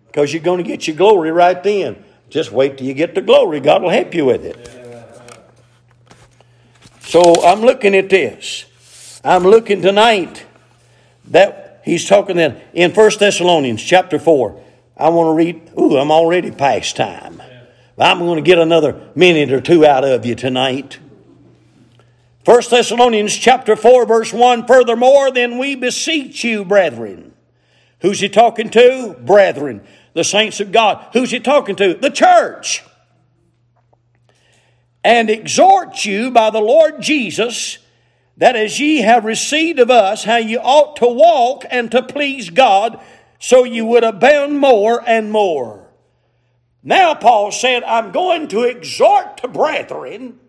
because 0.07 0.33
you're 0.33 0.41
going 0.41 0.63
to 0.63 0.67
get 0.67 0.87
your 0.87 0.95
glory 0.95 1.31
right 1.31 1.61
then. 1.61 2.03
Just 2.33 2.51
wait 2.51 2.79
till 2.79 2.87
you 2.87 2.95
get 2.95 3.13
the 3.13 3.21
glory. 3.21 3.59
God 3.59 3.83
will 3.83 3.91
help 3.91 4.15
you 4.15 4.25
with 4.25 4.43
it. 4.43 4.57
So 7.01 7.45
I'm 7.45 7.61
looking 7.61 7.95
at 7.95 8.09
this. 8.09 8.65
I'm 9.23 9.43
looking 9.43 9.83
tonight 9.83 10.43
that 11.25 11.81
he's 11.85 12.07
talking 12.07 12.35
then 12.35 12.59
in 12.73 12.91
First 12.91 13.19
Thessalonians 13.19 13.83
chapter 13.83 14.17
4. 14.17 14.59
I 14.97 15.09
want 15.09 15.27
to 15.27 15.33
read, 15.33 15.73
ooh, 15.79 15.95
I'm 15.95 16.09
already 16.09 16.49
past 16.49 16.95
time. 16.95 17.39
I'm 17.99 18.17
going 18.17 18.37
to 18.37 18.41
get 18.41 18.57
another 18.57 19.11
minute 19.13 19.51
or 19.51 19.61
two 19.61 19.85
out 19.85 20.03
of 20.03 20.25
you 20.25 20.33
tonight. 20.33 20.97
First 22.43 22.71
Thessalonians 22.71 23.37
chapter 23.37 23.75
4 23.75 24.07
verse 24.07 24.33
1 24.33 24.65
Furthermore 24.65 25.29
then 25.29 25.59
we 25.59 25.75
beseech 25.75 26.43
you 26.43 26.65
brethren. 26.65 27.35
Who's 28.01 28.21
he 28.21 28.27
talking 28.27 28.71
to? 28.71 29.15
Brethren 29.21 29.85
the 30.13 30.23
saints 30.23 30.59
of 30.59 30.71
God. 30.71 31.07
Who's 31.13 31.31
he 31.31 31.39
talking 31.39 31.75
to? 31.77 31.93
The 31.95 32.09
church. 32.09 32.83
And 35.03 35.29
exhort 35.29 36.05
you 36.05 36.31
by 36.31 36.49
the 36.49 36.61
Lord 36.61 37.01
Jesus 37.01 37.79
that 38.37 38.55
as 38.55 38.79
ye 38.79 39.01
have 39.01 39.25
received 39.25 39.79
of 39.79 39.91
us 39.91 40.23
how 40.23 40.37
ye 40.37 40.57
ought 40.57 40.95
to 40.97 41.07
walk 41.07 41.65
and 41.69 41.91
to 41.91 42.01
please 42.01 42.49
God, 42.49 42.99
so 43.39 43.63
you 43.63 43.85
would 43.85 44.03
abound 44.03 44.59
more 44.59 45.03
and 45.05 45.31
more. 45.31 45.87
Now, 46.81 47.13
Paul 47.15 47.51
said, 47.51 47.83
I'm 47.83 48.11
going 48.11 48.47
to 48.49 48.63
exhort 48.63 49.37
to 49.37 49.47
brethren. 49.47 50.39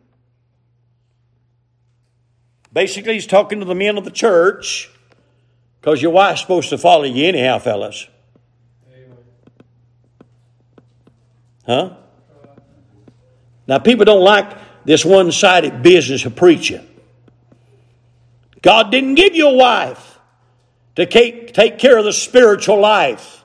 Basically, 2.72 3.14
he's 3.14 3.26
talking 3.26 3.60
to 3.60 3.64
the 3.64 3.74
men 3.74 3.98
of 3.98 4.04
the 4.04 4.10
church 4.10 4.90
because 5.80 6.02
your 6.02 6.10
wife's 6.10 6.40
supposed 6.40 6.70
to 6.70 6.78
follow 6.78 7.04
you 7.04 7.26
anyhow, 7.26 7.58
fellas. 7.58 8.08
Huh? 11.66 11.96
Now, 13.66 13.78
people 13.78 14.04
don't 14.04 14.22
like 14.22 14.58
this 14.84 15.04
one 15.04 15.32
sided 15.32 15.82
business 15.82 16.26
of 16.26 16.36
preaching. 16.36 16.86
God 18.60 18.90
didn't 18.90 19.14
give 19.14 19.34
you 19.34 19.48
a 19.48 19.54
wife 19.54 20.18
to 20.96 21.06
take 21.06 21.78
care 21.78 21.98
of 21.98 22.04
the 22.04 22.12
spiritual 22.12 22.80
life. 22.80 23.44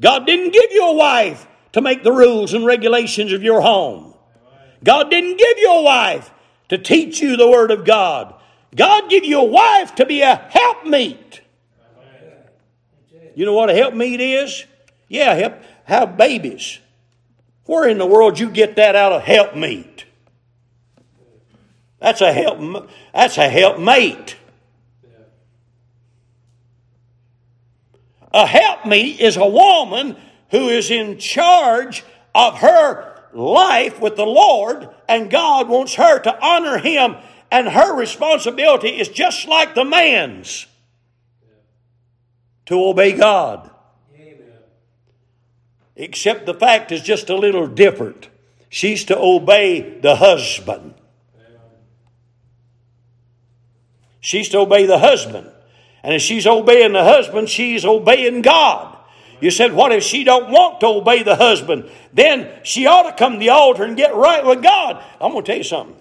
God 0.00 0.26
didn't 0.26 0.52
give 0.52 0.72
you 0.72 0.88
a 0.88 0.94
wife 0.94 1.46
to 1.72 1.80
make 1.80 2.02
the 2.02 2.12
rules 2.12 2.54
and 2.54 2.64
regulations 2.64 3.32
of 3.32 3.42
your 3.42 3.60
home. 3.60 4.14
God 4.82 5.10
didn't 5.10 5.36
give 5.36 5.58
you 5.58 5.72
a 5.72 5.82
wife 5.82 6.30
to 6.68 6.78
teach 6.78 7.20
you 7.20 7.36
the 7.36 7.48
Word 7.48 7.70
of 7.70 7.84
God. 7.84 8.34
God 8.74 9.10
gave 9.10 9.24
you 9.24 9.40
a 9.40 9.44
wife 9.44 9.94
to 9.96 10.06
be 10.06 10.22
a 10.22 10.34
helpmeet. 10.34 11.40
You 13.34 13.44
know 13.44 13.54
what 13.54 13.70
a 13.70 13.74
helpmeet 13.74 14.20
is? 14.20 14.64
Yeah, 15.08 15.34
help 15.34 15.54
have 15.84 16.16
babies. 16.16 16.78
Where 17.64 17.88
in 17.88 17.98
the 17.98 18.06
world 18.06 18.38
you 18.38 18.50
get 18.50 18.76
that 18.76 18.96
out 18.96 19.12
of 19.12 19.22
helpmeet? 19.22 20.04
That's 22.00 22.20
a 22.20 22.32
help. 22.32 22.90
That's 23.14 23.38
a 23.38 23.48
helpmate. 23.48 24.36
A 28.32 28.46
helpmeet 28.46 29.20
is 29.20 29.36
a 29.36 29.46
woman 29.46 30.16
who 30.50 30.68
is 30.68 30.90
in 30.90 31.18
charge 31.18 32.02
of 32.34 32.58
her 32.58 33.22
life 33.32 34.00
with 34.00 34.16
the 34.16 34.26
Lord, 34.26 34.88
and 35.08 35.30
God 35.30 35.68
wants 35.68 35.94
her 35.94 36.18
to 36.18 36.44
honor 36.44 36.78
Him, 36.78 37.16
and 37.50 37.68
her 37.68 37.94
responsibility 37.94 38.88
is 38.88 39.08
just 39.08 39.46
like 39.46 39.74
the 39.74 39.84
man's 39.84 40.66
to 42.66 42.82
obey 42.82 43.12
God 43.12 43.71
except 46.02 46.46
the 46.46 46.54
fact 46.54 46.90
is 46.90 47.00
just 47.00 47.30
a 47.30 47.36
little 47.36 47.68
different. 47.68 48.28
She's 48.68 49.04
to 49.04 49.16
obey 49.16 50.00
the 50.00 50.16
husband. 50.16 50.94
She's 54.18 54.48
to 54.48 54.58
obey 54.58 54.86
the 54.86 54.98
husband. 54.98 55.48
And 56.02 56.14
if 56.14 56.22
she's 56.22 56.46
obeying 56.46 56.92
the 56.92 57.04
husband, 57.04 57.48
she's 57.48 57.84
obeying 57.84 58.42
God. 58.42 58.98
You 59.40 59.52
said, 59.52 59.72
what 59.74 59.92
if 59.92 60.02
she 60.02 60.24
don't 60.24 60.50
want 60.50 60.80
to 60.80 60.86
obey 60.86 61.22
the 61.22 61.36
husband? 61.36 61.88
Then 62.12 62.50
she 62.64 62.86
ought 62.86 63.08
to 63.08 63.16
come 63.16 63.34
to 63.34 63.38
the 63.38 63.50
altar 63.50 63.84
and 63.84 63.96
get 63.96 64.14
right 64.14 64.44
with 64.44 64.60
God. 64.60 65.02
I'm 65.20 65.30
going 65.30 65.44
to 65.44 65.46
tell 65.46 65.58
you 65.58 65.64
something. 65.64 65.96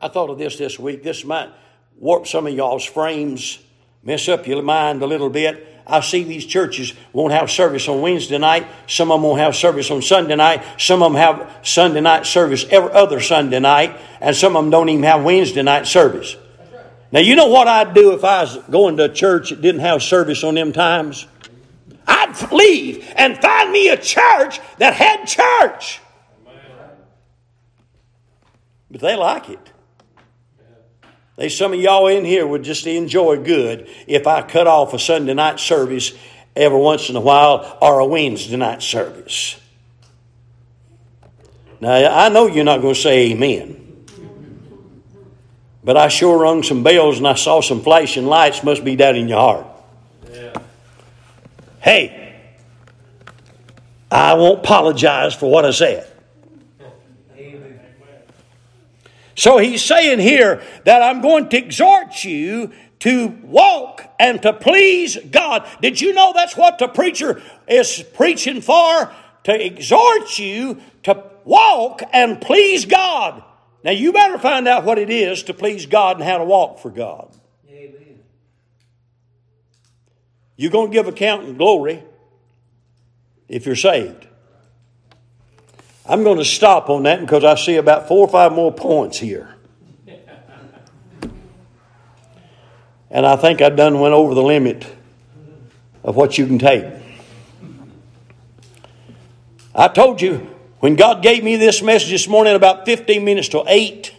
I 0.00 0.06
thought 0.08 0.30
of 0.30 0.38
this 0.38 0.56
this 0.56 0.78
week. 0.78 1.02
This 1.02 1.24
might 1.24 1.50
warp 1.96 2.28
some 2.28 2.46
of 2.46 2.54
y'all's 2.54 2.84
frames, 2.84 3.58
mess 4.04 4.28
up 4.28 4.46
your 4.46 4.62
mind 4.62 5.02
a 5.02 5.06
little 5.06 5.30
bit. 5.30 5.68
I 5.86 6.00
see 6.00 6.24
these 6.24 6.46
churches 6.46 6.94
won't 7.12 7.32
have 7.32 7.50
service 7.50 7.88
on 7.88 8.00
Wednesday 8.00 8.38
night. 8.38 8.66
Some 8.86 9.10
of 9.10 9.20
them 9.20 9.28
won't 9.28 9.40
have 9.40 9.54
service 9.54 9.90
on 9.90 10.00
Sunday 10.00 10.36
night. 10.36 10.64
Some 10.78 11.02
of 11.02 11.12
them 11.12 11.20
have 11.20 11.58
Sunday 11.62 12.00
night 12.00 12.24
service 12.24 12.64
every 12.70 12.90
other 12.92 13.20
Sunday 13.20 13.60
night. 13.60 13.98
And 14.20 14.34
some 14.34 14.56
of 14.56 14.64
them 14.64 14.70
don't 14.70 14.88
even 14.88 15.02
have 15.04 15.22
Wednesday 15.24 15.62
night 15.62 15.86
service. 15.86 16.36
Now, 17.12 17.20
you 17.20 17.36
know 17.36 17.48
what 17.48 17.68
I'd 17.68 17.94
do 17.94 18.12
if 18.12 18.24
I 18.24 18.42
was 18.42 18.56
going 18.70 18.96
to 18.96 19.04
a 19.04 19.08
church 19.08 19.50
that 19.50 19.60
didn't 19.60 19.82
have 19.82 20.02
service 20.02 20.42
on 20.42 20.54
them 20.54 20.72
times? 20.72 21.26
I'd 22.06 22.50
leave 22.50 23.06
and 23.16 23.38
find 23.38 23.70
me 23.70 23.88
a 23.88 23.96
church 23.96 24.60
that 24.78 24.94
had 24.94 25.26
church. 25.26 26.00
But 28.90 29.00
they 29.00 29.16
like 29.16 29.50
it. 29.50 29.73
There's 31.36 31.56
some 31.56 31.72
of 31.72 31.80
y'all 31.80 32.06
in 32.06 32.24
here 32.24 32.46
would 32.46 32.62
just 32.62 32.86
enjoy 32.86 33.42
good 33.42 33.88
if 34.06 34.26
I 34.26 34.42
cut 34.42 34.66
off 34.66 34.94
a 34.94 34.98
Sunday 34.98 35.34
night 35.34 35.58
service 35.58 36.12
every 36.54 36.78
once 36.78 37.10
in 37.10 37.16
a 37.16 37.20
while 37.20 37.76
or 37.82 37.98
a 37.98 38.06
Wednesday 38.06 38.56
night 38.56 38.82
service. 38.82 39.60
Now, 41.80 41.92
I 41.92 42.28
know 42.28 42.46
you're 42.46 42.64
not 42.64 42.80
going 42.80 42.94
to 42.94 43.00
say 43.00 43.32
amen. 43.32 43.80
But 45.82 45.98
I 45.98 46.08
sure 46.08 46.38
rung 46.38 46.62
some 46.62 46.82
bells 46.82 47.18
and 47.18 47.26
I 47.26 47.34
saw 47.34 47.60
some 47.60 47.82
flashing 47.82 48.24
lights, 48.24 48.62
must 48.62 48.84
be 48.84 48.96
down 48.96 49.16
in 49.16 49.28
your 49.28 49.38
heart. 49.38 49.66
Yeah. 50.32 50.54
Hey, 51.80 52.40
I 54.10 54.34
won't 54.34 54.60
apologize 54.60 55.34
for 55.34 55.50
what 55.50 55.66
I 55.66 55.72
said. 55.72 56.10
So 59.34 59.58
he's 59.58 59.84
saying 59.84 60.20
here 60.20 60.62
that 60.84 61.02
I'm 61.02 61.20
going 61.20 61.48
to 61.50 61.58
exhort 61.58 62.24
you 62.24 62.72
to 63.00 63.26
walk 63.42 64.02
and 64.18 64.40
to 64.42 64.52
please 64.52 65.16
God. 65.16 65.68
Did 65.82 66.00
you 66.00 66.14
know 66.14 66.32
that's 66.32 66.56
what 66.56 66.78
the 66.78 66.88
preacher 66.88 67.42
is 67.68 68.04
preaching 68.14 68.60
for? 68.60 69.12
To 69.44 69.66
exhort 69.66 70.38
you 70.38 70.80
to 71.02 71.22
walk 71.44 72.02
and 72.12 72.40
please 72.40 72.86
God. 72.86 73.42
Now 73.82 73.90
you 73.90 74.12
better 74.12 74.38
find 74.38 74.66
out 74.66 74.84
what 74.84 74.98
it 74.98 75.10
is 75.10 75.42
to 75.44 75.54
please 75.54 75.84
God 75.84 76.16
and 76.16 76.24
how 76.24 76.38
to 76.38 76.44
walk 76.44 76.78
for 76.78 76.90
God. 76.90 77.30
Amen. 77.68 78.20
You're 80.56 80.70
going 80.70 80.90
to 80.90 80.94
give 80.94 81.06
account 81.06 81.44
and 81.44 81.58
glory 81.58 82.02
if 83.48 83.66
you're 83.66 83.76
saved. 83.76 84.26
I'm 86.06 86.22
going 86.22 86.38
to 86.38 86.44
stop 86.44 86.90
on 86.90 87.04
that 87.04 87.20
because 87.20 87.44
I 87.44 87.54
see 87.54 87.76
about 87.76 88.08
four 88.08 88.26
or 88.26 88.28
five 88.28 88.52
more 88.52 88.72
points 88.72 89.18
here. 89.18 89.54
And 93.10 93.24
I 93.24 93.36
think 93.36 93.62
I've 93.62 93.76
done 93.76 94.00
went 94.00 94.12
over 94.12 94.34
the 94.34 94.42
limit 94.42 94.86
of 96.02 96.16
what 96.16 96.36
you 96.36 96.46
can 96.46 96.58
take. 96.58 96.84
I 99.74 99.88
told 99.88 100.20
you 100.20 100.54
when 100.80 100.96
God 100.96 101.22
gave 101.22 101.42
me 101.42 101.56
this 101.56 101.80
message 101.80 102.10
this 102.10 102.28
morning 102.28 102.54
about 102.54 102.84
15 102.84 103.24
minutes 103.24 103.48
to 103.48 103.64
8, 103.66 104.12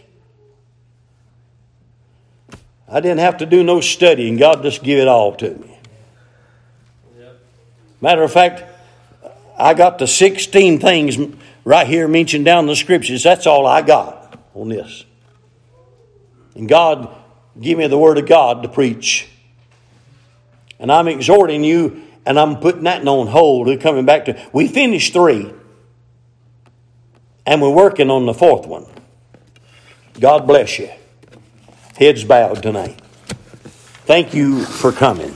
I 2.88 3.00
didn't 3.00 3.18
have 3.18 3.36
to 3.38 3.46
do 3.46 3.62
no 3.62 3.80
studying. 3.80 4.36
God 4.36 4.62
just 4.62 4.82
gave 4.82 4.98
it 4.98 5.08
all 5.08 5.34
to 5.36 5.50
me. 5.50 5.78
Matter 8.00 8.22
of 8.22 8.32
fact, 8.32 8.64
I 9.58 9.74
got 9.74 9.98
the 9.98 10.06
16 10.06 10.80
things 10.80 11.18
right 11.66 11.86
here 11.86 12.06
mentioned 12.06 12.44
down 12.44 12.66
the 12.66 12.76
scriptures. 12.76 13.24
That's 13.24 13.46
all 13.46 13.66
I 13.66 13.82
got 13.82 14.40
on 14.54 14.70
this. 14.70 15.04
And 16.54 16.66
God 16.66 17.14
give 17.60 17.76
me 17.76 17.88
the 17.88 17.98
word 17.98 18.16
of 18.16 18.26
God 18.26 18.62
to 18.62 18.68
preach. 18.68 19.28
And 20.78 20.90
I'm 20.92 21.08
exhorting 21.08 21.64
you, 21.64 22.02
and 22.24 22.38
I'm 22.38 22.60
putting 22.60 22.84
that 22.84 23.06
on 23.06 23.26
hold. 23.26 23.66
We're 23.66 23.78
coming 23.78 24.06
back 24.06 24.26
to, 24.26 24.40
we 24.52 24.68
finished 24.68 25.12
three, 25.12 25.52
and 27.44 27.60
we're 27.60 27.74
working 27.74 28.10
on 28.10 28.26
the 28.26 28.34
fourth 28.34 28.66
one. 28.66 28.86
God 30.20 30.46
bless 30.46 30.78
you. 30.78 30.90
Heads 31.96 32.24
bowed 32.24 32.62
tonight. 32.62 33.00
Thank 34.04 34.34
you 34.34 34.64
for 34.64 34.92
coming. 34.92 35.34